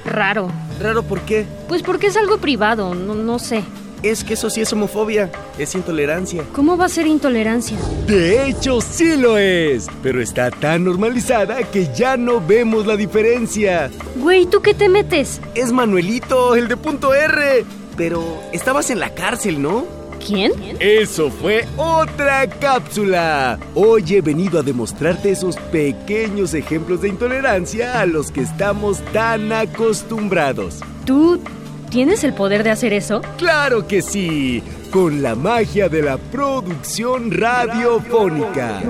raro. 0.04 0.52
¿Raro 0.80 1.02
por 1.02 1.22
qué? 1.22 1.46
Pues 1.66 1.82
porque 1.82 2.06
es 2.06 2.16
algo 2.16 2.38
privado, 2.38 2.94
no, 2.94 3.16
no 3.16 3.40
sé. 3.40 3.64
Es 4.04 4.22
que 4.22 4.34
eso 4.34 4.50
sí 4.50 4.60
es 4.60 4.72
homofobia, 4.72 5.32
es 5.58 5.74
intolerancia. 5.74 6.44
¿Cómo 6.52 6.76
va 6.76 6.84
a 6.84 6.88
ser 6.88 7.08
intolerancia? 7.08 7.76
De 8.06 8.46
hecho, 8.46 8.80
sí 8.80 9.16
lo 9.16 9.36
es, 9.36 9.88
pero 10.00 10.22
está 10.22 10.52
tan 10.52 10.84
normalizada 10.84 11.64
que 11.64 11.92
ya 11.92 12.16
no 12.16 12.40
vemos 12.40 12.86
la 12.86 12.96
diferencia. 12.96 13.90
Güey, 14.14 14.46
¿tú 14.46 14.62
qué 14.62 14.74
te 14.74 14.88
metes? 14.88 15.40
Es 15.56 15.72
Manuelito, 15.72 16.54
el 16.54 16.68
de 16.68 16.76
punto 16.76 17.12
R. 17.12 17.64
Pero 17.98 18.40
estabas 18.52 18.90
en 18.90 19.00
la 19.00 19.10
cárcel, 19.10 19.60
¿no? 19.60 19.84
¿Quién? 20.24 20.52
Eso 20.78 21.30
fue 21.30 21.66
otra 21.76 22.48
cápsula. 22.48 23.58
Hoy 23.74 24.04
he 24.14 24.20
venido 24.20 24.60
a 24.60 24.62
demostrarte 24.62 25.30
esos 25.30 25.56
pequeños 25.56 26.54
ejemplos 26.54 27.02
de 27.02 27.08
intolerancia 27.08 28.00
a 28.00 28.06
los 28.06 28.30
que 28.30 28.42
estamos 28.42 29.00
tan 29.12 29.52
acostumbrados. 29.52 30.80
¿Tú 31.04 31.40
tienes 31.90 32.22
el 32.22 32.34
poder 32.34 32.62
de 32.62 32.70
hacer 32.70 32.92
eso? 32.92 33.20
Claro 33.36 33.86
que 33.86 34.00
sí, 34.00 34.62
con 34.92 35.20
la 35.22 35.34
magia 35.34 35.88
de 35.88 36.02
la 36.02 36.18
producción 36.18 37.32
radiofónica. 37.32 38.80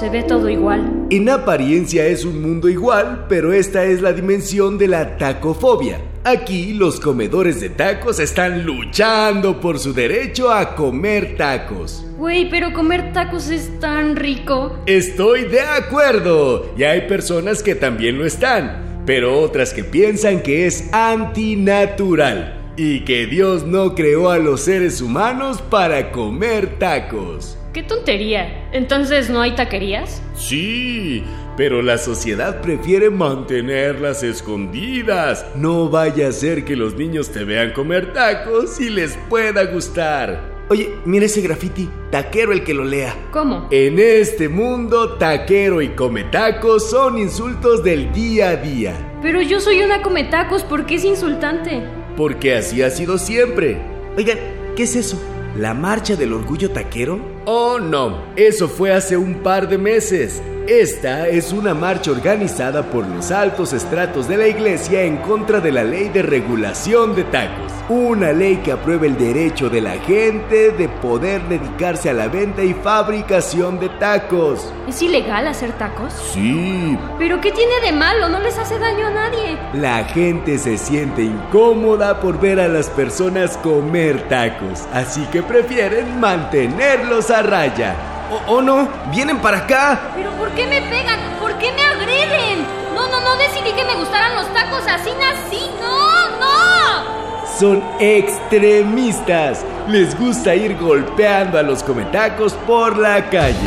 Se 0.00 0.08
ve 0.08 0.22
todo 0.22 0.48
igual. 0.48 0.93
En 1.10 1.28
apariencia 1.28 2.06
es 2.06 2.24
un 2.24 2.40
mundo 2.40 2.66
igual, 2.68 3.26
pero 3.28 3.52
esta 3.52 3.84
es 3.84 4.00
la 4.00 4.14
dimensión 4.14 4.78
de 4.78 4.88
la 4.88 5.18
tacofobia. 5.18 6.00
Aquí 6.24 6.72
los 6.72 6.98
comedores 6.98 7.60
de 7.60 7.68
tacos 7.68 8.18
están 8.18 8.64
luchando 8.64 9.60
por 9.60 9.78
su 9.78 9.92
derecho 9.92 10.50
a 10.50 10.74
comer 10.74 11.36
tacos. 11.36 12.06
Güey, 12.16 12.48
pero 12.48 12.72
comer 12.72 13.12
tacos 13.12 13.50
es 13.50 13.78
tan 13.80 14.16
rico. 14.16 14.78
Estoy 14.86 15.44
de 15.44 15.60
acuerdo. 15.60 16.72
Y 16.74 16.84
hay 16.84 17.02
personas 17.02 17.62
que 17.62 17.74
también 17.74 18.16
lo 18.16 18.24
están, 18.24 19.02
pero 19.04 19.38
otras 19.38 19.74
que 19.74 19.84
piensan 19.84 20.40
que 20.40 20.66
es 20.66 20.88
antinatural 20.92 22.72
y 22.78 23.00
que 23.00 23.26
Dios 23.26 23.66
no 23.66 23.94
creó 23.94 24.30
a 24.30 24.38
los 24.38 24.62
seres 24.62 25.02
humanos 25.02 25.60
para 25.60 26.10
comer 26.12 26.78
tacos. 26.78 27.58
¡Qué 27.74 27.82
tontería! 27.82 28.68
¿Entonces 28.70 29.30
no 29.30 29.40
hay 29.40 29.56
taquerías? 29.56 30.22
Sí, 30.36 31.24
pero 31.56 31.82
la 31.82 31.98
sociedad 31.98 32.60
prefiere 32.60 33.10
mantenerlas 33.10 34.22
escondidas. 34.22 35.44
No 35.56 35.88
vaya 35.88 36.28
a 36.28 36.32
ser 36.32 36.64
que 36.64 36.76
los 36.76 36.94
niños 36.94 37.32
te 37.32 37.42
vean 37.42 37.72
comer 37.72 38.12
tacos 38.12 38.80
y 38.80 38.90
les 38.90 39.18
pueda 39.28 39.64
gustar. 39.64 40.54
Oye, 40.68 40.94
mira 41.04 41.26
ese 41.26 41.40
graffiti. 41.40 41.90
Taquero 42.12 42.52
el 42.52 42.62
que 42.62 42.74
lo 42.74 42.84
lea. 42.84 43.12
¿Cómo? 43.32 43.66
En 43.72 43.98
este 43.98 44.48
mundo, 44.48 45.14
taquero 45.14 45.82
y 45.82 45.88
come 45.88 46.22
tacos 46.22 46.88
son 46.88 47.18
insultos 47.18 47.82
del 47.82 48.12
día 48.12 48.50
a 48.50 48.56
día. 48.56 48.94
Pero 49.20 49.42
yo 49.42 49.58
soy 49.58 49.82
una 49.82 50.00
cometacos, 50.00 50.62
¿por 50.62 50.86
qué 50.86 50.94
es 50.94 51.04
insultante? 51.04 51.82
Porque 52.16 52.54
así 52.54 52.82
ha 52.82 52.90
sido 52.90 53.18
siempre. 53.18 53.78
Oigan, 54.16 54.38
¿qué 54.76 54.84
es 54.84 54.94
eso? 54.94 55.20
¿La 55.58 55.74
marcha 55.74 56.14
del 56.14 56.32
orgullo 56.32 56.70
taquero? 56.70 57.33
Oh, 57.46 57.78
no, 57.78 58.22
eso 58.36 58.68
fue 58.68 58.92
hace 58.92 59.16
un 59.16 59.34
par 59.42 59.68
de 59.68 59.76
meses. 59.76 60.42
Esta 60.66 61.28
es 61.28 61.52
una 61.52 61.74
marcha 61.74 62.10
organizada 62.10 62.84
por 62.84 63.06
los 63.06 63.30
altos 63.30 63.74
estratos 63.74 64.28
de 64.28 64.38
la 64.38 64.48
iglesia 64.48 65.02
en 65.02 65.18
contra 65.18 65.60
de 65.60 65.70
la 65.70 65.84
ley 65.84 66.08
de 66.08 66.22
regulación 66.22 67.14
de 67.14 67.24
tacos. 67.24 67.70
Una 67.90 68.32
ley 68.32 68.56
que 68.64 68.72
aprueba 68.72 69.04
el 69.04 69.18
derecho 69.18 69.68
de 69.68 69.82
la 69.82 69.98
gente 69.98 70.70
de 70.70 70.88
poder 70.88 71.42
dedicarse 71.50 72.08
a 72.08 72.14
la 72.14 72.28
venta 72.28 72.64
y 72.64 72.72
fabricación 72.72 73.78
de 73.78 73.90
tacos. 73.90 74.72
¿Es 74.88 75.02
ilegal 75.02 75.46
hacer 75.48 75.72
tacos? 75.72 76.14
Sí, 76.32 76.96
¿Pero 77.18 77.42
qué 77.42 77.52
tiene 77.52 77.80
de 77.84 77.92
malo? 77.92 78.30
No 78.30 78.38
les 78.40 78.56
hace 78.56 78.78
daño 78.78 79.08
a 79.08 79.10
nadie. 79.10 79.58
la 79.74 80.04
gente 80.04 80.56
se 80.56 80.78
siente 80.78 81.22
incómoda 81.24 82.20
por 82.20 82.40
ver 82.40 82.58
a 82.58 82.68
las 82.68 82.88
personas 82.88 83.58
comer 83.58 84.28
tacos, 84.30 84.84
así 84.94 85.26
que 85.30 85.42
prefieren 85.42 86.18
mantenerlos 86.20 87.30
a 87.34 87.42
raya. 87.42 87.94
¿O, 88.30 88.54
o 88.54 88.62
no? 88.62 88.88
¿Vienen 89.10 89.38
para 89.38 89.58
acá? 89.58 90.12
¿Pero 90.14 90.30
por 90.32 90.50
qué 90.52 90.66
me 90.66 90.80
pegan? 90.82 91.20
¿Por 91.40 91.58
qué 91.58 91.72
me 91.72 91.82
agreden? 91.82 92.64
No, 92.94 93.08
no, 93.08 93.20
no 93.20 93.36
decidí 93.36 93.72
que 93.72 93.84
me 93.84 93.96
gustaran 93.96 94.34
los 94.36 94.52
tacos, 94.54 94.86
así 94.88 95.10
nací. 95.18 95.70
No, 95.80 96.28
no. 96.40 97.58
Son 97.58 97.82
extremistas. 98.00 99.64
Les 99.88 100.18
gusta 100.18 100.54
ir 100.54 100.76
golpeando 100.78 101.58
a 101.58 101.62
los 101.62 101.82
cometacos 101.82 102.54
por 102.66 102.96
la 102.96 103.28
calle. 103.28 103.58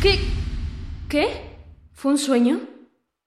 ¿Qué? 0.00 0.20
¿Qué? 1.08 1.58
¿Fue 1.92 2.12
un 2.12 2.18
sueño? 2.18 2.60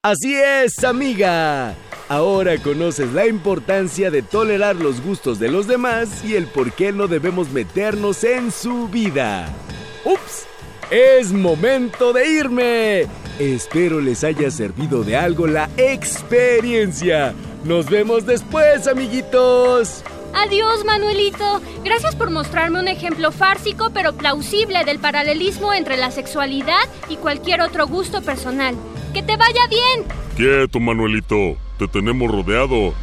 Así 0.01 0.33
es, 0.33 0.83
amiga. 0.83 1.75
Ahora 2.07 2.57
conoces 2.57 3.13
la 3.13 3.27
importancia 3.27 4.09
de 4.09 4.23
tolerar 4.23 4.75
los 4.77 5.01
gustos 5.01 5.37
de 5.39 5.49
los 5.49 5.67
demás 5.67 6.23
y 6.25 6.35
el 6.35 6.47
por 6.47 6.71
qué 6.71 6.91
no 6.91 7.07
debemos 7.07 7.51
meternos 7.51 8.23
en 8.23 8.51
su 8.51 8.87
vida. 8.87 9.47
¡Ups! 10.05 10.45
Es 10.89 11.31
momento 11.31 12.13
de 12.13 12.27
irme. 12.27 13.07
Espero 13.37 14.01
les 14.01 14.23
haya 14.23 14.49
servido 14.49 15.03
de 15.03 15.15
algo 15.15 15.45
la 15.45 15.69
experiencia. 15.77 17.33
Nos 17.63 17.89
vemos 17.89 18.25
después, 18.25 18.87
amiguitos. 18.87 20.03
Adiós, 20.33 20.85
Manuelito. 20.85 21.61
Gracias 21.83 22.15
por 22.15 22.29
mostrarme 22.29 22.79
un 22.79 22.87
ejemplo 22.87 23.31
fársico 23.31 23.91
pero 23.93 24.13
plausible 24.13 24.83
del 24.83 24.99
paralelismo 24.99 25.73
entre 25.73 25.97
la 25.97 26.11
sexualidad 26.11 26.87
y 27.09 27.17
cualquier 27.17 27.61
otro 27.61 27.87
gusto 27.87 28.21
personal. 28.21 28.75
¡Que 29.13 29.23
te 29.23 29.37
vaya 29.37 29.67
bien! 29.69 30.05
Quieto, 30.35 30.79
Manuelito. 30.79 31.55
Te 31.77 31.87
tenemos 31.87 32.31
rodeado. 32.31 32.93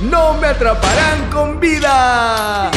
¡No 0.00 0.34
me 0.34 0.48
atraparán 0.48 1.30
con 1.30 1.60
vida! 1.60 2.70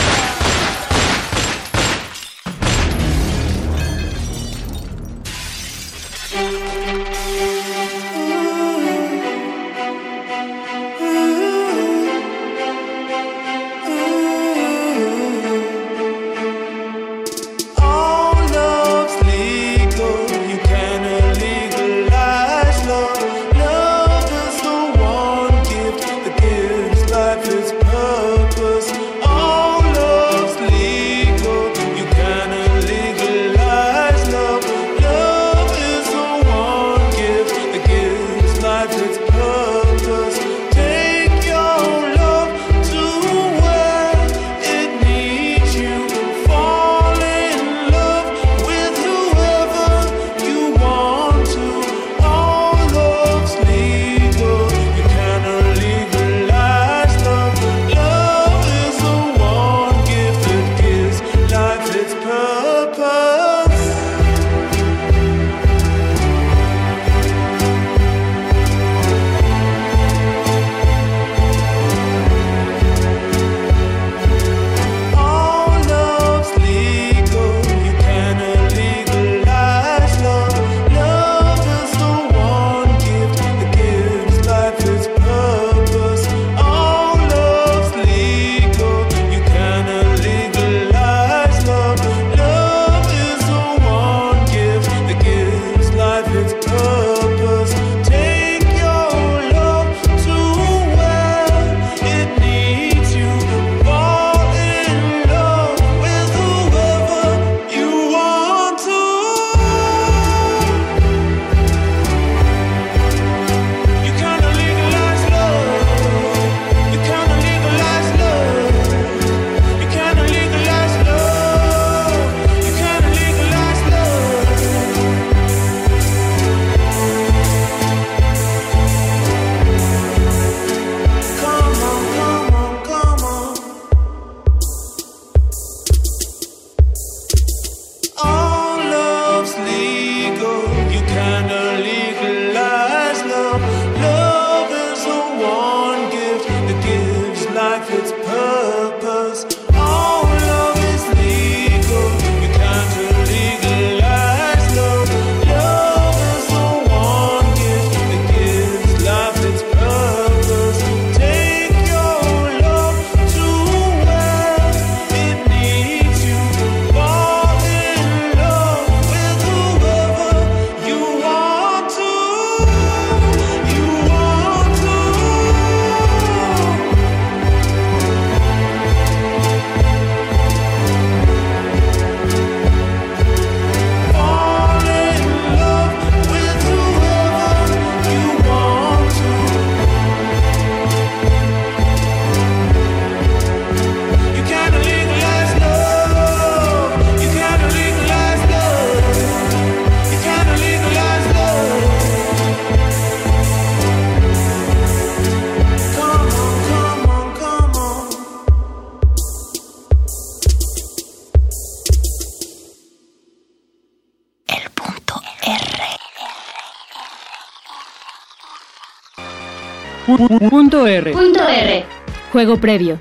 Juego 222.39 222.55
previo. 222.55 222.97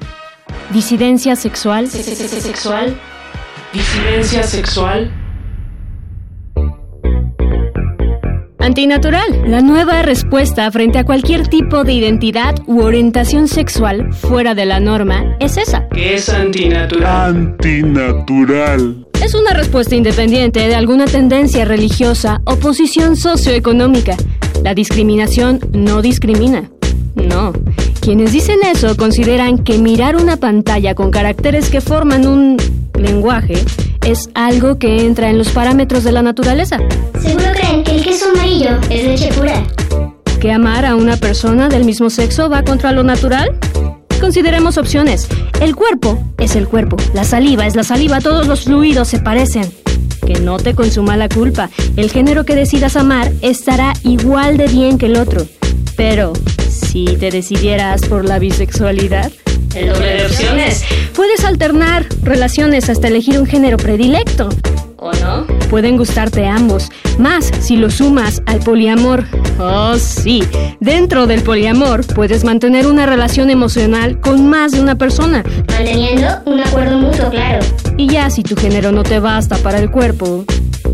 Disidencia 0.73 1.36
sexual. 1.36 1.86
Sexual. 1.86 2.99
Disidencia 3.73 4.42
sexual. 4.42 5.12
Antinatural, 8.58 9.44
la 9.47 9.60
nueva 9.60 10.02
respuesta 10.02 10.68
frente 10.73 10.99
a 10.99 11.05
cualquier 11.05 11.47
tipo 11.47 11.84
de 11.84 11.92
identidad 11.92 12.57
u 12.67 12.81
orientación 12.81 13.47
sexual 13.47 14.12
fuera 14.12 14.57
de 14.57 14.67
la 14.67 14.81
norma 14.81 15.36
es 15.39 15.57
esa. 15.57 15.89
¿Qué 15.91 16.17
es 16.17 16.28
antinatural? 16.28 17.36
Antinatural. 17.36 19.07
Es 19.23 19.36
una 19.36 19.52
respuesta 19.52 19.94
independiente 19.94 20.67
de 20.67 20.75
alguna 20.75 21.05
tendencia 21.05 21.65
religiosa 21.65 22.41
o 22.44 22.57
posición 22.57 23.15
socioeconómica. 23.15 24.17
La 24.65 24.75
discriminación 24.75 25.60
no 25.73 26.02
discrimina. 26.02 26.68
No. 27.15 27.52
Quienes 28.01 28.33
dicen 28.33 28.59
eso 28.65 28.97
consideran 28.97 29.59
que 29.59 29.78
mirar 29.78 30.17
una 30.17 30.36
pantalla 30.36 30.94
con 30.94 31.10
caracteres 31.10 31.68
que 31.68 31.81
forman 31.81 32.27
un 32.27 32.57
lenguaje 32.94 33.55
es 34.07 34.31
algo 34.35 34.78
que 34.78 35.05
entra 35.05 35.28
en 35.28 35.39
los 35.39 35.51
parámetros 35.51 36.05
de 36.05 36.12
la 36.12 36.23
naturaleza. 36.23 36.78
Seguro 37.20 37.47
creen 37.52 37.85
que 37.85 37.97
el 37.97 38.05
queso 38.05 38.31
amarillo 38.31 38.78
es 38.91 39.05
leche 39.05 39.33
pura. 39.35 39.62
¿Que 40.41 40.52
amar 40.52 40.86
a 40.86 40.94
una 40.94 41.17
persona 41.17 41.68
del 41.68 41.85
mismo 41.85 42.10
sexo 42.10 42.49
va 42.49 42.62
contra 42.62 42.93
lo 42.93 43.02
natural? 43.02 43.59
Consideremos 44.20 44.78
opciones. 44.78 45.28
El 45.60 45.77
cuerpo 45.77 46.18
es 46.39 46.57
el 46.57 46.68
cuerpo, 46.68 46.97
la 47.12 47.25
saliva 47.25 47.67
es 47.67 47.77
la 47.77 47.85
saliva, 47.85 48.20
todos 48.20 48.47
los 48.47 48.65
fluidos 48.65 49.09
se 49.09 49.18
parecen. 49.18 49.70
Que 50.27 50.41
no 50.41 50.59
te 50.59 50.75
consuma 50.75 51.17
la 51.17 51.28
culpa. 51.28 51.70
El 51.97 52.10
género 52.10 52.44
que 52.44 52.55
decidas 52.55 52.97
amar 52.97 53.33
estará 53.43 53.94
igual 54.02 54.57
de 54.57 54.67
bien 54.68 54.99
que 54.99 55.07
el 55.07 55.17
otro. 55.17 55.47
Pero, 55.97 56.33
si 56.89 57.05
te 57.05 57.31
decidieras 57.31 58.00
por 58.02 58.25
la 58.25 58.39
bisexualidad, 58.39 59.31
El 59.75 59.89
doble 59.89 60.15
de 60.15 60.26
opciones. 60.26 60.83
Puedes 61.15 61.44
alternar 61.44 62.07
relaciones 62.23 62.89
hasta 62.89 63.08
elegir 63.08 63.39
un 63.39 63.44
género 63.44 63.76
predilecto. 63.76 64.49
¿O 64.97 65.12
no? 65.12 65.47
Pueden 65.68 65.99
gustarte 65.99 66.47
ambos, 66.47 66.89
más 67.18 67.50
si 67.60 67.76
lo 67.76 67.91
sumas 67.91 68.42
al 68.47 68.60
poliamor. 68.60 69.25
Oh, 69.60 69.97
sí. 69.99 70.42
Dentro 70.81 71.26
del 71.26 71.42
poliamor 71.42 72.07
puedes 72.07 72.42
mantener 72.42 72.86
una 72.86 73.05
relación 73.05 73.50
emocional 73.50 74.18
con 74.20 74.49
más 74.49 74.73
de 74.73 74.81
una 74.81 74.97
persona. 74.97 75.44
Manteniendo 75.68 76.26
un 76.47 76.60
acuerdo 76.60 76.99
mutuo 76.99 77.28
claro. 77.31 77.65
Y 77.99 78.08
ya 78.08 78.31
si 78.31 78.42
tu 78.42 78.57
género 78.57 78.92
no 78.92 79.02
te 79.02 79.20
basta 79.20 79.58
para 79.58 79.78
el 79.78 79.91
cuerpo, 79.91 80.44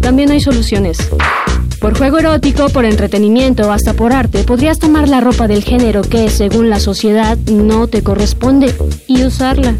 también 0.00 0.32
hay 0.32 0.40
soluciones. 0.40 0.98
Por 1.84 1.98
juego 1.98 2.18
erótico, 2.18 2.70
por 2.70 2.86
entretenimiento, 2.86 3.70
hasta 3.70 3.92
por 3.92 4.14
arte, 4.14 4.42
podrías 4.42 4.78
tomar 4.78 5.06
la 5.06 5.20
ropa 5.20 5.46
del 5.48 5.62
género 5.62 6.00
que, 6.00 6.30
según 6.30 6.70
la 6.70 6.80
sociedad, 6.80 7.36
no 7.36 7.88
te 7.88 8.02
corresponde 8.02 8.74
y 9.06 9.22
usarla. 9.22 9.74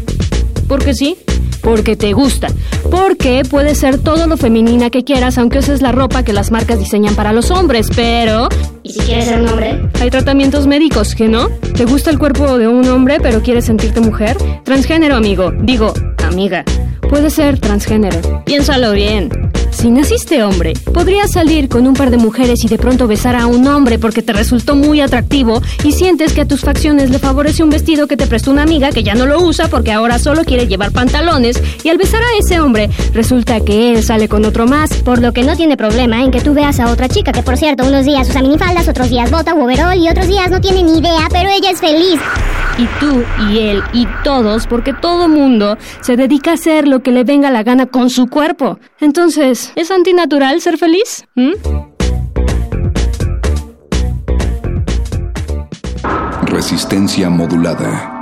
Porque 0.67 0.93
sí, 0.93 1.17
porque 1.63 1.95
te 1.95 2.13
gusta. 2.13 2.49
Porque 2.91 3.41
puede 3.49 3.73
ser 3.73 3.97
todo 3.97 4.27
lo 4.27 4.37
femenina 4.37 4.91
que 4.91 5.03
quieras, 5.03 5.39
aunque 5.39 5.57
uses 5.57 5.81
la 5.81 5.91
ropa 5.91 6.21
que 6.21 6.31
las 6.31 6.51
marcas 6.51 6.77
diseñan 6.77 7.15
para 7.15 7.33
los 7.33 7.49
hombres, 7.49 7.87
pero... 7.95 8.49
¿Y 8.83 8.93
si 8.93 8.99
quieres 8.99 9.25
ser 9.25 9.41
un 9.41 9.47
hombre? 9.47 9.89
Hay 9.99 10.11
tratamientos 10.11 10.67
médicos, 10.67 11.15
¿que 11.15 11.27
no? 11.27 11.49
¿Te 11.75 11.85
gusta 11.85 12.11
el 12.11 12.19
cuerpo 12.19 12.59
de 12.59 12.67
un 12.67 12.87
hombre 12.87 13.17
pero 13.19 13.41
quieres 13.41 13.65
sentirte 13.65 13.99
mujer? 13.99 14.37
Transgénero, 14.63 15.15
amigo. 15.15 15.51
Digo, 15.59 15.91
amiga. 16.23 16.63
Puede 17.09 17.29
ser 17.29 17.59
transgénero. 17.59 18.43
Piénsalo 18.45 18.91
bien. 18.93 19.29
Si 19.71 19.91
naciste 19.91 20.41
hombre, 20.41 20.73
podrías 20.93 21.31
salir 21.31 21.67
con 21.67 21.85
un 21.85 21.93
par 21.93 22.09
de 22.09 22.17
mujeres 22.17 22.63
y 22.63 22.67
de 22.69 22.77
pronto 22.77 23.07
besar 23.07 23.35
a 23.35 23.45
un 23.45 23.67
hombre 23.67 23.99
porque 23.99 24.21
te 24.21 24.31
resultó 24.31 24.75
muy 24.75 25.01
atractivo 25.01 25.61
y 25.83 25.91
sientes 25.91 26.31
que 26.31 26.41
a 26.41 26.47
tus 26.47 26.61
facciones 26.61 27.09
le 27.09 27.19
favorece 27.19 27.61
un 27.61 27.69
vestido 27.69 28.07
que 28.07 28.15
te 28.15 28.25
prestó 28.25 28.51
una 28.51 28.63
amiga 28.63 28.91
que 28.91 29.03
ya 29.03 29.15
no 29.15 29.25
lo 29.25 29.41
usa 29.41 29.67
porque 29.67 29.91
ahora 29.91 30.17
solo 30.17 30.45
quiere 30.45 30.67
llevar 30.67 30.91
pantalones 30.91 31.61
y 31.83 31.89
al 31.89 31.97
besar 31.97 32.21
a 32.21 32.37
ese 32.39 32.61
hombre 32.61 32.89
resulta 33.13 33.59
que 33.59 33.91
él 33.91 34.03
sale 34.03 34.29
con 34.29 34.45
otro 34.45 34.65
más. 34.65 34.93
Por 35.03 35.21
lo 35.21 35.33
que 35.33 35.43
no 35.43 35.57
tiene 35.57 35.75
problema 35.75 36.23
en 36.23 36.31
que 36.31 36.41
tú 36.41 36.53
veas 36.53 36.79
a 36.79 36.89
otra 36.89 37.09
chica 37.09 37.33
que 37.33 37.43
por 37.43 37.57
cierto 37.57 37.85
unos 37.85 38.05
días 38.05 38.29
usa 38.29 38.41
minifaldas, 38.41 38.87
otros 38.87 39.09
días 39.09 39.29
bota 39.29 39.53
u 39.53 39.61
overall 39.61 39.99
y 40.01 40.07
otros 40.07 40.27
días 40.27 40.49
no 40.49 40.61
tiene 40.61 40.83
ni 40.83 40.99
idea, 40.99 41.27
pero 41.29 41.49
ella 41.49 41.71
es 41.71 41.81
feliz. 41.81 42.19
Y 42.77 42.87
tú 42.99 43.23
y 43.49 43.59
él 43.59 43.83
y 43.93 44.05
todos, 44.23 44.67
porque 44.67 44.93
todo 44.93 45.29
mundo 45.29 45.77
se 46.01 46.17
dedica 46.17 46.51
a 46.51 46.53
hacer 46.55 46.87
que 47.01 47.11
le 47.11 47.23
venga 47.23 47.51
la 47.51 47.63
gana 47.63 47.85
con 47.85 48.09
su 48.09 48.27
cuerpo. 48.27 48.79
Entonces, 48.99 49.71
¿es 49.75 49.91
antinatural 49.91 50.61
ser 50.61 50.77
feliz? 50.77 51.25
¿Mm? 51.35 51.51
Resistencia 56.45 57.29
modulada. 57.29 58.14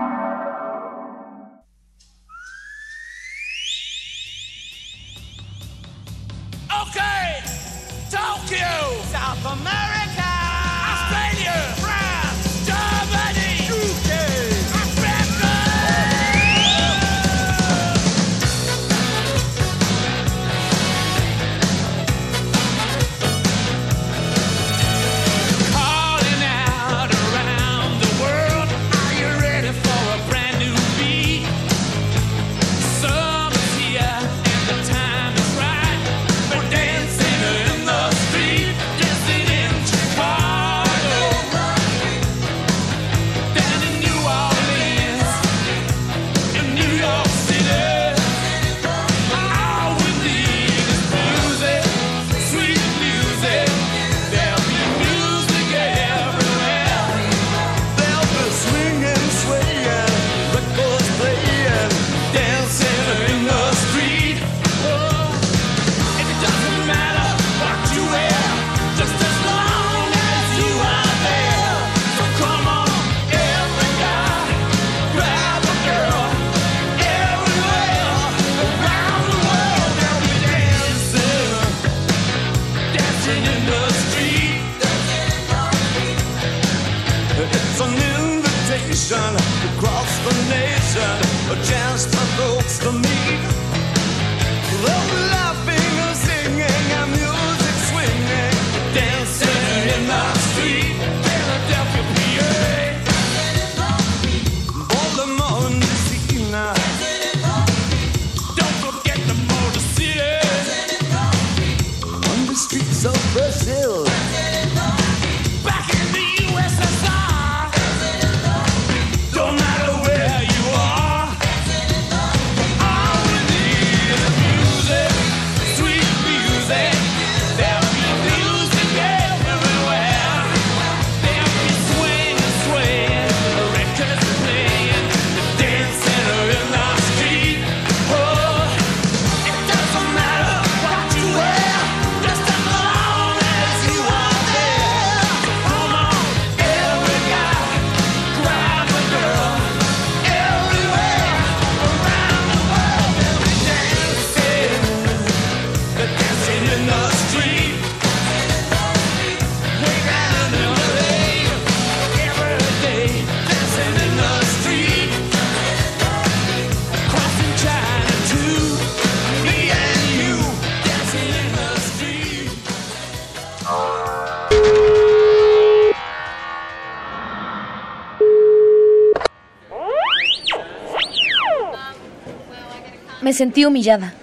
Me 183.33 183.37
sentí 183.37 183.65
humillada, 183.65 184.13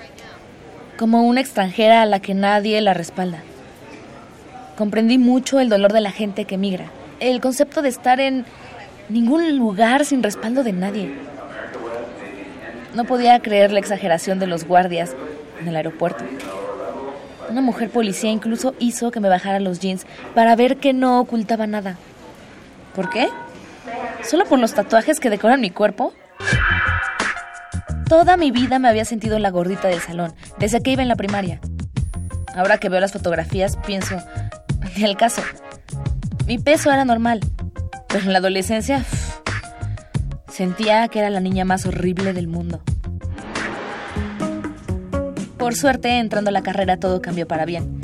como 0.97 1.25
una 1.25 1.41
extranjera 1.41 2.01
a 2.01 2.07
la 2.07 2.21
que 2.21 2.33
nadie 2.33 2.81
la 2.81 2.95
respalda. 2.95 3.43
Comprendí 4.79 5.19
mucho 5.19 5.59
el 5.59 5.69
dolor 5.69 5.93
de 5.93 6.01
la 6.01 6.13
gente 6.13 6.45
que 6.45 6.57
migra, 6.57 6.93
el 7.19 7.41
concepto 7.41 7.83
de 7.83 7.89
estar 7.89 8.21
en 8.21 8.45
ningún 9.09 9.59
lugar 9.59 10.05
sin 10.05 10.23
respaldo 10.23 10.63
de 10.63 10.73
nadie. 10.73 11.13
No 12.95 13.05
podía 13.05 13.41
creer 13.41 13.73
la 13.73 13.81
exageración 13.81 14.39
de 14.39 14.47
los 14.47 14.65
guardias 14.65 15.17
en 15.61 15.67
el 15.67 15.75
aeropuerto. 15.75 16.23
Una 17.51 17.63
mujer 17.63 17.91
policía 17.91 18.31
incluso 18.31 18.77
hizo 18.79 19.11
que 19.11 19.19
me 19.19 19.29
bajara 19.29 19.59
los 19.59 19.81
jeans 19.81 20.07
para 20.37 20.55
ver 20.55 20.77
que 20.77 20.93
no 20.93 21.19
ocultaba 21.19 21.67
nada. 21.67 21.97
¿Por 22.95 23.11
qué? 23.11 23.29
¿Solo 24.23 24.45
por 24.45 24.61
los 24.61 24.73
tatuajes 24.73 25.19
que 25.19 25.31
decoran 25.31 25.61
mi 25.61 25.71
cuerpo? 25.71 26.13
Toda 28.11 28.37
mi 28.37 28.51
vida 28.51 28.81
me 28.81 28.89
había 28.89 29.05
sentido 29.05 29.39
la 29.39 29.53
gordita 29.53 29.87
del 29.87 30.01
salón, 30.01 30.35
desde 30.59 30.83
que 30.83 30.91
iba 30.91 31.01
en 31.01 31.07
la 31.07 31.15
primaria. 31.15 31.61
Ahora 32.57 32.79
que 32.79 32.89
veo 32.89 32.99
las 32.99 33.13
fotografías, 33.13 33.77
pienso, 33.87 34.17
ni 34.97 35.05
al 35.05 35.17
caso. 35.17 35.43
Mi 36.49 36.59
peso 36.59 36.91
era 36.91 37.05
normal, 37.05 37.39
pero 38.09 38.25
en 38.25 38.33
la 38.33 38.41
adolescencia 38.41 39.05
sentía 40.49 41.07
que 41.07 41.21
era 41.21 41.31
la 41.31 41.39
niña 41.39 41.65
más 41.65 41.87
horrible 41.87 42.33
del 42.33 42.49
mundo. 42.49 42.83
Por 45.57 45.77
suerte, 45.77 46.19
entrando 46.19 46.49
a 46.51 46.53
la 46.53 46.63
carrera 46.63 46.97
todo 46.97 47.23
cambió 47.23 47.47
para 47.47 47.65
bien. 47.65 48.01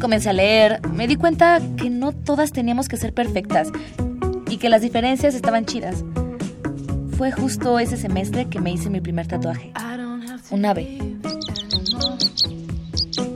Comencé 0.00 0.28
a 0.28 0.32
leer, 0.32 0.80
me 0.88 1.06
di 1.06 1.14
cuenta 1.14 1.60
que 1.76 1.88
no 1.88 2.10
todas 2.10 2.50
teníamos 2.50 2.88
que 2.88 2.96
ser 2.96 3.14
perfectas 3.14 3.68
y 4.50 4.56
que 4.56 4.68
las 4.68 4.82
diferencias 4.82 5.36
estaban 5.36 5.66
chidas. 5.66 6.02
Fue 7.16 7.32
justo 7.32 7.78
ese 7.78 7.96
semestre 7.96 8.46
que 8.46 8.60
me 8.60 8.70
hice 8.72 8.90
mi 8.90 9.00
primer 9.00 9.26
tatuaje. 9.26 9.72
Un 10.50 10.66
ave. 10.66 10.98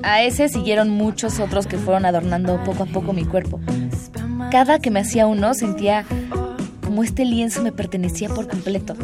A 0.03 0.23
ese 0.23 0.51
siguieron 0.51 0.91
muchos 0.91 1.41
otros 1.41 1.67
que 1.67 1.79
fueron 1.79 2.05
adornando 2.05 2.63
poco 2.63 2.83
a 2.83 2.87
poco 2.87 3.15
mi 3.15 3.25
cuerpo. 3.25 3.59
Cada 4.51 4.81
que 4.81 4.91
me 4.91 5.01
hacía 5.01 5.27
uno 5.27 5.55
sentía 5.55 6.05
como 6.85 7.03
este 7.03 7.25
lienzo 7.25 7.63
me 7.63 7.73
pertenecía 7.73 8.29
por 8.29 8.49
completo. 8.49 8.95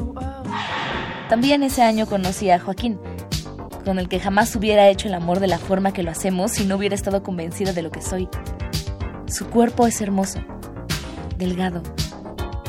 También 1.31 1.63
ese 1.63 1.83
año 1.83 2.07
conocí 2.07 2.51
a 2.51 2.59
Joaquín, 2.59 2.99
con 3.85 3.99
el 3.99 4.09
que 4.09 4.21
jamás 4.21 4.55
hubiera 4.57 4.89
hecho 4.89 5.09
el 5.09 5.15
amor 5.15 5.41
de 5.41 5.47
la 5.47 5.59
forma 5.59 5.93
que 5.93 6.03
lo 6.03 6.11
hacemos 6.11 6.53
si 6.53 6.67
no 6.67 6.77
hubiera 6.77 6.95
estado 6.95 7.23
convencida 7.23 7.73
de 7.73 7.83
lo 7.83 7.91
que 7.91 8.03
soy. 8.03 8.29
Su 9.27 9.47
cuerpo 9.47 9.87
es 9.87 10.01
hermoso, 10.03 10.41
delgado, 11.39 11.83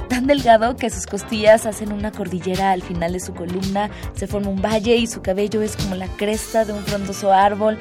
tan 0.08 0.28
delgado 0.28 0.76
que 0.76 0.90
sus 0.90 1.06
costillas 1.06 1.66
hacen 1.66 1.92
una 1.92 2.12
cordillera 2.12 2.72
al 2.72 2.82
final 2.82 3.14
de 3.14 3.20
su 3.20 3.34
columna, 3.34 3.90
se 4.14 4.28
forma 4.28 4.50
un 4.50 4.62
valle 4.62 4.96
y 4.96 5.08
su 5.08 5.22
cabello 5.22 5.62
es 5.62 5.76
como 5.76 5.96
la 5.96 6.08
cresta 6.08 6.66
de 6.66 6.74
un 6.74 6.84
frondoso 6.84 7.32
árbol. 7.32 7.80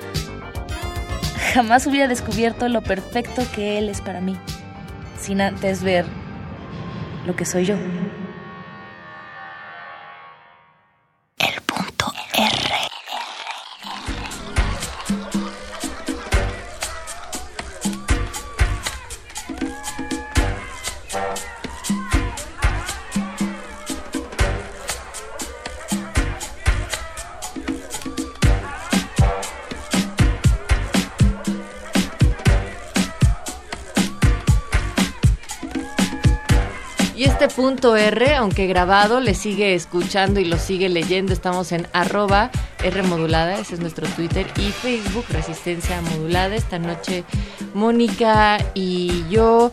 Jamás 1.55 1.87
hubiera 1.87 2.09
descubierto 2.09 2.69
lo 2.69 2.83
perfecto 2.83 3.43
que 3.55 3.79
él 3.79 3.89
es 3.89 4.01
para 4.01 4.21
mí, 4.21 4.37
sin 5.19 5.41
antes 5.41 5.83
ver 5.83 6.05
lo 7.27 7.35
que 7.35 7.45
soy 7.45 7.65
yo. 7.65 7.77
R, 37.85 38.35
aunque 38.35 38.67
grabado, 38.67 39.21
le 39.21 39.35
sigue 39.35 39.75
escuchando 39.75 40.41
y 40.41 40.45
lo 40.47 40.59
sigue 40.59 40.89
leyendo. 40.89 41.33
Estamos 41.33 41.73
en 41.73 41.87
arroba 41.93 42.51
R 42.83 43.03
modulada, 43.03 43.59
ese 43.59 43.75
es 43.75 43.81
nuestro 43.81 44.07
Twitter 44.09 44.47
y 44.57 44.71
Facebook, 44.71 45.27
Resistencia 45.29 46.01
Modulada. 46.01 46.55
Esta 46.55 46.79
noche 46.79 47.25
Mónica 47.75 48.59
y 48.75 49.25
yo 49.29 49.73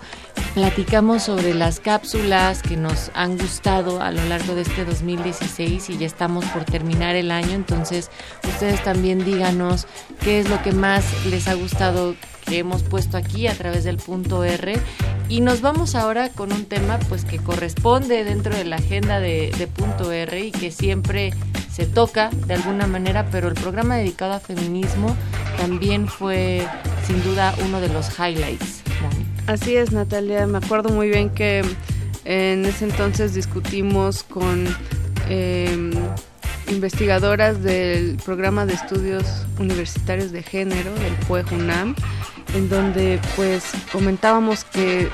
platicamos 0.54 1.24
sobre 1.24 1.54
las 1.54 1.80
cápsulas 1.80 2.62
que 2.62 2.76
nos 2.76 3.10
han 3.14 3.38
gustado 3.38 4.02
a 4.02 4.12
lo 4.12 4.24
largo 4.26 4.54
de 4.54 4.64
este 4.64 4.86
2016 4.86 5.90
y 5.90 5.98
ya 5.98 6.06
estamos 6.06 6.46
por 6.46 6.66
terminar 6.66 7.16
el 7.16 7.32
año. 7.32 7.54
Entonces, 7.54 8.12
ustedes 8.44 8.84
también 8.84 9.24
díganos 9.24 9.88
qué 10.20 10.40
es 10.40 10.50
lo 10.50 10.62
que 10.62 10.74
más 10.74 11.06
les 11.26 11.48
ha 11.48 11.54
gustado 11.54 12.16
que 12.46 12.60
hemos 12.60 12.84
puesto 12.84 13.18
aquí 13.18 13.48
a 13.48 13.54
través 13.54 13.84
del 13.84 13.98
punto 13.98 14.44
R. 14.44 14.76
Y 15.30 15.42
nos 15.42 15.62
vamos 15.62 15.96
ahora 15.96 16.30
con 16.30 16.52
un 16.52 16.66
tema 16.66 17.00
pues 17.10 17.26
que 17.26 17.38
corresponde 17.38 18.24
dentro 18.24 18.56
de 18.56 18.66
la 18.66 18.78
agenda 18.78 19.20
de, 19.20 19.68
punto 19.76 20.12
R 20.12 20.40
y 20.40 20.52
que 20.52 20.72
siempre 20.72 21.34
se 21.72 21.86
toca 21.86 22.30
de 22.48 22.54
alguna 22.54 22.86
manera, 22.88 23.28
pero 23.32 23.48
el 23.48 23.56
programa 23.56 23.98
dedicado 23.98 24.34
a 24.34 24.40
feminismo 24.40 25.16
también 25.58 26.08
fue 26.08 26.68
sin 27.08 27.24
duda 27.24 27.56
uno 27.66 27.82
de 27.82 27.90
los 27.90 28.20
highlights. 28.20 28.84
Así 29.48 29.76
es, 29.76 29.92
Natalia. 29.92 30.46
Me 30.48 30.60
acuerdo 30.60 30.90
muy 30.90 31.10
bien 31.10 31.30
que 31.30 31.64
en 32.26 32.66
ese 32.66 32.86
entonces 32.86 33.34
discutimos 33.34 34.24
con 34.24 34.66
eh, 35.30 35.92
investigadoras 36.70 37.62
del 37.62 38.18
programa 38.24 38.66
de 38.66 38.74
estudios 38.74 39.26
universitarios 39.60 40.32
de 40.32 40.44
género, 40.44 40.94
del 40.96 41.14
PUEG 41.28 41.52
UNAM, 41.54 41.96
en 42.54 42.70
donde 42.70 43.20
pues 43.36 43.64
comentábamos 43.92 44.64
que 44.64 45.10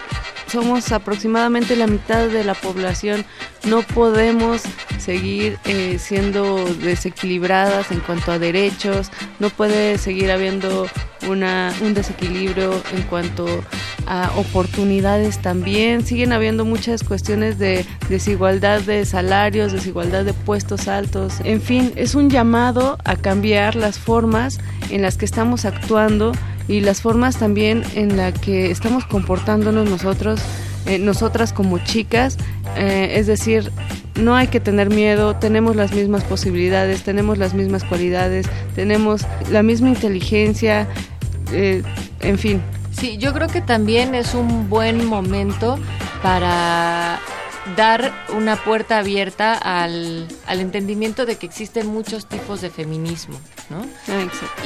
somos 0.49 0.91
aproximadamente 0.91 1.75
la 1.75 1.87
mitad 1.87 2.27
de 2.27 2.43
la 2.43 2.55
población, 2.55 3.23
no 3.65 3.81
podemos 3.81 4.63
seguir 4.97 5.59
eh, 5.65 5.97
siendo 5.99 6.65
desequilibradas 6.75 7.91
en 7.91 7.99
cuanto 7.99 8.31
a 8.31 8.39
derechos, 8.39 9.11
no 9.39 9.49
puede 9.49 9.97
seguir 9.97 10.31
habiendo 10.31 10.87
una, 11.27 11.73
un 11.81 11.93
desequilibrio 11.93 12.73
en 12.95 13.03
cuanto 13.03 13.45
a 14.07 14.31
oportunidades 14.37 15.39
también, 15.39 16.03
siguen 16.03 16.33
habiendo 16.33 16.65
muchas 16.65 17.03
cuestiones 17.03 17.59
de 17.59 17.85
desigualdad 18.09 18.81
de 18.81 19.05
salarios, 19.05 19.71
desigualdad 19.71 20.25
de 20.25 20.33
puestos 20.33 20.87
altos, 20.87 21.33
en 21.43 21.61
fin, 21.61 21.93
es 21.95 22.15
un 22.15 22.29
llamado 22.29 22.97
a 23.03 23.15
cambiar 23.15 23.75
las 23.75 23.99
formas 23.99 24.59
en 24.89 25.01
las 25.01 25.17
que 25.17 25.25
estamos 25.25 25.65
actuando 25.65 26.31
y 26.67 26.81
las 26.81 27.01
formas 27.01 27.37
también 27.37 27.83
en 27.95 28.17
las 28.17 28.37
que 28.39 28.71
estamos 28.71 29.05
comportándonos 29.05 29.89
nosotros, 29.89 30.39
eh, 30.85 30.99
nosotras 30.99 31.53
como 31.53 31.79
chicas, 31.79 32.37
eh, 32.77 33.13
es 33.15 33.27
decir, 33.27 33.71
no 34.15 34.35
hay 34.35 34.47
que 34.47 34.59
tener 34.59 34.89
miedo, 34.89 35.35
tenemos 35.35 35.75
las 35.75 35.93
mismas 35.93 36.23
posibilidades, 36.23 37.03
tenemos 37.03 37.37
las 37.37 37.53
mismas 37.53 37.83
cualidades, 37.83 38.47
tenemos 38.75 39.25
la 39.51 39.63
misma 39.63 39.89
inteligencia, 39.89 40.87
eh, 41.51 41.83
en 42.21 42.37
fin. 42.37 42.61
Sí, 42.91 43.17
yo 43.17 43.33
creo 43.33 43.47
que 43.47 43.61
también 43.61 44.13
es 44.13 44.33
un 44.33 44.69
buen 44.69 45.05
momento 45.05 45.79
para 46.21 47.19
dar 47.75 48.11
una 48.35 48.55
puerta 48.55 48.97
abierta 48.99 49.53
al, 49.53 50.27
al 50.47 50.59
entendimiento 50.59 51.25
de 51.25 51.35
que 51.37 51.45
existen 51.45 51.87
muchos 51.87 52.25
tipos 52.25 52.61
de 52.61 52.69
feminismo, 52.69 53.39
¿no? 53.69 53.81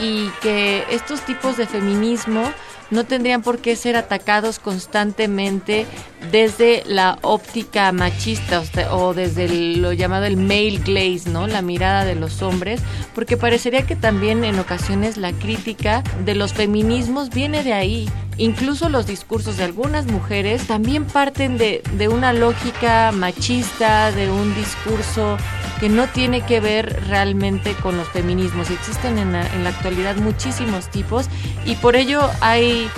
Y 0.02 0.30
que 0.42 0.84
estos 0.90 1.22
tipos 1.22 1.58
de 1.58 1.66
feminismo 1.68 2.44
no 2.92 3.06
tendrían 3.06 3.42
por 3.42 3.58
qué 3.60 3.76
ser 3.76 3.96
atacados 3.96 4.60
constantemente 5.08 5.86
desde 6.32 6.84
la 6.86 7.18
óptica 7.22 7.92
machista 7.92 8.62
o 8.92 9.14
desde 9.14 9.46
el- 9.46 9.82
lo 9.82 9.94
llamado 9.94 10.26
el 10.26 10.38
male 10.38 10.80
glaze, 10.84 11.30
¿no? 11.30 11.48
La 11.48 11.62
mirada 11.62 12.06
de 12.06 12.16
los 12.16 12.42
hombres, 12.42 12.82
porque 13.16 13.36
parecería 13.36 13.86
que 13.88 13.96
también 13.96 14.44
en 14.44 14.60
ocasiones 14.60 15.18
la 15.18 15.32
crítica 15.34 16.04
de 16.24 16.36
los 16.36 16.54
feminismos 16.54 17.30
viene 17.30 17.64
de 17.64 17.74
ahí. 17.74 18.10
Incluso 18.38 18.90
los 18.90 19.06
discursos 19.06 19.58
de 19.58 19.64
algunas 19.64 20.06
mujeres 20.08 20.66
también 20.66 21.06
parten 21.06 21.58
de, 21.58 21.84
de 21.98 22.08
una 22.08 22.34
lógica 22.34 22.93
machista, 23.14 24.12
de 24.12 24.30
un 24.30 24.54
discurso 24.56 25.38
que 25.80 25.90
no 25.90 26.08
tiene 26.08 26.42
que 26.42 26.60
ver 26.60 27.08
realmente 27.08 27.74
con 27.76 27.98
los 27.98 28.08
feminismos. 28.10 28.70
Existen 28.70 29.18
en 29.18 29.34
la, 29.34 29.46
en 29.54 29.64
la 29.64 29.70
actualidad 29.70 30.16
muchísimos 30.16 30.90
tipos 30.90 31.28
y 31.66 31.76
por 31.76 31.96
ello 31.96 32.22
hay 32.42 32.90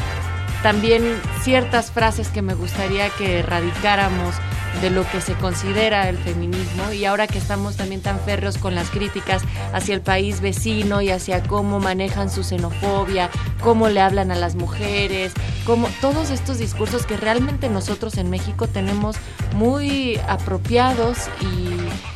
también 0.61 1.03
ciertas 1.41 1.91
frases 1.91 2.29
que 2.29 2.41
me 2.41 2.53
gustaría 2.53 3.09
que 3.09 3.39
erradicáramos 3.39 4.35
de 4.81 4.89
lo 4.89 5.07
que 5.09 5.21
se 5.21 5.33
considera 5.33 6.09
el 6.09 6.17
feminismo 6.17 6.91
y 6.91 7.05
ahora 7.05 7.27
que 7.27 7.37
estamos 7.37 7.75
también 7.75 8.01
tan 8.01 8.19
férreos 8.19 8.57
con 8.57 8.75
las 8.75 8.89
críticas 8.89 9.43
hacia 9.73 9.95
el 9.95 10.01
país 10.01 10.41
vecino 10.41 11.01
y 11.01 11.09
hacia 11.09 11.43
cómo 11.43 11.79
manejan 11.79 12.29
su 12.29 12.43
xenofobia, 12.43 13.29
cómo 13.61 13.89
le 13.89 14.01
hablan 14.01 14.31
a 14.31 14.35
las 14.35 14.55
mujeres, 14.55 15.33
cómo 15.65 15.87
todos 16.01 16.29
estos 16.29 16.57
discursos 16.57 17.05
que 17.05 17.17
realmente 17.17 17.69
nosotros 17.69 18.17
en 18.17 18.29
México 18.29 18.67
tenemos 18.67 19.15
muy 19.55 20.19
apropiados 20.27 21.17
y 21.41 22.14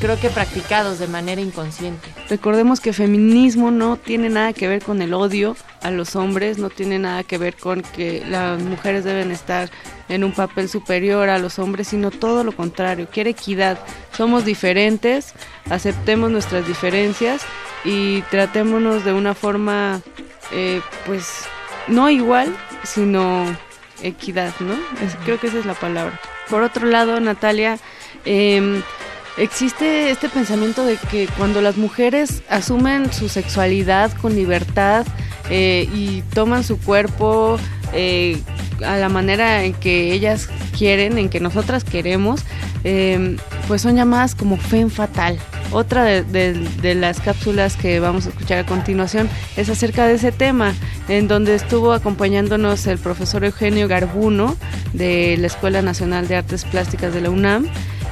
creo 0.00 0.18
que 0.18 0.30
practicados 0.30 0.98
de 0.98 1.06
manera 1.06 1.40
inconsciente. 1.40 2.08
Recordemos 2.28 2.80
que 2.80 2.92
feminismo 2.92 3.70
no 3.70 3.96
tiene 3.96 4.30
nada 4.30 4.52
que 4.52 4.66
ver 4.66 4.82
con 4.82 5.02
el 5.02 5.12
odio 5.12 5.56
a 5.82 5.90
los 5.90 6.16
hombres, 6.16 6.58
no 6.58 6.70
tiene 6.70 6.98
nada 6.98 7.22
que 7.22 7.38
ver 7.38 7.54
con 7.54 7.82
que 7.82 8.24
las 8.26 8.60
mujeres 8.62 9.04
deben 9.04 9.30
estar 9.30 9.70
en 10.08 10.24
un 10.24 10.32
papel 10.32 10.68
superior 10.68 11.28
a 11.28 11.38
los 11.38 11.58
hombres, 11.58 11.88
sino 11.88 12.10
todo 12.10 12.42
lo 12.42 12.52
contrario, 12.52 13.08
quiere 13.12 13.30
equidad. 13.30 13.78
Somos 14.16 14.44
diferentes, 14.44 15.34
aceptemos 15.68 16.30
nuestras 16.30 16.66
diferencias 16.66 17.42
y 17.84 18.22
tratémonos 18.22 19.04
de 19.04 19.12
una 19.12 19.34
forma, 19.34 20.00
eh, 20.52 20.80
pues, 21.06 21.44
no 21.88 22.10
igual, 22.10 22.56
sino 22.84 23.44
equidad, 24.02 24.52
¿no? 24.60 24.74
Creo 25.24 25.38
que 25.38 25.48
esa 25.48 25.58
es 25.58 25.66
la 25.66 25.74
palabra. 25.74 26.18
Por 26.48 26.62
otro 26.62 26.86
lado, 26.86 27.20
Natalia, 27.20 27.78
em, 28.24 28.82
existe 29.40 30.10
este 30.10 30.28
pensamiento 30.28 30.84
de 30.84 30.96
que 30.96 31.26
cuando 31.36 31.60
las 31.60 31.76
mujeres 31.76 32.42
asumen 32.48 33.12
su 33.12 33.28
sexualidad 33.28 34.12
con 34.20 34.34
libertad 34.36 35.06
eh, 35.50 35.88
y 35.94 36.22
toman 36.34 36.62
su 36.64 36.78
cuerpo 36.78 37.58
eh, 37.92 38.40
a 38.84 38.96
la 38.96 39.08
manera 39.08 39.64
en 39.64 39.72
que 39.74 40.12
ellas 40.12 40.48
quieren, 40.76 41.18
en 41.18 41.28
que 41.28 41.40
nosotras 41.40 41.84
queremos, 41.84 42.42
em, 42.84 43.36
pues 43.68 43.82
son 43.82 43.96
llamadas 43.96 44.34
como 44.34 44.56
femme 44.56 44.90
fatal. 44.90 45.38
Otra 45.72 46.04
de, 46.04 46.22
de- 46.24 46.52
de 46.82 46.94
las 46.94 47.20
cápsulas 47.20 47.76
que 47.76 48.00
vamos 48.00 48.26
a 48.26 48.30
escuchar 48.30 48.58
a 48.58 48.66
continuación 48.66 49.28
es 49.56 49.68
acerca 49.68 50.06
de 50.06 50.14
ese 50.14 50.32
tema, 50.32 50.74
en 51.08 51.28
donde 51.28 51.54
estuvo 51.54 51.92
acompañándonos 51.92 52.86
el 52.86 52.98
profesor 52.98 53.44
Eugenio 53.44 53.86
Garbuno 53.86 54.56
de 54.92 55.36
la 55.38 55.46
Escuela 55.46 55.82
Nacional 55.82 56.26
de 56.28 56.36
Artes 56.36 56.64
Plásticas 56.64 57.12
de 57.14 57.20
la 57.20 57.30
UNAM. 57.30 57.68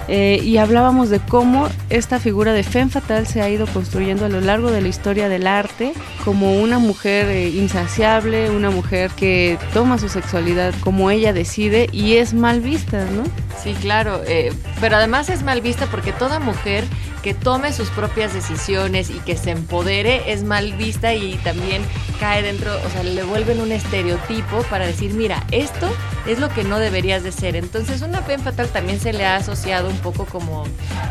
Eh, 0.08 0.40
y 0.42 0.56
hablábamos 0.56 1.10
de 1.10 1.20
cómo 1.20 1.68
esta 1.90 2.18
figura 2.18 2.54
de 2.54 2.62
femme 2.62 2.90
fatal 2.90 3.26
se 3.26 3.42
ha 3.42 3.50
ido 3.50 3.66
construyendo 3.66 4.24
a 4.24 4.30
lo 4.30 4.40
largo 4.40 4.70
de 4.70 4.80
la 4.80 4.88
historia 4.88 5.28
del 5.28 5.46
arte 5.46 5.92
como 6.24 6.58
una 6.60 6.78
mujer 6.78 7.26
eh, 7.28 7.50
insaciable, 7.50 8.48
una 8.50 8.70
mujer 8.70 9.10
que 9.10 9.58
toma 9.74 9.98
su 9.98 10.08
sexualidad 10.08 10.74
como 10.80 11.10
ella 11.10 11.34
decide 11.34 11.90
y 11.92 12.14
es 12.14 12.32
mal 12.32 12.60
vista, 12.60 13.04
¿no? 13.14 13.24
Sí, 13.62 13.74
claro, 13.74 14.22
eh, 14.26 14.52
pero 14.80 14.96
además 14.96 15.28
es 15.28 15.42
mal 15.42 15.60
vista 15.60 15.86
porque 15.86 16.12
toda 16.12 16.40
mujer 16.40 16.84
que 17.22 17.34
tome 17.34 17.72
sus 17.72 17.88
propias 17.90 18.32
decisiones 18.32 19.10
y 19.10 19.18
que 19.20 19.36
se 19.36 19.50
empodere 19.50 20.32
es 20.32 20.44
mal 20.44 20.72
vista 20.74 21.14
y 21.14 21.34
también 21.38 21.82
cae 22.20 22.42
dentro, 22.42 22.72
o 22.84 22.90
sea, 22.90 23.02
le 23.02 23.22
vuelven 23.24 23.60
un 23.60 23.72
estereotipo 23.72 24.62
para 24.64 24.86
decir, 24.86 25.12
mira, 25.14 25.44
esto 25.50 25.88
es 26.26 26.38
lo 26.38 26.48
que 26.48 26.64
no 26.64 26.78
deberías 26.78 27.22
de 27.22 27.32
ser. 27.32 27.56
Entonces, 27.56 28.02
una 28.02 28.22
femme 28.22 28.42
fatal 28.42 28.68
también 28.68 29.00
se 29.00 29.12
le 29.12 29.24
ha 29.24 29.36
asociado 29.36 29.88
un 29.88 29.98
poco 29.98 30.26
como 30.26 30.64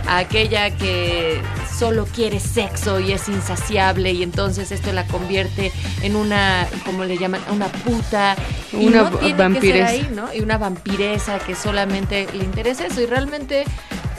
a 0.07 0.17
aquella 0.19 0.69
que 0.71 1.41
solo 1.77 2.05
quiere 2.05 2.39
sexo 2.39 2.99
y 2.99 3.11
es 3.13 3.27
insaciable 3.29 4.11
y 4.11 4.23
entonces 4.23 4.71
esto 4.71 4.91
la 4.93 5.05
convierte 5.07 5.71
en 6.01 6.15
una, 6.15 6.67
como 6.85 7.03
le 7.03 7.17
llaman, 7.17 7.41
una 7.51 7.67
puta. 7.67 8.35
Y 8.73 8.87
Una 8.87 9.09
no 9.09 9.19
vampiresa. 9.37 9.87
ahí, 9.87 10.09
¿no? 10.13 10.33
Y 10.33 10.41
una 10.41 10.57
vampiresa 10.57 11.39
que 11.39 11.55
solamente 11.55 12.27
le 12.33 12.43
interesa 12.43 12.85
eso 12.87 13.01
y 13.01 13.05
realmente 13.05 13.63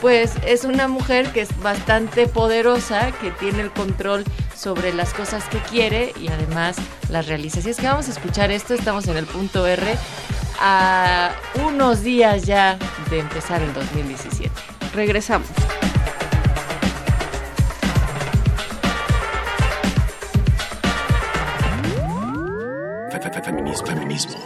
pues 0.01 0.31
es 0.45 0.63
una 0.63 0.87
mujer 0.87 1.31
que 1.31 1.41
es 1.41 1.59
bastante 1.61 2.27
poderosa, 2.27 3.11
que 3.13 3.31
tiene 3.31 3.61
el 3.61 3.71
control 3.71 4.23
sobre 4.55 4.93
las 4.93 5.13
cosas 5.13 5.43
que 5.45 5.57
quiere 5.59 6.13
y 6.19 6.27
además 6.29 6.77
las 7.09 7.27
realiza. 7.27 7.59
Así 7.59 7.69
es 7.69 7.77
que 7.77 7.87
vamos 7.87 8.07
a 8.07 8.11
escuchar 8.11 8.51
esto, 8.51 8.73
estamos 8.73 9.07
en 9.07 9.17
el 9.17 9.25
punto 9.25 9.65
R 9.67 9.95
a 10.61 11.31
unos 11.65 12.01
días 12.03 12.43
ya 12.45 12.77
de 13.09 13.19
empezar 13.19 13.61
el 13.61 13.73
2017. 13.73 14.51
Regresamos. 14.93 15.47
Fe- 23.11 23.19
fe- 23.21 23.31
fe- 23.33 23.41
Feminismo, 23.43 23.85
feminismo. 23.87 24.37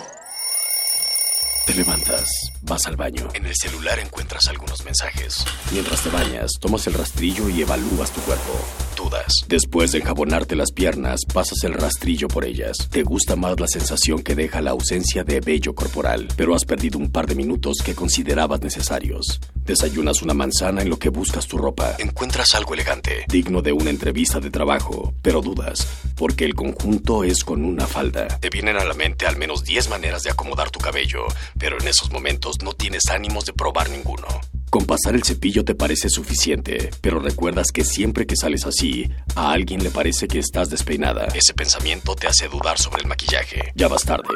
Te 1.65 1.73
levantas, 1.73 2.29
vas 2.63 2.87
al 2.87 2.95
baño. 2.95 3.27
En 3.33 3.45
el 3.45 3.55
celular 3.55 3.99
encuentras 3.99 4.47
algunos 4.47 4.83
mensajes. 4.85 5.45
Mientras 5.71 6.01
te 6.01 6.09
bañas, 6.09 6.51
tomas 6.59 6.87
el 6.87 6.93
rastrillo 6.93 7.49
y 7.49 7.61
evalúas 7.61 8.11
tu 8.11 8.21
cuerpo. 8.21 8.59
Dudas. 8.95 9.45
Después 9.47 9.91
de 9.91 9.99
enjabonarte 9.99 10.55
las 10.55 10.71
piernas, 10.71 11.21
pasas 11.31 11.63
el 11.63 11.73
rastrillo 11.73 12.27
por 12.27 12.45
ellas. 12.45 12.77
Te 12.89 13.03
gusta 13.03 13.35
más 13.35 13.59
la 13.59 13.67
sensación 13.67 14.23
que 14.23 14.35
deja 14.35 14.61
la 14.61 14.71
ausencia 14.71 15.23
de 15.23 15.39
vello 15.39 15.75
corporal, 15.75 16.27
pero 16.37 16.55
has 16.55 16.65
perdido 16.65 16.99
un 16.99 17.11
par 17.11 17.27
de 17.27 17.35
minutos 17.35 17.77
que 17.83 17.95
considerabas 17.95 18.61
necesarios. 18.61 19.39
Desayunas 19.65 20.21
una 20.21 20.33
manzana 20.33 20.81
en 20.81 20.89
lo 20.89 20.99
que 20.99 21.09
buscas 21.09 21.47
tu 21.47 21.57
ropa. 21.57 21.95
Encuentras 21.97 22.53
algo 22.53 22.73
elegante, 22.73 23.25
digno 23.27 23.61
de 23.61 23.71
una 23.71 23.89
entrevista 23.89 24.39
de 24.39 24.51
trabajo, 24.51 25.13
pero 25.21 25.41
dudas, 25.41 25.87
porque 26.15 26.45
el 26.45 26.53
conjunto 26.53 27.23
es 27.23 27.43
con 27.43 27.63
una 27.63 27.87
falda. 27.87 28.27
Te 28.39 28.49
vienen 28.49 28.77
a 28.77 28.83
la 28.83 28.93
mente 28.93 29.25
al 29.25 29.37
menos 29.37 29.63
10 29.63 29.89
maneras 29.89 30.23
de 30.23 30.31
acomodar 30.31 30.69
tu 30.69 30.79
cabello, 30.79 31.25
pero 31.57 31.79
en 31.79 31.87
esos 31.87 32.11
momentos 32.11 32.52
no 32.61 32.73
tienes 32.73 33.09
ánimos 33.09 33.45
de 33.45 33.53
probar 33.53 33.89
ninguno. 33.89 34.27
Con 34.73 34.87
pasar 34.87 35.13
el 35.13 35.23
cepillo 35.23 35.63
te 35.63 35.75
parece 35.75 36.09
suficiente, 36.09 36.89
pero 36.99 37.19
recuerdas 37.19 37.67
que 37.71 37.83
siempre 37.83 38.25
que 38.25 38.35
sales 38.35 38.65
así, 38.65 39.07
a 39.35 39.51
alguien 39.51 39.83
le 39.83 39.91
parece 39.91 40.27
que 40.27 40.39
estás 40.39 40.71
despeinada. 40.71 41.27
Ese 41.35 41.53
pensamiento 41.53 42.15
te 42.15 42.25
hace 42.25 42.47
dudar 42.47 42.79
sobre 42.79 43.03
el 43.03 43.07
maquillaje. 43.07 43.71
Ya 43.75 43.87
vas 43.87 44.01
tarde. 44.01 44.33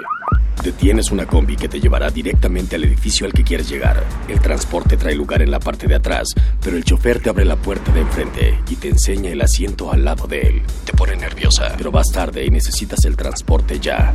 Detienes 0.64 1.12
una 1.12 1.26
combi 1.26 1.56
que 1.56 1.70
te 1.70 1.80
llevará 1.80 2.10
directamente 2.10 2.76
al 2.76 2.84
edificio 2.84 3.26
al 3.26 3.34
que 3.34 3.44
quieres 3.44 3.70
llegar. 3.70 4.04
El 4.28 4.40
transporte 4.40 4.98
trae 4.98 5.16
lugar 5.16 5.42
en 5.42 5.50
la 5.50 5.60
parte 5.60 5.88
de 5.88 5.96
atrás, 5.96 6.28
pero 6.62 6.78
el 6.78 6.84
chofer 6.84 7.20
te 7.20 7.30
abre 7.30 7.46
la 7.46 7.56
puerta 7.56 7.92
de 7.92 8.02
enfrente 8.02 8.60
y 8.70 8.76
te 8.76 8.90
enseña 8.90 9.32
el 9.32 9.42
asiento 9.42 9.92
al 9.92 10.04
lado 10.04 10.28
de 10.28 10.42
él. 10.42 10.64
Te 10.84 10.94
pone 10.94 11.16
nerviosa, 11.16 11.74
pero 11.78 11.92
vas 11.92 12.08
tarde 12.12 12.44
y 12.46 12.50
necesitas 12.50 13.06
el 13.06 13.16
transporte 13.16 13.80
ya. 13.80 14.14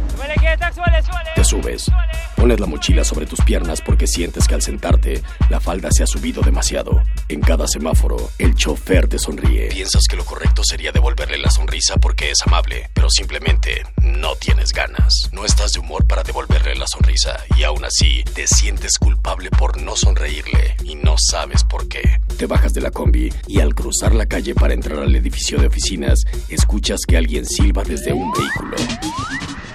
Te 1.34 1.44
subes. 1.44 1.90
Pones 2.36 2.58
la 2.58 2.66
mochila 2.66 3.04
sobre 3.04 3.26
tus 3.26 3.40
piernas 3.40 3.80
porque 3.80 4.06
sientes 4.06 4.48
que 4.48 4.54
al 4.54 4.62
sentarte, 4.62 5.22
la 5.48 5.60
falda 5.60 5.90
se 5.92 6.02
ha 6.02 6.06
subido 6.12 6.42
demasiado. 6.42 7.02
En 7.28 7.40
cada 7.40 7.66
semáforo, 7.66 8.30
el 8.38 8.54
chofer 8.54 9.08
te 9.08 9.18
sonríe. 9.18 9.68
Piensas 9.68 10.02
que 10.08 10.16
lo 10.16 10.26
correcto 10.26 10.62
sería 10.62 10.92
devolverle 10.92 11.38
la 11.38 11.50
sonrisa 11.50 11.96
porque 11.96 12.30
es 12.30 12.42
amable, 12.46 12.90
pero 12.92 13.08
simplemente 13.08 13.82
no 14.02 14.36
tienes 14.36 14.72
ganas. 14.72 15.30
No 15.32 15.46
estás 15.46 15.72
de 15.72 15.80
humor 15.80 16.06
para 16.06 16.22
devolverle 16.22 16.74
la 16.74 16.86
sonrisa 16.86 17.38
y 17.56 17.62
aún 17.62 17.86
así 17.86 18.24
te 18.34 18.46
sientes 18.46 18.98
culpable 18.98 19.48
por 19.50 19.80
no 19.80 19.96
sonreírle 19.96 20.76
y 20.84 20.96
no 20.96 21.16
sabes 21.16 21.64
por 21.64 21.88
qué. 21.88 22.20
Te 22.36 22.44
bajas 22.44 22.74
de 22.74 22.82
la 22.82 22.90
combi 22.90 23.32
y 23.46 23.60
al 23.60 23.74
cruzar 23.74 24.14
la 24.14 24.26
calle 24.26 24.54
para 24.54 24.74
entrar 24.74 24.98
al 24.98 25.16
edificio 25.16 25.58
de 25.58 25.68
oficinas, 25.68 26.24
escuchas 26.50 27.00
que 27.08 27.16
alguien 27.16 27.46
silba 27.46 27.84
desde 27.84 28.12
un 28.12 28.30
vehículo. 28.32 28.76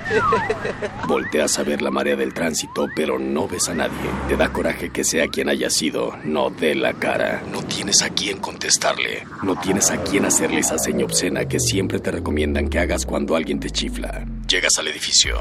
Volteas 1.07 1.57
a 1.59 1.63
ver 1.63 1.81
la 1.81 1.91
marea 1.91 2.15
del 2.15 2.33
tránsito, 2.33 2.87
pero 2.95 3.19
no 3.19 3.47
ves 3.47 3.69
a 3.69 3.73
nadie. 3.73 4.09
Te 4.27 4.37
da 4.37 4.51
coraje 4.51 4.89
que 4.89 5.03
sea 5.03 5.27
quien 5.27 5.49
haya 5.49 5.69
sido, 5.69 6.17
no 6.23 6.49
dé 6.49 6.75
la 6.75 6.93
cara. 6.93 7.43
No 7.51 7.63
tienes 7.63 8.01
a 8.01 8.09
quién 8.09 8.39
contestarle. 8.39 9.25
No 9.43 9.59
tienes 9.59 9.91
a 9.91 10.01
quién 10.03 10.25
hacerle 10.25 10.59
esa 10.59 10.77
seña 10.77 11.05
obscena 11.05 11.47
que 11.47 11.59
siempre 11.59 11.99
te 11.99 12.11
recomiendan 12.11 12.69
que 12.69 12.79
hagas 12.79 13.05
cuando 13.05 13.35
alguien 13.35 13.59
te 13.59 13.69
chifla. 13.69 14.25
Llegas 14.47 14.77
al 14.77 14.87
edificio. 14.87 15.37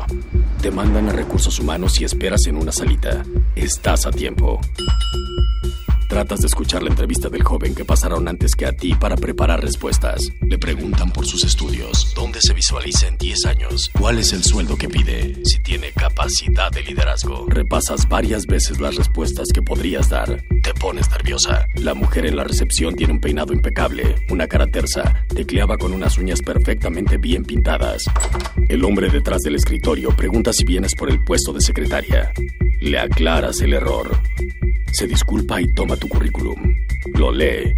Te 0.60 0.70
mandan 0.70 1.08
a 1.08 1.12
recursos 1.12 1.58
humanos 1.58 2.00
y 2.00 2.04
esperas 2.04 2.46
en 2.46 2.56
una 2.56 2.72
salita. 2.72 3.22
Estás 3.54 4.06
a 4.06 4.10
tiempo. 4.10 4.60
Tratas 6.08 6.40
de 6.40 6.46
escuchar 6.46 6.84
la 6.84 6.90
entrevista 6.90 7.28
del 7.28 7.42
joven 7.42 7.74
que 7.74 7.84
pasaron 7.84 8.28
antes 8.28 8.54
que 8.54 8.64
a 8.64 8.72
ti 8.72 8.94
para 8.94 9.16
preparar 9.16 9.60
respuestas. 9.60 10.32
Le 10.40 10.56
preguntan 10.56 11.12
por 11.12 11.26
sus 11.26 11.42
estudios, 11.44 12.12
dónde 12.14 12.38
se 12.40 12.54
visualiza 12.54 13.08
en 13.08 13.18
10 13.18 13.46
años, 13.46 13.90
cuál 13.98 14.20
es 14.20 14.32
el 14.32 14.44
sueldo 14.44 14.76
que 14.76 14.88
pide, 14.88 15.44
si 15.44 15.58
tiene 15.62 15.90
capacidad 15.90 16.70
de 16.70 16.82
liderazgo. 16.82 17.46
Repasas 17.48 18.08
varias 18.08 18.46
veces 18.46 18.80
las 18.80 18.94
respuestas 18.94 19.48
que 19.52 19.62
podrías 19.62 20.08
dar. 20.08 20.44
Te 20.62 20.72
pones 20.74 21.10
nerviosa. 21.10 21.66
La 21.74 21.94
mujer 21.94 22.26
en 22.26 22.36
la 22.36 22.44
recepción 22.44 22.94
tiene 22.94 23.12
un 23.12 23.20
peinado 23.20 23.52
impecable, 23.52 24.14
una 24.30 24.46
cara 24.46 24.68
tersa, 24.68 25.26
tecleaba 25.34 25.76
con 25.76 25.92
unas 25.92 26.18
uñas 26.18 26.40
perfectamente 26.40 27.18
bien 27.18 27.44
pintadas. 27.44 28.04
El 28.68 28.84
hombre 28.84 29.10
detrás 29.10 29.42
del 29.42 29.56
escritorio 29.56 30.14
pregunta 30.14 30.52
si 30.52 30.64
vienes 30.64 30.94
por 30.94 31.10
el 31.10 31.22
puesto 31.24 31.52
de 31.52 31.60
secretaria. 31.60 32.32
Le 32.80 32.98
aclaras 32.98 33.60
el 33.60 33.72
error. 33.72 34.16
Se 34.92 35.06
disculpa 35.06 35.60
y 35.60 35.68
toma 35.68 35.95
tu 35.98 36.08
currículum. 36.08 36.74
Lo 37.14 37.30
lee. 37.30 37.74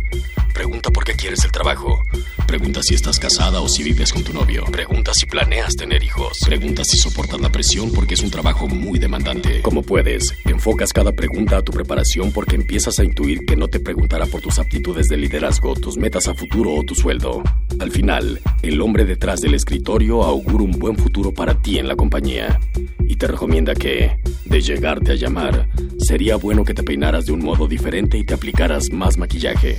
Pregunta 0.59 0.91
por 0.91 1.05
qué 1.05 1.13
quieres 1.13 1.45
el 1.45 1.53
trabajo. 1.53 2.03
Pregunta 2.49 2.83
si 2.83 2.95
estás 2.95 3.21
casada 3.21 3.61
o 3.61 3.69
si 3.69 3.85
vives 3.85 4.13
con 4.13 4.25
tu 4.25 4.33
novio. 4.33 4.65
Pregunta 4.73 5.15
si 5.15 5.25
planeas 5.25 5.77
tener 5.77 6.03
hijos. 6.03 6.41
Pregunta 6.45 6.83
si 6.85 6.97
soportas 6.97 7.41
la 7.41 7.53
presión 7.53 7.93
porque 7.93 8.15
es 8.15 8.23
un 8.23 8.31
trabajo 8.33 8.67
muy 8.67 8.99
demandante. 8.99 9.63
Como 9.63 9.83
puedes, 9.83 10.35
enfocas 10.47 10.93
cada 10.93 11.13
pregunta 11.13 11.59
a 11.59 11.63
tu 11.63 11.71
preparación 11.71 12.33
porque 12.33 12.57
empiezas 12.57 12.99
a 12.99 13.05
intuir 13.05 13.47
que 13.47 13.55
no 13.55 13.69
te 13.69 13.79
preguntará 13.79 14.27
por 14.27 14.41
tus 14.41 14.59
aptitudes 14.59 15.07
de 15.07 15.17
liderazgo, 15.17 15.77
tus 15.77 15.97
metas 15.97 16.27
a 16.27 16.35
futuro 16.35 16.75
o 16.75 16.83
tu 16.83 16.97
sueldo. 16.97 17.41
Al 17.79 17.93
final, 17.93 18.41
el 18.63 18.81
hombre 18.81 19.05
detrás 19.05 19.39
del 19.39 19.55
escritorio 19.55 20.25
augura 20.25 20.65
un 20.65 20.73
buen 20.73 20.97
futuro 20.97 21.33
para 21.33 21.63
ti 21.63 21.79
en 21.79 21.87
la 21.87 21.95
compañía 21.95 22.59
y 23.07 23.15
te 23.15 23.29
recomienda 23.29 23.77
que, 23.77 24.19
de 24.45 24.61
llegarte 24.61 25.13
a 25.13 25.15
llamar, 25.15 25.69
sería 26.01 26.35
bueno 26.35 26.65
que 26.65 26.75
te 26.75 26.83
peinaras 26.83 27.27
de 27.27 27.33
un 27.33 27.45
modo 27.45 27.69
diferente 27.69 28.19
y 28.19 28.25
te 28.25 28.35
aplicaras 28.35 28.91
más 28.91 29.19
maquillaje. 29.19 29.79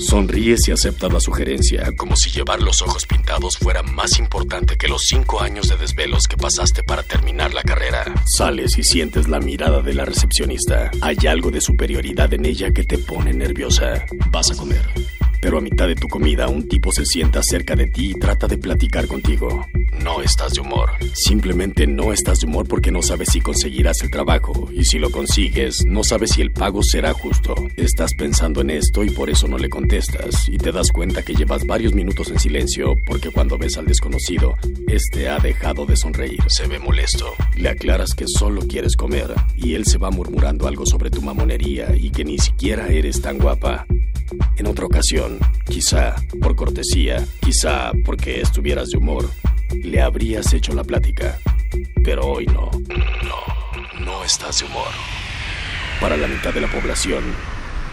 Sonríes 0.00 0.66
y 0.66 0.72
aceptas 0.72 1.12
la 1.12 1.20
sugerencia, 1.20 1.92
como 1.96 2.16
si 2.16 2.30
llevar 2.30 2.62
los 2.62 2.82
ojos 2.82 3.06
pintados 3.06 3.58
fuera 3.58 3.82
más 3.82 4.18
importante 4.18 4.76
que 4.76 4.88
los 4.88 5.02
cinco 5.02 5.40
años 5.40 5.68
de 5.68 5.76
desvelos 5.76 6.26
que 6.26 6.36
pasaste 6.36 6.82
para 6.82 7.02
terminar 7.02 7.52
la 7.52 7.62
carrera. 7.62 8.04
Sales 8.24 8.78
y 8.78 8.82
sientes 8.82 9.28
la 9.28 9.40
mirada 9.40 9.82
de 9.82 9.94
la 9.94 10.04
recepcionista. 10.04 10.90
Hay 11.02 11.18
algo 11.28 11.50
de 11.50 11.60
superioridad 11.60 12.32
en 12.32 12.46
ella 12.46 12.70
que 12.72 12.84
te 12.84 12.98
pone 12.98 13.32
nerviosa. 13.32 14.06
Vas 14.30 14.50
a 14.50 14.56
comer. 14.56 15.19
Pero 15.40 15.58
a 15.58 15.60
mitad 15.60 15.86
de 15.86 15.94
tu 15.94 16.08
comida 16.08 16.48
un 16.48 16.68
tipo 16.68 16.92
se 16.92 17.04
sienta 17.04 17.42
cerca 17.42 17.74
de 17.74 17.86
ti 17.86 18.10
y 18.10 18.14
trata 18.14 18.46
de 18.46 18.58
platicar 18.58 19.06
contigo. 19.06 19.66
No 20.02 20.22
estás 20.22 20.52
de 20.52 20.60
humor. 20.60 20.90
Simplemente 21.14 21.86
no 21.86 22.12
estás 22.12 22.40
de 22.40 22.46
humor 22.46 22.66
porque 22.68 22.90
no 22.90 23.02
sabes 23.02 23.30
si 23.32 23.40
conseguirás 23.40 24.02
el 24.02 24.10
trabajo. 24.10 24.68
Y 24.72 24.84
si 24.84 24.98
lo 24.98 25.10
consigues, 25.10 25.84
no 25.86 26.04
sabes 26.04 26.30
si 26.32 26.42
el 26.42 26.52
pago 26.52 26.82
será 26.82 27.12
justo. 27.12 27.54
Estás 27.76 28.14
pensando 28.14 28.60
en 28.60 28.70
esto 28.70 29.04
y 29.04 29.10
por 29.10 29.30
eso 29.30 29.48
no 29.48 29.58
le 29.58 29.68
contestas. 29.68 30.48
Y 30.48 30.58
te 30.58 30.72
das 30.72 30.90
cuenta 30.90 31.22
que 31.22 31.34
llevas 31.34 31.66
varios 31.66 31.94
minutos 31.94 32.30
en 32.30 32.38
silencio 32.38 32.94
porque 33.06 33.30
cuando 33.30 33.58
ves 33.58 33.76
al 33.76 33.86
desconocido, 33.86 34.56
este 34.88 35.28
ha 35.28 35.38
dejado 35.38 35.86
de 35.86 35.96
sonreír. 35.96 36.40
Se 36.48 36.66
ve 36.66 36.78
molesto. 36.78 37.34
Le 37.56 37.68
aclaras 37.68 38.14
que 38.14 38.26
solo 38.26 38.62
quieres 38.62 38.96
comer 38.96 39.34
y 39.56 39.74
él 39.74 39.84
se 39.86 39.98
va 39.98 40.10
murmurando 40.10 40.66
algo 40.66 40.86
sobre 40.86 41.10
tu 41.10 41.22
mamonería 41.22 41.94
y 41.96 42.10
que 42.10 42.24
ni 42.24 42.38
siquiera 42.38 42.88
eres 42.88 43.20
tan 43.20 43.38
guapa. 43.38 43.86
En 44.56 44.66
otra 44.66 44.86
ocasión, 44.86 45.38
quizá 45.66 46.16
por 46.40 46.56
cortesía, 46.56 47.26
quizá 47.40 47.92
porque 48.04 48.40
estuvieras 48.40 48.88
de 48.88 48.98
humor, 48.98 49.30
le 49.70 50.00
habrías 50.00 50.52
hecho 50.52 50.72
la 50.72 50.84
plática. 50.84 51.38
Pero 52.04 52.26
hoy 52.26 52.46
no. 52.46 52.70
No, 52.70 54.04
no 54.04 54.24
estás 54.24 54.60
de 54.60 54.66
humor. 54.66 54.88
Para 56.00 56.16
la 56.16 56.26
mitad 56.26 56.52
de 56.52 56.60
la 56.60 56.68
población, 56.70 57.22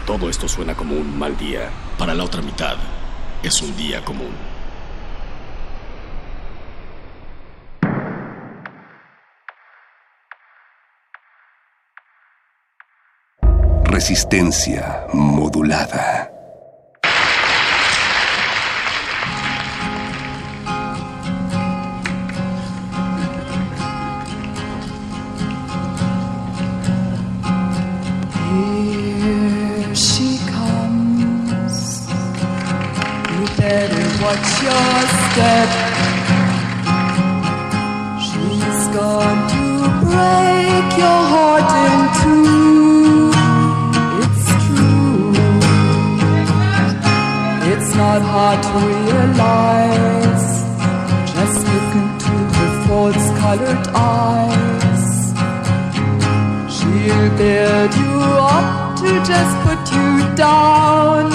todo 0.06 0.30
esto 0.30 0.48
suena 0.48 0.74
como 0.74 0.94
un 0.94 1.18
mal 1.18 1.36
día. 1.36 1.70
Para 1.98 2.14
la 2.14 2.24
otra 2.24 2.42
mitad, 2.42 2.76
es 3.42 3.60
un 3.62 3.76
día 3.76 4.04
común. 4.04 4.47
Resistencia 14.08 15.04
modulada. 15.12 16.30
Here 28.32 29.94
she 29.94 30.38
comes. 30.54 32.08
You 33.28 33.44
better 33.58 34.06
watch 34.24 34.50
your 34.64 34.96
step. 35.20 35.68
She's 38.24 38.82
going 38.88 39.42
to 39.52 39.64
break 40.00 40.96
your 40.96 41.20
heart 41.28 41.87
not 48.20 48.26
hard 48.26 48.60
to 48.62 48.70
realize. 48.86 50.48
Just 51.32 51.58
look 51.72 51.90
into 52.02 52.34
the 52.56 52.68
false 52.86 53.28
colored 53.40 53.86
eyes. 53.94 55.04
She'll 56.74 57.30
build 57.36 57.92
you 58.02 58.14
up 58.56 58.98
to 59.00 59.10
just 59.32 59.54
put 59.66 59.80
you 59.96 60.10
down. 60.34 61.30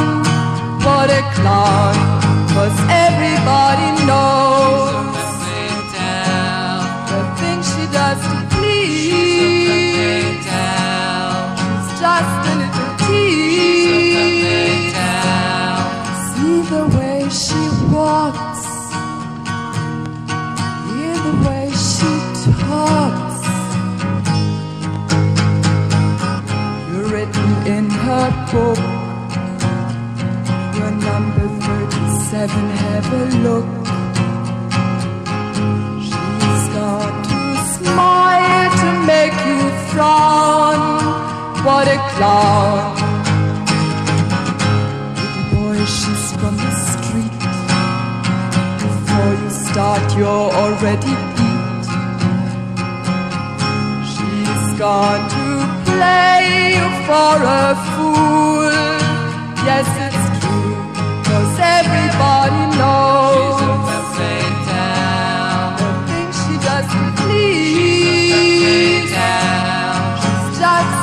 What 0.85 1.09
a 1.09 1.23
clown, 1.35 1.95
cause 2.53 2.77
everybody 3.07 3.89
knows 4.07 4.93
the 7.09 7.21
things 7.39 7.65
she 7.73 7.85
does 7.93 8.42
walks, 18.03 18.63
hear 20.91 21.15
the 21.27 21.35
way 21.45 21.65
she 21.89 22.11
talks. 22.45 23.41
You're 26.89 27.09
written 27.13 27.49
in 27.75 27.85
her 28.05 28.27
book. 28.51 28.83
You're 30.75 30.95
number 31.09 31.47
37, 31.61 32.69
have 32.83 33.07
a 33.21 33.25
look. 33.45 33.69
She's 36.07 36.65
got 36.77 37.13
to 37.29 37.39
smile 37.75 38.69
to 38.81 38.89
make 39.11 39.37
you 39.49 39.61
frown. 39.91 40.79
What 41.65 41.87
a 41.87 41.99
clown. 42.13 42.92
Start, 49.73 50.05
you're 50.15 50.49
already 50.61 51.15
beat. 51.35 51.85
She's 54.13 54.65
gone 54.77 55.23
to 55.35 55.47
play 55.89 56.41
you 56.77 56.87
for 57.07 57.35
a 57.41 57.73
fool. 57.91 58.75
Yes, 59.67 59.87
it's 60.05 60.25
true, 60.41 60.75
cause 61.27 61.55
everybody 61.79 62.63
knows 62.77 63.57
the 63.89 63.99
things 66.07 66.35
she 66.41 66.55
does 66.67 66.87
to 66.93 67.01
please. 67.21 69.09
She's 70.21 70.59
just 70.61 71.02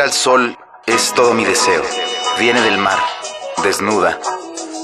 Al 0.00 0.12
sol 0.14 0.56
es 0.86 1.12
todo 1.12 1.34
mi 1.34 1.44
deseo. 1.44 1.82
Viene 2.38 2.62
del 2.62 2.78
mar, 2.78 2.98
desnuda, 3.62 4.18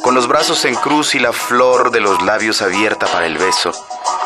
con 0.03 0.15
los 0.15 0.29
brazos 0.29 0.67
en 0.67 0.75
cruz 0.75 1.15
y 1.15 1.19
la 1.19 1.33
flor 1.33 1.91
de 1.91 2.01
los 2.01 2.21
labios 2.21 2.61
abierta 2.61 3.07
para 3.07 3.25
el 3.25 3.39
beso, 3.39 3.73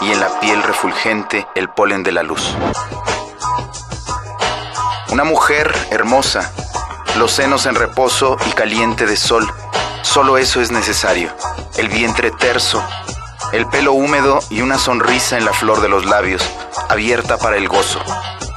y 0.01 0.11
en 0.11 0.19
la 0.19 0.41
piel 0.41 0.61
refulgente 0.65 1.47
el 1.55 1.69
polen 1.69 2.03
de 2.03 2.11
la 2.11 2.25
luz. 2.25 2.57
Una 5.11 5.23
mujer 5.23 5.73
hermosa, 5.93 6.53
los 7.19 7.31
senos 7.31 7.67
en 7.67 7.77
reposo 7.77 8.37
y 8.49 8.51
caliente 8.51 9.07
de 9.07 9.17
sol. 9.17 9.49
Solo 10.03 10.39
eso 10.39 10.61
es 10.61 10.73
necesario. 10.73 11.33
El 11.77 11.89
vientre 11.89 12.33
terso, 12.33 12.83
el 13.53 13.69
pelo 13.69 13.93
húmedo 13.93 14.41
y 14.51 14.61
una 14.61 14.77
sonrisa 14.77 15.39
en 15.39 15.45
la 15.45 15.53
flor 15.53 15.83
de 15.83 15.89
los 15.89 16.05
labios, 16.05 16.43
abierta 16.89 17.39
para 17.39 17.59
el 17.59 17.69
gozo. 17.69 18.01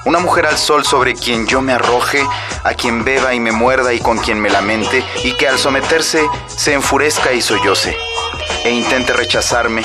Una 0.06 0.20
mujer 0.20 0.46
al 0.46 0.58
sol 0.58 0.84
sobre 0.84 1.14
quien 1.14 1.48
yo 1.48 1.62
me 1.62 1.72
arroje, 1.72 2.28
a 2.64 2.74
quien 2.74 3.06
beba 3.06 3.34
y 3.34 3.40
me 3.40 3.54
muerda 3.54 3.94
y 3.94 4.00
con 4.00 4.18
quien 4.18 4.40
me 4.40 4.50
lamente, 4.50 5.04
y 5.24 5.32
que 5.34 5.48
al 5.48 5.58
someterse 5.58 6.22
se 6.46 6.74
enfurezca 6.74 7.32
y 7.32 7.42
solloce, 7.42 7.96
e 8.66 8.72
intente 8.72 9.14
rechazarme, 9.14 9.82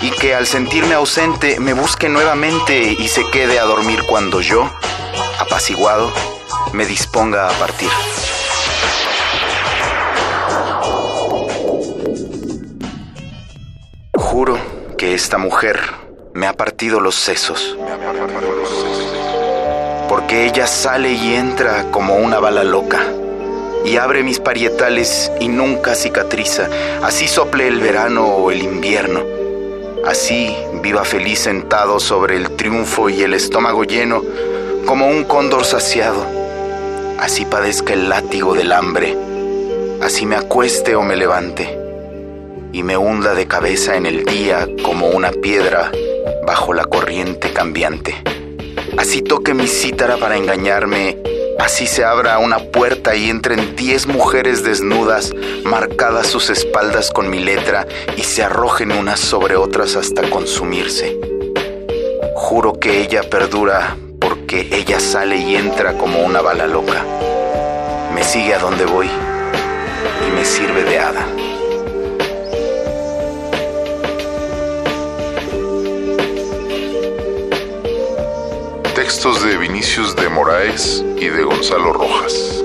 y 0.00 0.10
que 0.10 0.34
al 0.34 0.48
sentirme 0.48 0.94
ausente 0.94 1.60
me 1.60 1.72
busque 1.72 2.08
nuevamente 2.08 2.82
y 2.82 3.06
se 3.06 3.30
quede 3.30 3.60
a 3.60 3.64
dormir 3.64 4.02
cuando 4.08 4.40
yo, 4.40 4.68
apaciguado, 5.38 6.12
me 6.72 6.84
disponga 6.84 7.48
a 7.48 7.52
partir. 7.52 7.90
Juro 14.16 14.58
que 14.98 15.14
esta 15.14 15.38
mujer 15.38 15.80
me 16.34 16.48
ha 16.48 16.54
partido 16.54 16.98
los 16.98 17.14
sesos. 17.14 17.76
Porque 20.10 20.44
ella 20.44 20.66
sale 20.66 21.12
y 21.12 21.34
entra 21.34 21.84
como 21.92 22.16
una 22.16 22.40
bala 22.40 22.64
loca. 22.64 23.00
Y 23.84 23.96
abre 23.96 24.24
mis 24.24 24.40
parietales 24.40 25.30
y 25.38 25.46
nunca 25.46 25.94
cicatriza. 25.94 26.68
Así 27.00 27.28
sople 27.28 27.68
el 27.68 27.78
verano 27.78 28.26
o 28.26 28.50
el 28.50 28.60
invierno. 28.60 29.22
Así 30.04 30.56
viva 30.82 31.04
feliz 31.04 31.38
sentado 31.38 32.00
sobre 32.00 32.34
el 32.34 32.56
triunfo 32.56 33.08
y 33.08 33.22
el 33.22 33.34
estómago 33.34 33.84
lleno, 33.84 34.24
como 34.84 35.06
un 35.06 35.22
cóndor 35.22 35.64
saciado. 35.64 36.26
Así 37.20 37.44
padezca 37.44 37.92
el 37.92 38.08
látigo 38.08 38.54
del 38.54 38.72
hambre. 38.72 39.16
Así 40.02 40.26
me 40.26 40.34
acueste 40.34 40.96
o 40.96 41.02
me 41.02 41.14
levante 41.14 41.78
y 42.72 42.82
me 42.82 42.96
hunda 42.96 43.34
de 43.34 43.46
cabeza 43.46 43.94
en 43.94 44.06
el 44.06 44.24
día 44.24 44.66
como 44.82 45.06
una 45.06 45.30
piedra 45.30 45.92
bajo 46.44 46.74
la 46.74 46.86
corriente 46.86 47.52
cambiante. 47.52 48.39
Así 49.00 49.22
toque 49.22 49.54
mi 49.54 49.66
cítara 49.66 50.18
para 50.18 50.36
engañarme, 50.36 51.16
así 51.58 51.86
se 51.86 52.04
abra 52.04 52.38
una 52.38 52.58
puerta 52.58 53.16
y 53.16 53.30
entren 53.30 53.74
diez 53.74 54.06
mujeres 54.06 54.62
desnudas, 54.62 55.32
marcadas 55.64 56.26
sus 56.26 56.50
espaldas 56.50 57.10
con 57.10 57.30
mi 57.30 57.38
letra, 57.38 57.86
y 58.18 58.24
se 58.24 58.42
arrojen 58.42 58.92
unas 58.92 59.18
sobre 59.18 59.56
otras 59.56 59.96
hasta 59.96 60.28
consumirse. 60.28 61.18
Juro 62.34 62.74
que 62.74 63.00
ella 63.00 63.22
perdura 63.22 63.96
porque 64.20 64.68
ella 64.70 65.00
sale 65.00 65.38
y 65.38 65.56
entra 65.56 65.96
como 65.96 66.22
una 66.22 66.42
bala 66.42 66.66
loca. 66.66 67.02
Me 68.14 68.22
sigue 68.22 68.52
a 68.52 68.58
donde 68.58 68.84
voy 68.84 69.08
y 69.08 70.30
me 70.36 70.44
sirve 70.44 70.84
de 70.84 70.98
hada. 70.98 71.26
Textos 79.10 79.42
de 79.42 79.58
Vinicius 79.58 80.14
de 80.14 80.28
Moraes 80.28 81.04
y 81.16 81.26
de 81.26 81.42
Gonzalo 81.42 81.92
Rojas. 81.92 82.62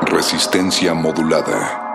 Resistencia 0.00 0.94
modulada. 0.94 1.91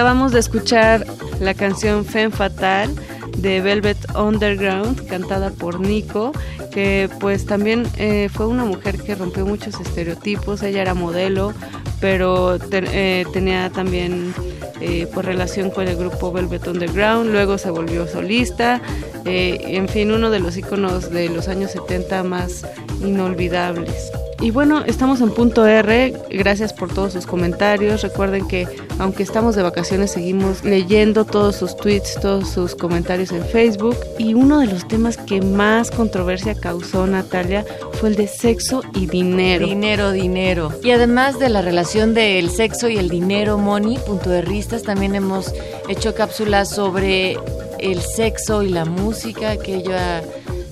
Acabamos 0.00 0.32
de 0.32 0.40
escuchar 0.40 1.06
la 1.40 1.52
canción 1.52 2.06
Femme 2.06 2.34
Fatal 2.34 2.90
de 3.36 3.60
Velvet 3.60 3.98
Underground, 4.16 5.06
cantada 5.06 5.50
por 5.50 5.78
Nico, 5.78 6.32
que 6.72 7.10
pues 7.20 7.44
también 7.44 7.86
eh, 7.98 8.30
fue 8.32 8.46
una 8.46 8.64
mujer 8.64 8.96
que 8.96 9.14
rompió 9.14 9.44
muchos 9.44 9.78
estereotipos. 9.78 10.62
Ella 10.62 10.80
era 10.80 10.94
modelo, 10.94 11.52
pero 12.00 12.56
eh, 12.72 13.26
tenía 13.34 13.68
también 13.68 14.32
eh, 14.80 15.06
pues 15.12 15.26
relación 15.26 15.68
con 15.68 15.86
el 15.86 15.96
grupo 15.96 16.32
Velvet 16.32 16.66
Underground. 16.66 17.30
Luego 17.30 17.58
se 17.58 17.68
volvió 17.70 18.06
solista. 18.08 18.80
eh, 19.26 19.60
en 19.66 19.86
fin, 19.86 20.12
uno 20.12 20.30
de 20.30 20.40
los 20.40 20.56
íconos 20.56 21.10
de 21.10 21.28
los 21.28 21.46
años 21.48 21.72
70 21.72 22.22
más 22.22 22.66
inolvidables. 23.02 24.10
Y 24.42 24.52
bueno, 24.52 24.82
estamos 24.86 25.20
en 25.20 25.32
punto 25.32 25.66
R. 25.66 26.14
Gracias 26.30 26.72
por 26.72 26.92
todos 26.92 27.12
sus 27.12 27.26
comentarios. 27.26 28.00
Recuerden 28.00 28.48
que 28.48 28.66
aunque 28.98 29.22
estamos 29.22 29.54
de 29.54 29.62
vacaciones, 29.62 30.12
seguimos 30.12 30.64
leyendo 30.64 31.26
todos 31.26 31.56
sus 31.56 31.76
tweets, 31.76 32.18
todos 32.22 32.48
sus 32.48 32.74
comentarios 32.74 33.32
en 33.32 33.44
Facebook. 33.44 33.96
Y 34.18 34.32
uno 34.32 34.60
de 34.60 34.66
los 34.66 34.88
temas 34.88 35.18
que 35.18 35.42
más 35.42 35.90
controversia 35.90 36.54
causó 36.54 37.06
Natalia 37.06 37.66
fue 37.92 38.08
el 38.08 38.16
de 38.16 38.28
sexo 38.28 38.82
y 38.94 39.06
dinero. 39.06 39.66
Dinero, 39.66 40.10
dinero. 40.10 40.72
Y 40.82 40.92
además 40.92 41.38
de 41.38 41.50
la 41.50 41.60
relación 41.60 42.14
del 42.14 42.48
sexo 42.48 42.88
y 42.88 42.96
el 42.96 43.10
dinero, 43.10 43.58
Moni, 43.58 43.98
punto 43.98 44.30
de 44.30 44.40
ristas, 44.40 44.84
también 44.84 45.14
hemos 45.14 45.52
hecho 45.86 46.14
cápsulas 46.14 46.70
sobre 46.70 47.36
el 47.78 48.00
sexo 48.00 48.62
y 48.62 48.70
la 48.70 48.86
música, 48.86 49.50
aquella 49.50 50.22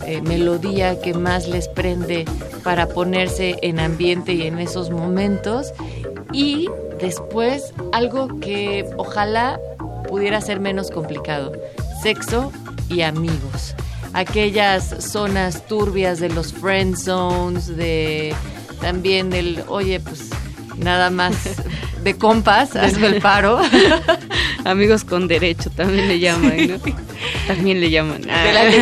eh, 0.09 0.23
melodía 0.23 0.99
que 1.03 1.13
más 1.13 1.47
les 1.47 1.69
prende 1.69 2.25
para 2.65 2.89
ponerse 2.89 3.59
en 3.61 3.79
ambiente 3.79 4.33
y 4.33 4.47
en 4.47 4.59
esos 4.59 4.91
momentos. 4.91 5.75
Y 6.33 6.71
después 6.99 7.75
algo 7.93 8.41
que 8.41 8.89
ojalá 8.97 9.61
pudiera 10.09 10.41
ser 10.41 10.61
menos 10.61 10.91
complicado, 10.91 11.53
sexo 12.03 12.51
y 12.89 13.03
amigos. 13.03 13.75
Aquellas 14.15 14.97
zonas 14.99 15.67
turbias 15.67 16.21
de 16.21 16.31
los 16.31 16.55
friend 16.55 16.97
zones, 16.97 17.77
de 17.77 18.35
también 18.81 19.29
del, 19.29 19.63
oye, 19.69 20.01
pues 20.01 20.31
nada 20.79 21.11
más 21.11 21.35
de 22.03 22.17
compas, 22.17 22.77
hazme 22.77 23.09
el 23.09 23.21
paro. 23.21 23.61
Amigos 24.69 25.05
con 25.05 25.29
derecho 25.29 25.71
también 25.71 26.09
le 26.09 26.19
llaman, 26.19 26.57
¿no? 26.69 26.77
También 27.47 27.81
le 27.81 27.91
llaman. 27.91 28.23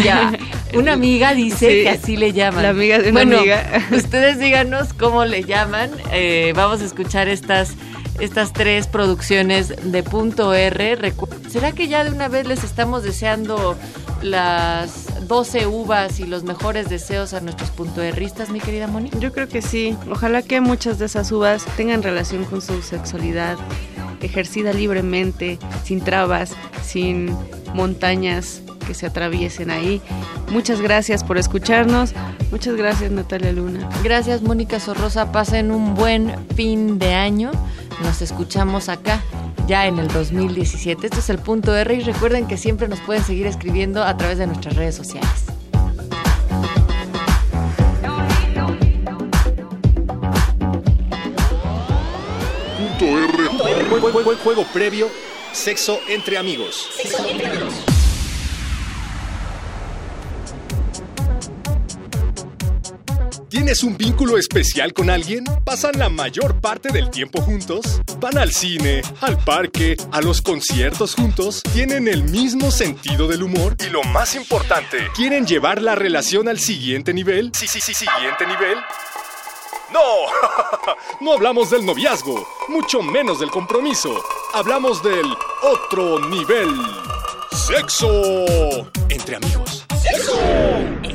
Ya- 0.04 0.32
Una 0.74 0.94
amiga 0.94 1.32
dice 1.32 1.68
Sí. 1.70 1.82
que 1.84 1.88
así 1.88 2.16
le 2.16 2.32
llaman. 2.32 2.62
La 2.64 2.70
amiga 2.70 2.98
de 2.98 3.10
una 3.10 3.20
bueno, 3.22 3.38
amiga. 3.38 3.64
Ustedes 3.92 4.38
díganos 4.40 4.92
cómo 4.94 5.24
le 5.24 5.44
llaman. 5.44 5.90
Eh, 6.12 6.52
vamos 6.56 6.80
a 6.80 6.84
escuchar 6.84 7.28
estas, 7.28 7.74
estas 8.20 8.52
tres 8.52 8.86
producciones 8.86 9.74
de 9.92 10.02
punto 10.02 10.54
R. 10.54 11.12
¿Será 11.48 11.72
que 11.72 11.88
ya 11.88 12.04
de 12.04 12.10
una 12.10 12.28
vez 12.28 12.46
les 12.46 12.64
estamos 12.64 13.02
deseando 13.02 13.76
las 14.22 15.28
12 15.28 15.66
uvas 15.66 16.20
y 16.20 16.26
los 16.26 16.44
mejores 16.44 16.88
deseos 16.88 17.34
a 17.34 17.40
nuestros 17.40 17.70
punto 17.70 18.00
Rristas, 18.12 18.50
mi 18.50 18.60
querida 18.60 18.86
Moni? 18.86 19.10
Yo 19.18 19.32
creo 19.32 19.48
que 19.48 19.62
sí. 19.62 19.96
Ojalá 20.10 20.42
que 20.42 20.60
muchas 20.60 20.98
de 20.98 21.06
esas 21.06 21.30
uvas 21.32 21.64
tengan 21.76 22.02
relación 22.02 22.44
con 22.44 22.62
su 22.62 22.82
sexualidad, 22.82 23.56
ejercida 24.20 24.72
libremente, 24.72 25.58
sin 25.84 26.00
trabas, 26.00 26.52
sin 26.82 27.36
montañas 27.74 28.62
que 28.86 28.94
se 28.94 29.06
atraviesen 29.06 29.70
ahí. 29.70 30.00
Muchas 30.50 30.80
gracias 30.80 31.24
por 31.24 31.36
escucharnos. 31.36 32.12
Muchas 32.50 32.76
gracias, 32.76 33.10
Natalia 33.10 33.52
Luna. 33.52 33.88
Gracias, 34.02 34.42
Mónica 34.42 34.80
Sorrosa. 34.80 35.32
Pasen 35.32 35.70
un 35.70 35.94
buen 35.94 36.32
fin 36.54 36.98
de 36.98 37.14
año. 37.14 37.50
Nos 38.02 38.22
escuchamos 38.22 38.88
acá 38.88 39.22
ya 39.66 39.86
en 39.86 39.98
el 39.98 40.08
2017. 40.08 41.06
Esto 41.06 41.18
es 41.18 41.30
el 41.30 41.38
punto 41.38 41.74
R 41.74 41.94
y 41.94 42.00
recuerden 42.00 42.46
que 42.46 42.56
siempre 42.56 42.88
nos 42.88 43.00
pueden 43.00 43.24
seguir 43.24 43.46
escribiendo 43.46 44.02
a 44.02 44.16
través 44.16 44.38
de 44.38 44.46
nuestras 44.46 44.76
redes 44.76 44.94
sociales. 44.94 45.28
Punto 52.78 53.04
R. 53.18 54.36
Juego, 54.42 54.64
previo, 54.72 55.08
sexo 55.52 55.98
entre 56.08 56.38
amigos. 56.38 56.88
¿Tienes 63.48 63.84
un 63.84 63.96
vínculo 63.96 64.38
especial 64.38 64.92
con 64.92 65.08
alguien? 65.08 65.44
¿Pasan 65.64 65.98
la 65.98 66.08
mayor 66.08 66.60
parte 66.60 66.92
del 66.92 67.10
tiempo 67.10 67.40
juntos? 67.40 68.02
¿Van 68.18 68.38
al 68.38 68.52
cine, 68.52 69.02
al 69.20 69.38
parque, 69.38 69.96
a 70.10 70.20
los 70.20 70.42
conciertos 70.42 71.14
juntos? 71.14 71.62
¿Tienen 71.72 72.08
el 72.08 72.24
mismo 72.24 72.72
sentido 72.72 73.28
del 73.28 73.44
humor? 73.44 73.76
Y 73.86 73.90
lo 73.90 74.02
más 74.02 74.34
importante, 74.34 74.98
¿quieren 75.14 75.46
llevar 75.46 75.80
la 75.80 75.94
relación 75.94 76.48
al 76.48 76.58
siguiente 76.58 77.14
nivel? 77.14 77.52
Sí, 77.54 77.68
sí, 77.68 77.80
sí, 77.80 77.94
siguiente 77.94 78.46
nivel. 78.46 78.78
¡No! 79.92 80.00
No 81.20 81.32
hablamos 81.32 81.70
del 81.70 81.86
noviazgo, 81.86 82.46
mucho 82.68 83.00
menos 83.00 83.40
del 83.40 83.50
compromiso. 83.50 84.22
Hablamos 84.52 85.02
del 85.02 85.26
otro 85.62 86.18
nivel. 86.28 86.68
¡Sexo! 87.52 88.90
Entre 89.08 89.36
amigos. 89.36 89.86
¡Sexo! 90.02 91.05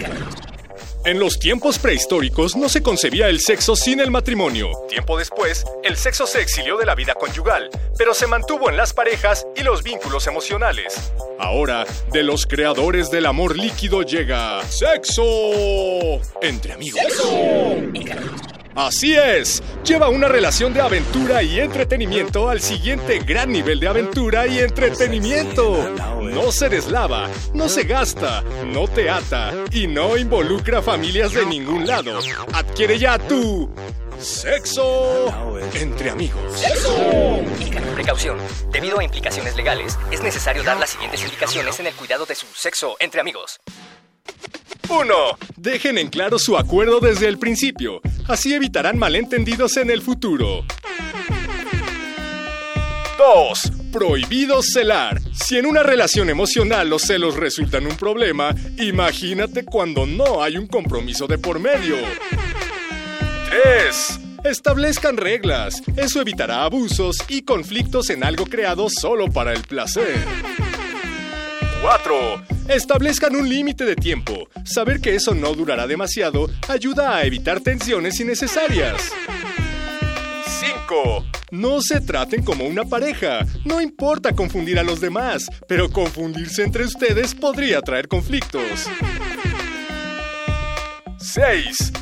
En 1.04 1.20
los 1.20 1.40
tiempos 1.40 1.80
prehistóricos 1.80 2.56
no 2.56 2.70
se 2.70 2.84
concebía 2.84 3.28
el 3.28 3.40
sexo 3.40 3.76
sin 3.76 4.00
el 4.00 4.12
matrimonio. 4.12 4.70
Tiempo 4.88 5.18
después, 5.18 5.66
el 5.84 5.98
sexo 5.98 6.28
se 6.28 6.42
exilió 6.42 6.78
de 6.78 6.86
la 6.86 6.94
vida 6.94 7.16
conyugal, 7.16 7.72
pero 7.98 8.14
se 8.14 8.28
mantuvo 8.28 8.70
en 8.70 8.78
las 8.78 8.94
parejas 8.94 9.48
y 9.56 9.64
los 9.64 9.82
vínculos 9.82 10.28
emocionales. 10.28 11.12
Ahora, 11.40 11.88
de 12.12 12.22
los 12.22 12.46
creadores 12.46 13.10
del 13.10 13.26
amor 13.26 13.58
líquido 13.58 14.04
llega 14.04 14.62
sexo 14.70 15.24
entre 16.40 16.74
amigos. 16.74 17.02
Así 18.76 19.16
es, 19.16 19.62
lleva 19.84 20.10
una 20.10 20.30
relación 20.30 20.74
de 20.74 20.80
aventura 20.80 21.44
y 21.44 21.60
entretenimiento 21.60 22.50
al 22.50 22.62
siguiente 22.62 23.20
gran 23.20 23.52
nivel 23.52 23.80
de 23.82 23.88
aventura 23.88 24.48
y 24.48 24.60
entretenimiento. 24.60 25.90
No 26.22 26.52
se 26.54 26.70
deslava, 26.70 27.30
no 27.54 27.68
se 27.68 27.84
gasta, 27.84 28.42
no 28.66 28.88
te 28.88 29.10
ata 29.10 29.54
y 29.72 29.88
no 29.88 30.18
involucra 30.18 30.82
familias 30.82 31.34
de 31.34 31.46
ningún 31.46 31.86
lado. 31.86 32.20
Adquiere 32.54 32.98
ya 32.98 33.18
tu 33.18 33.70
sexo 34.20 35.60
entre 35.74 36.10
amigos. 36.10 36.64
Precaución. 37.94 38.38
Debido 38.72 39.00
a 39.00 39.04
implicaciones 39.04 39.56
legales, 39.58 39.98
es 40.12 40.22
necesario 40.22 40.64
dar 40.64 40.80
las 40.80 40.92
siguientes 40.92 41.22
indicaciones 41.24 41.80
en 41.82 41.88
el 41.88 41.94
cuidado 41.94 42.26
de 42.26 42.36
su 42.36 42.46
sexo 42.56 42.96
entre 43.00 43.20
amigos. 43.20 43.60
1. 44.90 45.14
Dejen 45.56 45.98
en 45.98 46.10
claro 46.10 46.38
su 46.40 46.58
acuerdo 46.58 47.00
desde 47.00 47.28
el 47.28 47.38
principio. 47.38 48.02
Así 48.28 48.54
evitarán 48.54 48.98
malentendidos 48.98 49.78
en 49.78 49.90
el 49.90 50.02
futuro. 50.02 50.66
2. 53.18 53.72
Prohibido 53.92 54.62
celar. 54.64 55.22
Si 55.34 55.58
en 55.58 55.66
una 55.66 55.84
relación 55.84 56.30
emocional 56.30 56.90
los 56.90 57.04
celos 57.04 57.36
resultan 57.36 57.86
un 57.86 57.96
problema, 57.96 58.56
imagínate 58.80 59.64
cuando 59.64 60.06
no 60.06 60.42
hay 60.42 60.58
un 60.58 60.68
compromiso 60.68 61.28
de 61.28 61.38
por 61.38 61.60
medio. 61.60 61.96
3. 63.50 64.20
Establezcan 64.44 65.18
reglas. 65.18 65.84
Eso 65.96 66.20
evitará 66.20 66.64
abusos 66.64 67.18
y 67.28 67.44
conflictos 67.44 68.10
en 68.10 68.24
algo 68.24 68.46
creado 68.46 68.90
solo 68.90 69.28
para 69.30 69.54
el 69.54 69.62
placer. 69.62 70.18
4. 71.82 72.44
Establezcan 72.70 73.36
un 73.36 73.50
límite 73.50 73.86
de 73.86 73.96
tiempo. 73.96 74.48
Saber 74.64 75.02
que 75.02 75.16
eso 75.16 75.34
no 75.34 75.54
durará 75.54 75.88
demasiado 75.88 76.48
ayuda 76.68 77.16
a 77.16 77.24
evitar 77.24 77.60
tensiones 77.60 78.20
innecesarias. 78.20 79.12
5. 80.88 81.26
No 81.52 81.82
se 81.82 82.00
traten 82.02 82.44
como 82.44 82.66
una 82.66 82.86
pareja. 82.86 83.46
No 83.66 83.82
importa 83.82 84.34
confundir 84.34 84.78
a 84.78 84.84
los 84.84 85.02
demás, 85.02 85.50
pero 85.68 85.90
confundirse 85.90 86.64
entre 86.64 86.86
ustedes 86.86 87.34
podría 87.34 87.82
traer 87.82 88.08
conflictos. 88.08 88.88
6. 91.18 91.94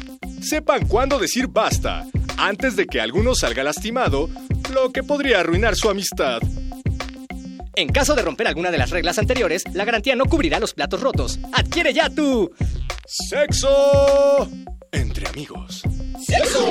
Sepan 0.41 0.87
cuándo 0.87 1.19
decir 1.19 1.47
basta, 1.47 2.05
antes 2.37 2.75
de 2.75 2.85
que 2.85 2.99
alguno 2.99 3.33
salga 3.33 3.63
lastimado, 3.63 4.29
lo 4.73 4.91
que 4.91 5.03
podría 5.03 5.39
arruinar 5.39 5.75
su 5.75 5.89
amistad. 5.89 6.41
En 7.79 7.87
caso 7.87 8.13
de 8.13 8.21
romper 8.21 8.45
alguna 8.45 8.71
de 8.71 8.77
las 8.77 8.89
reglas 8.89 9.19
anteriores, 9.19 9.63
la 9.73 9.85
garantía 9.85 10.13
no 10.13 10.25
cubrirá 10.25 10.59
los 10.59 10.73
platos 10.73 10.99
rotos. 10.99 11.39
Adquiere 11.53 11.93
ya 11.93 12.09
tu 12.09 12.51
sexo 13.05 14.49
entre 14.91 15.25
amigos. 15.29 15.83
Sexo. 16.21 16.65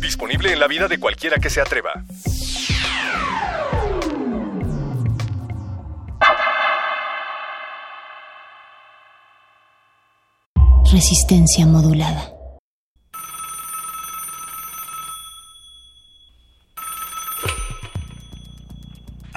Disponible 0.00 0.52
en 0.52 0.60
la 0.60 0.68
vida 0.68 0.86
de 0.86 1.00
cualquiera 1.00 1.38
que 1.38 1.48
se 1.48 1.62
atreva. 1.62 2.04
Resistencia 10.92 11.64
modulada. 11.64 12.37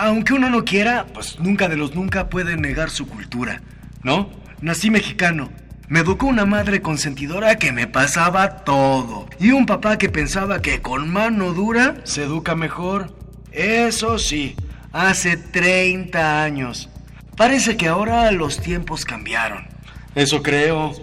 Aunque 0.03 0.33
uno 0.33 0.49
no 0.49 0.65
quiera, 0.65 1.05
pues 1.13 1.39
nunca 1.39 1.69
de 1.69 1.77
los 1.77 1.93
nunca 1.93 2.27
puede 2.27 2.57
negar 2.57 2.89
su 2.89 3.05
cultura, 3.05 3.61
¿no? 4.01 4.31
Nací 4.59 4.89
mexicano. 4.89 5.51
Me 5.89 5.99
educó 5.99 6.25
una 6.25 6.43
madre 6.47 6.81
consentidora 6.81 7.59
que 7.59 7.71
me 7.71 7.85
pasaba 7.85 8.63
todo. 8.63 9.30
Y 9.39 9.51
un 9.51 9.67
papá 9.67 9.99
que 9.99 10.09
pensaba 10.09 10.59
que 10.59 10.81
con 10.81 11.07
mano 11.13 11.53
dura 11.53 11.97
se 12.03 12.23
educa 12.23 12.55
mejor. 12.55 13.15
Eso 13.51 14.17
sí, 14.17 14.55
hace 14.91 15.38
30 15.38 16.41
años. 16.43 16.89
Parece 17.38 17.77
que 17.77 17.88
ahora 17.88 18.31
los 18.31 18.59
tiempos 18.59 19.05
cambiaron. 19.05 19.67
Eso 20.15 20.41
creo. 20.41 20.93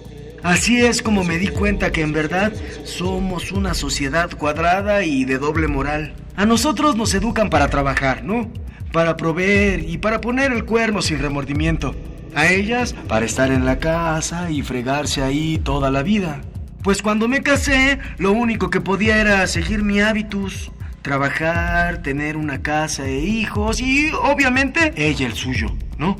Así 0.42 0.84
es 0.84 1.02
como 1.02 1.22
me 1.22 1.38
di 1.38 1.46
cuenta 1.46 1.92
que 1.92 2.02
en 2.02 2.12
verdad 2.12 2.52
somos 2.82 3.52
una 3.52 3.74
sociedad 3.74 4.28
cuadrada 4.36 5.04
y 5.04 5.24
de 5.24 5.38
doble 5.38 5.68
moral. 5.68 6.14
A 6.34 6.46
nosotros 6.46 6.96
nos 6.96 7.14
educan 7.14 7.48
para 7.48 7.68
trabajar, 7.68 8.24
¿no? 8.24 8.50
Para 8.92 9.16
proveer 9.16 9.88
y 9.88 9.98
para 9.98 10.20
poner 10.20 10.52
el 10.52 10.64
cuerno 10.64 11.02
sin 11.02 11.18
remordimiento. 11.18 11.94
A 12.34 12.46
ellas 12.46 12.94
para 13.08 13.26
estar 13.26 13.50
en 13.50 13.64
la 13.64 13.78
casa 13.78 14.50
y 14.50 14.62
fregarse 14.62 15.22
ahí 15.22 15.58
toda 15.58 15.90
la 15.90 16.02
vida. 16.02 16.40
Pues 16.82 17.02
cuando 17.02 17.28
me 17.28 17.42
casé, 17.42 17.98
lo 18.18 18.32
único 18.32 18.70
que 18.70 18.80
podía 18.80 19.20
era 19.20 19.46
seguir 19.46 19.82
mi 19.82 20.00
hábitus. 20.00 20.70
Trabajar, 21.02 22.02
tener 22.02 22.36
una 22.36 22.62
casa 22.62 23.06
e 23.06 23.20
hijos 23.20 23.80
y 23.80 24.10
obviamente 24.12 24.92
ella 24.96 25.26
el 25.26 25.32
suyo, 25.32 25.68
¿no? 25.96 26.16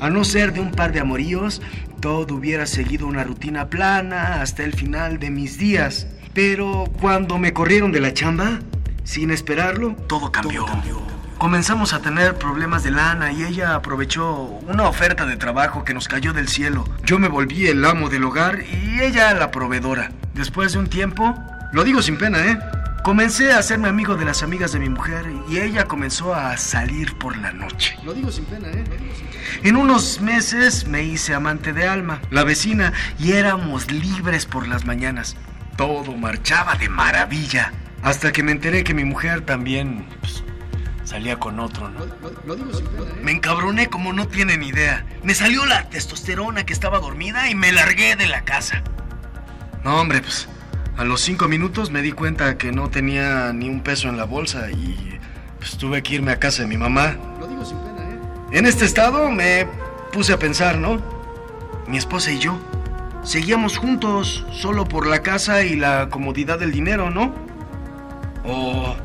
A 0.00 0.10
no 0.10 0.24
ser 0.24 0.52
de 0.52 0.60
un 0.60 0.72
par 0.72 0.92
de 0.92 1.00
amoríos, 1.00 1.62
todo 2.00 2.34
hubiera 2.34 2.66
seguido 2.66 3.06
una 3.06 3.24
rutina 3.24 3.68
plana 3.68 4.42
hasta 4.42 4.64
el 4.64 4.74
final 4.74 5.18
de 5.18 5.30
mis 5.30 5.58
días. 5.58 6.06
Pero 6.34 6.84
cuando 7.00 7.38
me 7.38 7.52
corrieron 7.52 7.92
de 7.92 8.00
la 8.00 8.12
chamba, 8.12 8.60
sin 9.04 9.30
esperarlo, 9.30 9.94
todo 10.06 10.30
cambió. 10.30 10.66
Comenzamos 11.38 11.92
a 11.92 12.00
tener 12.00 12.36
problemas 12.36 12.82
de 12.82 12.90
lana 12.90 13.30
y 13.30 13.44
ella 13.44 13.74
aprovechó 13.74 14.40
una 14.66 14.88
oferta 14.88 15.26
de 15.26 15.36
trabajo 15.36 15.84
que 15.84 15.92
nos 15.92 16.08
cayó 16.08 16.32
del 16.32 16.48
cielo. 16.48 16.88
Yo 17.04 17.18
me 17.18 17.28
volví 17.28 17.66
el 17.66 17.84
amo 17.84 18.08
del 18.08 18.24
hogar 18.24 18.60
y 18.64 19.02
ella 19.02 19.34
la 19.34 19.50
proveedora. 19.50 20.12
Después 20.32 20.72
de 20.72 20.78
un 20.78 20.86
tiempo, 20.86 21.34
lo 21.72 21.84
digo 21.84 22.00
sin 22.00 22.16
pena, 22.16 22.38
¿eh? 22.46 22.58
Comencé 23.04 23.52
a 23.52 23.58
hacerme 23.58 23.88
amigo 23.88 24.16
de 24.16 24.24
las 24.24 24.42
amigas 24.42 24.72
de 24.72 24.78
mi 24.78 24.88
mujer 24.88 25.26
y 25.46 25.58
ella 25.58 25.84
comenzó 25.84 26.34
a 26.34 26.56
salir 26.56 27.18
por 27.18 27.36
la 27.36 27.52
noche. 27.52 27.98
Lo 28.02 28.14
digo 28.14 28.32
sin 28.32 28.46
pena, 28.46 28.68
¿eh? 28.68 28.84
En 29.62 29.76
unos 29.76 30.22
meses 30.22 30.88
me 30.88 31.02
hice 31.02 31.34
amante 31.34 31.74
de 31.74 31.86
Alma, 31.86 32.20
la 32.30 32.44
vecina, 32.44 32.94
y 33.18 33.32
éramos 33.32 33.92
libres 33.92 34.46
por 34.46 34.66
las 34.66 34.86
mañanas. 34.86 35.36
Todo 35.76 36.16
marchaba 36.16 36.76
de 36.76 36.88
maravilla. 36.88 37.74
Hasta 38.02 38.32
que 38.32 38.42
me 38.42 38.52
enteré 38.52 38.84
que 38.84 38.94
mi 38.94 39.04
mujer 39.04 39.42
también 39.42 40.06
pues, 40.20 40.42
salía 41.06 41.38
con 41.38 41.60
otro, 41.60 41.88
¿no? 41.88 42.00
Me 43.22 43.30
encabroné 43.30 43.86
como 43.86 44.12
no 44.12 44.26
tienen 44.26 44.62
idea. 44.62 45.06
Me 45.22 45.34
salió 45.34 45.64
la 45.64 45.88
testosterona 45.88 46.66
que 46.66 46.72
estaba 46.72 46.98
dormida 46.98 47.48
y 47.48 47.54
me 47.54 47.72
largué 47.72 48.16
de 48.16 48.26
la 48.26 48.44
casa. 48.44 48.82
No, 49.84 50.00
hombre, 50.00 50.20
pues 50.20 50.48
a 50.96 51.04
los 51.04 51.20
cinco 51.20 51.46
minutos 51.48 51.90
me 51.90 52.02
di 52.02 52.12
cuenta 52.12 52.58
que 52.58 52.72
no 52.72 52.90
tenía 52.90 53.52
ni 53.52 53.68
un 53.68 53.82
peso 53.82 54.08
en 54.08 54.16
la 54.16 54.24
bolsa 54.24 54.70
y 54.70 55.18
pues 55.58 55.78
tuve 55.78 56.02
que 56.02 56.16
irme 56.16 56.32
a 56.32 56.40
casa 56.40 56.62
de 56.62 56.68
mi 56.68 56.76
mamá. 56.76 57.16
Lo 57.38 57.46
digo 57.46 57.64
sin 57.64 57.78
pena, 57.78 58.10
¿eh? 58.10 58.58
En 58.58 58.66
este 58.66 58.84
estado 58.84 59.30
me 59.30 59.66
puse 60.12 60.32
a 60.32 60.38
pensar, 60.38 60.78
¿no? 60.78 61.00
Mi 61.86 61.98
esposa 61.98 62.32
y 62.32 62.40
yo 62.40 62.58
seguíamos 63.22 63.76
juntos 63.76 64.44
solo 64.52 64.84
por 64.86 65.06
la 65.06 65.22
casa 65.22 65.62
y 65.62 65.76
la 65.76 66.08
comodidad 66.08 66.58
del 66.58 66.72
dinero, 66.72 67.10
¿no? 67.10 67.32
O 68.44 68.96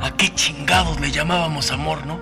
a 0.00 0.10
qué 0.16 0.32
chingados 0.34 1.00
le 1.00 1.10
llamábamos 1.10 1.70
amor, 1.70 2.04
¿no? 2.06 2.20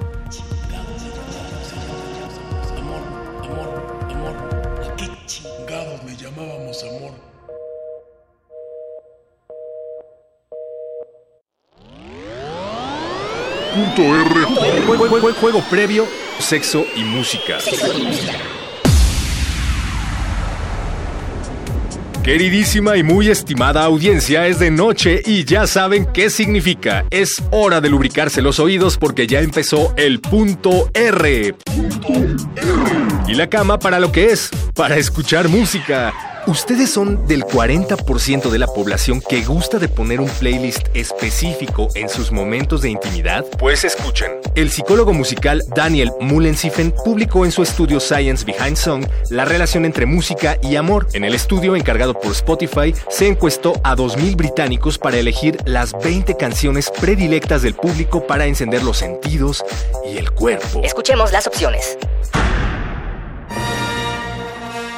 ¿A 4.82 4.96
qué 4.96 5.08
chingados 5.26 6.04
le 6.04 6.16
llamábamos 6.16 6.82
amor? 6.84 7.12
Punto 13.74 14.02
R. 14.02 14.44
Juego, 14.86 15.08
juego- 15.08 15.34
juego 15.34 15.60
previo, 15.68 16.06
sexo 16.38 16.84
y 16.94 17.02
música. 17.02 17.58
Queridísima 22.24 22.96
y 22.96 23.02
muy 23.02 23.28
estimada 23.28 23.84
audiencia, 23.84 24.46
es 24.46 24.58
de 24.58 24.70
noche 24.70 25.20
y 25.26 25.44
ya 25.44 25.66
saben 25.66 26.06
qué 26.06 26.30
significa. 26.30 27.04
Es 27.10 27.42
hora 27.50 27.82
de 27.82 27.90
lubricarse 27.90 28.40
los 28.40 28.58
oídos 28.58 28.96
porque 28.96 29.26
ya 29.26 29.40
empezó 29.40 29.92
el 29.98 30.20
punto 30.22 30.90
R. 30.94 31.54
Y 33.28 33.34
la 33.34 33.50
cama 33.50 33.78
para 33.78 34.00
lo 34.00 34.10
que 34.10 34.32
es, 34.32 34.48
para 34.74 34.96
escuchar 34.96 35.50
música. 35.50 36.33
¿Ustedes 36.46 36.90
son 36.90 37.26
del 37.26 37.42
40% 37.42 38.50
de 38.50 38.58
la 38.58 38.66
población 38.66 39.22
que 39.22 39.42
gusta 39.42 39.78
de 39.78 39.88
poner 39.88 40.20
un 40.20 40.28
playlist 40.28 40.88
específico 40.92 41.88
en 41.94 42.10
sus 42.10 42.32
momentos 42.32 42.82
de 42.82 42.90
intimidad? 42.90 43.46
Pues 43.58 43.82
escuchen. 43.82 44.30
El 44.54 44.70
psicólogo 44.70 45.14
musical 45.14 45.62
Daniel 45.74 46.12
Mullensiefen 46.20 46.92
publicó 47.02 47.46
en 47.46 47.52
su 47.52 47.62
estudio 47.62 47.98
Science 47.98 48.44
Behind 48.44 48.76
Song 48.76 49.06
la 49.30 49.46
relación 49.46 49.86
entre 49.86 50.04
música 50.04 50.58
y 50.62 50.76
amor. 50.76 51.06
En 51.14 51.24
el 51.24 51.34
estudio 51.34 51.76
encargado 51.76 52.12
por 52.12 52.32
Spotify 52.32 52.94
se 53.08 53.26
encuestó 53.26 53.80
a 53.82 53.96
2.000 53.96 54.36
británicos 54.36 54.98
para 54.98 55.16
elegir 55.16 55.56
las 55.64 55.92
20 55.92 56.36
canciones 56.36 56.90
predilectas 56.90 57.62
del 57.62 57.72
público 57.72 58.26
para 58.26 58.44
encender 58.44 58.82
los 58.82 58.98
sentidos 58.98 59.64
y 60.06 60.18
el 60.18 60.30
cuerpo. 60.30 60.82
Escuchemos 60.82 61.32
las 61.32 61.46
opciones. 61.46 61.96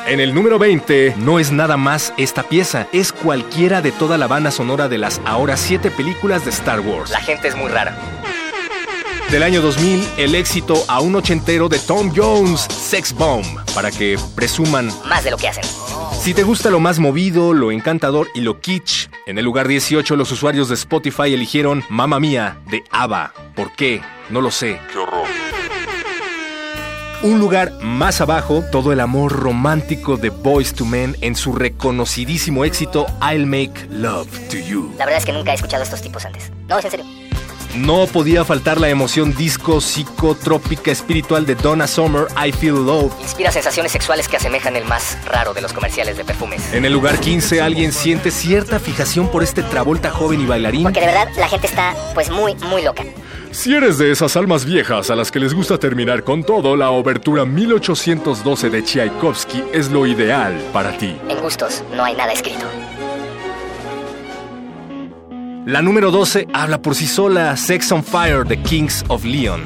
En 0.06 0.20
el 0.20 0.34
número 0.34 0.60
20 0.60 1.16
no 1.18 1.40
es 1.40 1.50
nada 1.50 1.76
más 1.76 2.14
esta 2.16 2.44
pieza, 2.44 2.86
es 2.92 3.12
cualquiera 3.12 3.82
de 3.82 3.90
toda 3.90 4.16
la 4.16 4.28
banda 4.28 4.52
sonora 4.52 4.88
de 4.88 4.98
las 4.98 5.20
ahora 5.24 5.56
7 5.56 5.90
películas 5.90 6.44
de 6.44 6.50
Star 6.50 6.78
Wars. 6.78 7.10
La 7.10 7.20
gente 7.20 7.48
es 7.48 7.56
muy 7.56 7.68
rara. 7.68 7.98
Del 9.32 9.42
año 9.42 9.60
2000, 9.60 10.08
el 10.18 10.36
éxito 10.36 10.84
a 10.86 11.00
un 11.00 11.16
ochentero 11.16 11.68
de 11.68 11.80
Tom 11.80 12.12
Jones, 12.14 12.60
Sex 12.60 13.12
Bomb, 13.14 13.44
para 13.74 13.90
que 13.90 14.16
presuman 14.36 14.92
Más 15.08 15.24
de 15.24 15.32
lo 15.32 15.36
que 15.36 15.48
hacen. 15.48 15.64
Si 16.20 16.34
te 16.34 16.44
gusta 16.44 16.70
lo 16.70 16.78
más 16.78 17.00
movido, 17.00 17.52
lo 17.52 17.72
encantador 17.72 18.28
y 18.32 18.42
lo 18.42 18.60
kitsch, 18.60 19.08
en 19.26 19.38
el 19.38 19.44
lugar 19.44 19.66
18 19.66 20.14
los 20.14 20.30
usuarios 20.30 20.68
de 20.68 20.76
Spotify 20.76 21.34
eligieron 21.34 21.82
Mamma 21.88 22.20
Mía 22.20 22.58
de 22.70 22.84
ABBA. 22.92 23.32
¿Por 23.56 23.72
qué? 23.72 24.02
No 24.30 24.40
lo 24.40 24.52
sé. 24.52 24.78
¡Qué 24.92 24.98
horror! 24.98 25.45
Un 27.22 27.40
lugar 27.40 27.72
más 27.82 28.20
abajo, 28.20 28.62
todo 28.70 28.92
el 28.92 29.00
amor 29.00 29.32
romántico 29.32 30.16
de 30.16 30.28
Boys 30.30 30.74
to 30.74 30.84
Men 30.84 31.16
en 31.22 31.34
su 31.34 31.54
reconocidísimo 31.54 32.64
éxito 32.64 33.06
I'll 33.22 33.46
Make 33.46 33.86
Love 33.90 34.28
to 34.50 34.58
You. 34.58 34.92
La 34.98 35.06
verdad 35.06 35.18
es 35.18 35.24
que 35.24 35.32
nunca 35.32 35.52
he 35.52 35.54
escuchado 35.54 35.82
a 35.82 35.84
estos 35.84 36.02
tipos 36.02 36.24
antes. 36.26 36.52
No, 36.68 36.78
es 36.78 36.84
en 36.84 36.90
serio. 36.90 37.06
No 37.74 38.06
podía 38.06 38.44
faltar 38.44 38.80
la 38.80 38.88
emoción 38.88 39.34
disco 39.34 39.80
psicotrópica 39.80 40.90
espiritual 40.90 41.44
de 41.44 41.54
Donna 41.54 41.86
Summer, 41.86 42.26
I 42.36 42.52
Feel 42.52 42.74
Love. 42.74 43.12
Inspira 43.20 43.50
sensaciones 43.50 43.92
sexuales 43.92 44.28
que 44.28 44.36
asemejan 44.36 44.76
el 44.76 44.84
más 44.84 45.18
raro 45.26 45.52
de 45.52 45.60
los 45.60 45.72
comerciales 45.72 46.16
de 46.16 46.24
perfumes. 46.24 46.72
En 46.72 46.84
el 46.84 46.92
lugar 46.92 47.18
15 47.18 47.60
alguien 47.60 47.92
siente 47.92 48.30
cierta 48.30 48.78
fijación 48.78 49.28
por 49.28 49.42
este 49.42 49.62
Travolta 49.62 50.10
joven 50.10 50.40
y 50.40 50.46
bailarín. 50.46 50.84
Porque 50.84 51.00
de 51.00 51.06
verdad 51.06 51.28
la 51.36 51.48
gente 51.48 51.66
está 51.66 51.94
pues 52.14 52.30
muy, 52.30 52.54
muy 52.56 52.82
loca. 52.82 53.04
Si 53.50 53.74
eres 53.74 53.96
de 53.96 54.10
esas 54.10 54.36
almas 54.36 54.64
viejas 54.64 55.10
a 55.10 55.16
las 55.16 55.30
que 55.30 55.40
les 55.40 55.54
gusta 55.54 55.78
terminar 55.78 56.24
con 56.24 56.44
todo, 56.44 56.76
la 56.76 56.90
obertura 56.90 57.44
1812 57.44 58.70
de 58.70 58.82
Tchaikovsky 58.82 59.64
es 59.72 59.90
lo 59.90 60.06
ideal 60.06 60.54
para 60.72 60.96
ti. 60.98 61.16
En 61.28 61.40
gustos 61.40 61.82
no 61.94 62.04
hay 62.04 62.14
nada 62.14 62.32
escrito. 62.32 62.66
La 65.66 65.82
número 65.82 66.12
12 66.12 66.46
habla 66.52 66.80
por 66.80 66.94
sí 66.94 67.08
sola, 67.08 67.56
Sex 67.56 67.90
on 67.90 68.04
Fire 68.04 68.44
de 68.44 68.56
Kings 68.62 69.04
of 69.08 69.24
Leon. 69.24 69.62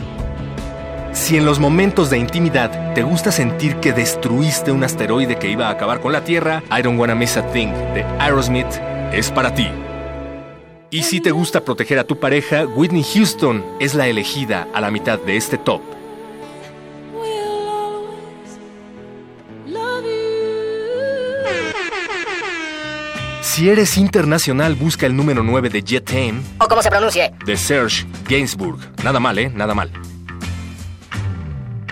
Si 1.13 1.37
en 1.37 1.45
los 1.45 1.59
momentos 1.59 2.09
de 2.09 2.17
intimidad 2.17 2.95
te 2.95 3.03
gusta 3.03 3.31
sentir 3.31 3.77
que 3.81 3.93
destruiste 3.93 4.73
un 4.73 4.83
asteroide 4.83 5.37
que 5.37 5.51
iba 5.51 5.69
a 5.69 5.73
acabar 5.73 6.01
con 6.01 6.13
la 6.13 6.25
Tierra, 6.25 6.63
I 6.71 6.81
Don't 6.81 6.99
Wanna 6.99 7.15
Miss 7.15 7.37
a 7.37 7.43
Thing 7.53 7.69
de 7.93 8.03
Aerosmith 8.19 8.81
es 9.13 9.31
para 9.31 9.53
ti. 9.53 9.69
Y 10.89 11.03
si 11.03 11.21
te 11.21 11.33
gusta 11.33 11.67
proteger 11.67 11.99
a 11.99 12.05
tu 12.05 12.19
pareja, 12.19 12.65
Whitney 12.65 13.05
Houston 13.05 13.63
es 13.79 13.95
la 13.95 14.09
elegida 14.09 14.69
a 14.73 14.81
la 14.81 14.91
mitad 14.91 15.19
de 15.19 15.37
este 15.37 15.59
top. 15.59 15.83
Si 23.61 23.69
eres 23.69 23.99
internacional, 23.99 24.75
busca 24.75 25.05
el 25.05 25.15
número 25.15 25.43
9 25.43 25.69
de 25.69 25.83
Jet 25.83 26.07
Tame 26.07 26.41
O 26.57 26.67
como 26.67 26.81
se 26.81 26.89
pronuncie. 26.89 27.31
de 27.45 27.59
Serge 27.59 28.07
Gainsbourg. 28.27 28.79
Nada 29.05 29.21
mal, 29.21 29.39
¿eh? 29.39 29.51
Nada 29.55 29.75
mal. 29.75 29.93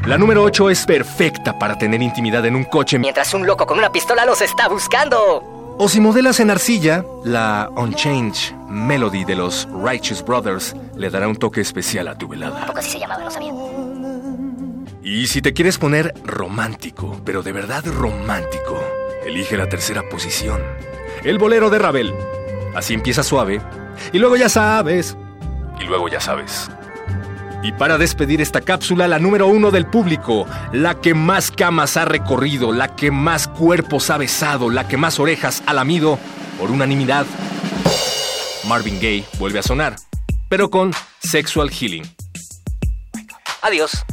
La 0.06 0.16
número 0.16 0.42
8 0.44 0.70
es 0.70 0.86
perfecta 0.86 1.58
para 1.58 1.76
tener 1.76 2.00
intimidad 2.00 2.46
en 2.46 2.56
un 2.56 2.64
coche. 2.64 2.98
Mientras 2.98 3.34
un 3.34 3.44
loco 3.44 3.66
con 3.66 3.76
una 3.76 3.92
pistola 3.92 4.24
los 4.24 4.40
está 4.40 4.66
buscando. 4.66 5.76
O 5.76 5.90
si 5.90 6.00
modelas 6.00 6.40
en 6.40 6.48
arcilla, 6.50 7.04
la 7.26 7.68
Unchanged 7.76 8.54
Melody 8.70 9.26
de 9.26 9.36
los 9.36 9.68
Righteous 9.70 10.24
Brothers 10.24 10.74
le 10.96 11.10
dará 11.10 11.28
un 11.28 11.36
toque 11.36 11.60
especial 11.60 12.08
a 12.08 12.16
tu 12.16 12.28
velada. 12.28 12.64
Poco 12.64 12.78
así 12.78 12.92
se 12.92 12.98
llamaba, 12.98 13.24
no 13.24 13.30
sabía. 13.30 13.52
Y 15.02 15.26
si 15.26 15.42
te 15.42 15.52
quieres 15.52 15.76
poner 15.76 16.14
romántico, 16.24 17.20
pero 17.26 17.42
de 17.42 17.52
verdad 17.52 17.84
romántico, 17.84 18.82
elige 19.26 19.58
la 19.58 19.68
tercera 19.68 20.02
posición. 20.08 20.62
El 21.24 21.38
bolero 21.38 21.70
de 21.70 21.78
Ravel. 21.78 22.14
Así 22.74 22.94
empieza 22.94 23.22
suave. 23.22 23.60
Y 24.12 24.18
luego 24.18 24.36
ya 24.36 24.48
sabes. 24.48 25.16
Y 25.80 25.84
luego 25.84 26.08
ya 26.08 26.20
sabes. 26.20 26.70
Y 27.62 27.72
para 27.72 27.98
despedir 27.98 28.40
esta 28.40 28.60
cápsula, 28.60 29.08
la 29.08 29.18
número 29.18 29.48
uno 29.48 29.70
del 29.70 29.86
público, 29.86 30.46
la 30.72 31.00
que 31.00 31.14
más 31.14 31.50
camas 31.50 31.96
ha 31.96 32.04
recorrido, 32.04 32.72
la 32.72 32.94
que 32.94 33.10
más 33.10 33.48
cuerpos 33.48 34.10
ha 34.10 34.16
besado, 34.16 34.70
la 34.70 34.86
que 34.86 34.96
más 34.96 35.18
orejas 35.18 35.62
ha 35.66 35.74
lamido, 35.74 36.18
por 36.58 36.70
unanimidad, 36.70 37.26
Marvin 38.64 38.96
Gaye 38.96 39.24
vuelve 39.38 39.58
a 39.58 39.62
sonar, 39.62 39.96
pero 40.48 40.70
con 40.70 40.92
Sexual 41.20 41.70
Healing. 41.70 42.04
Adiós. 43.62 44.04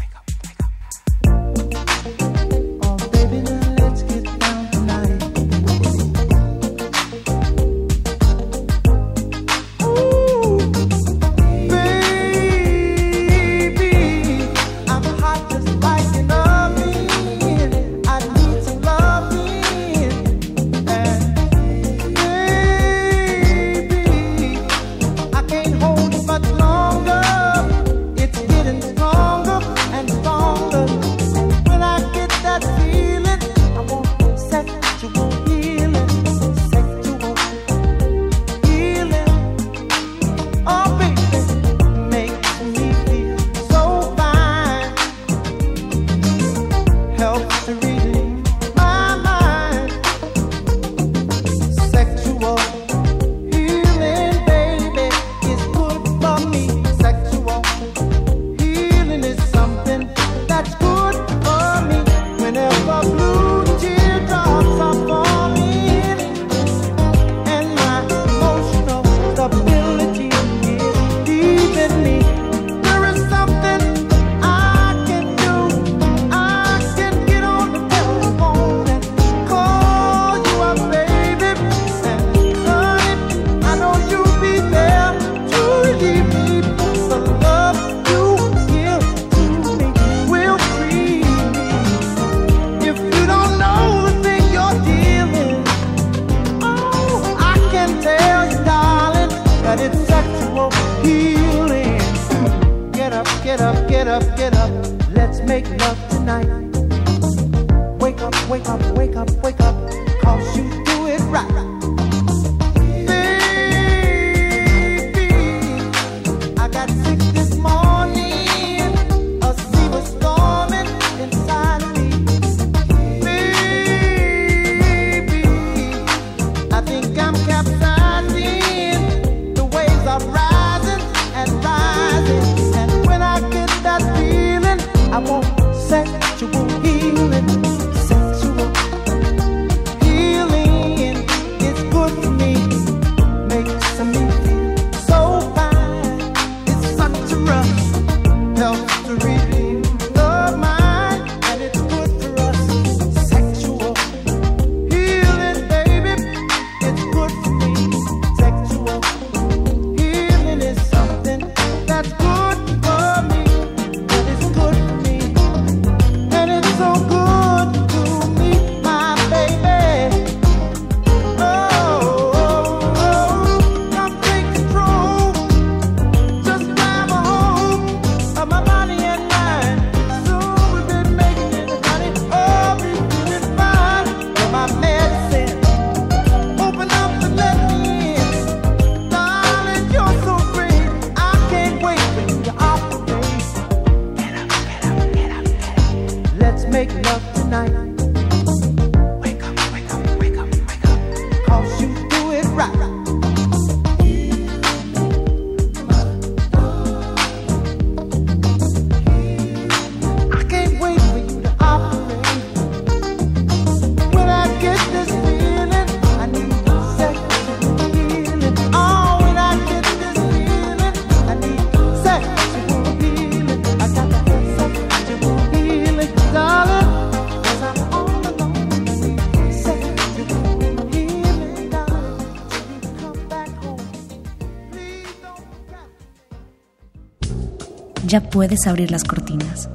Ya 238.15 238.21
puedes 238.21 238.65
abrir 238.65 238.91
las 238.91 239.03
cortinas. 239.03 239.67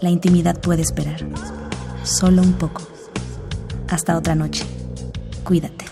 La 0.00 0.08
intimidad 0.08 0.58
puede 0.62 0.80
esperar. 0.80 1.20
Solo 2.04 2.40
un 2.40 2.54
poco. 2.54 2.88
Hasta 3.86 4.16
otra 4.16 4.34
noche. 4.34 4.64
Cuídate. 5.44 5.84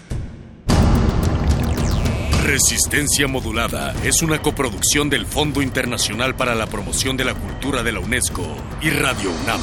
Resistencia 2.42 3.28
Modulada 3.28 3.94
es 4.02 4.22
una 4.22 4.40
coproducción 4.40 5.10
del 5.10 5.26
Fondo 5.26 5.60
Internacional 5.60 6.34
para 6.36 6.54
la 6.54 6.68
Promoción 6.68 7.18
de 7.18 7.26
la 7.26 7.34
Cultura 7.34 7.82
de 7.82 7.92
la 7.92 8.00
UNESCO 8.00 8.46
y 8.80 8.88
Radio 8.88 9.30
UNAM. 9.44 9.60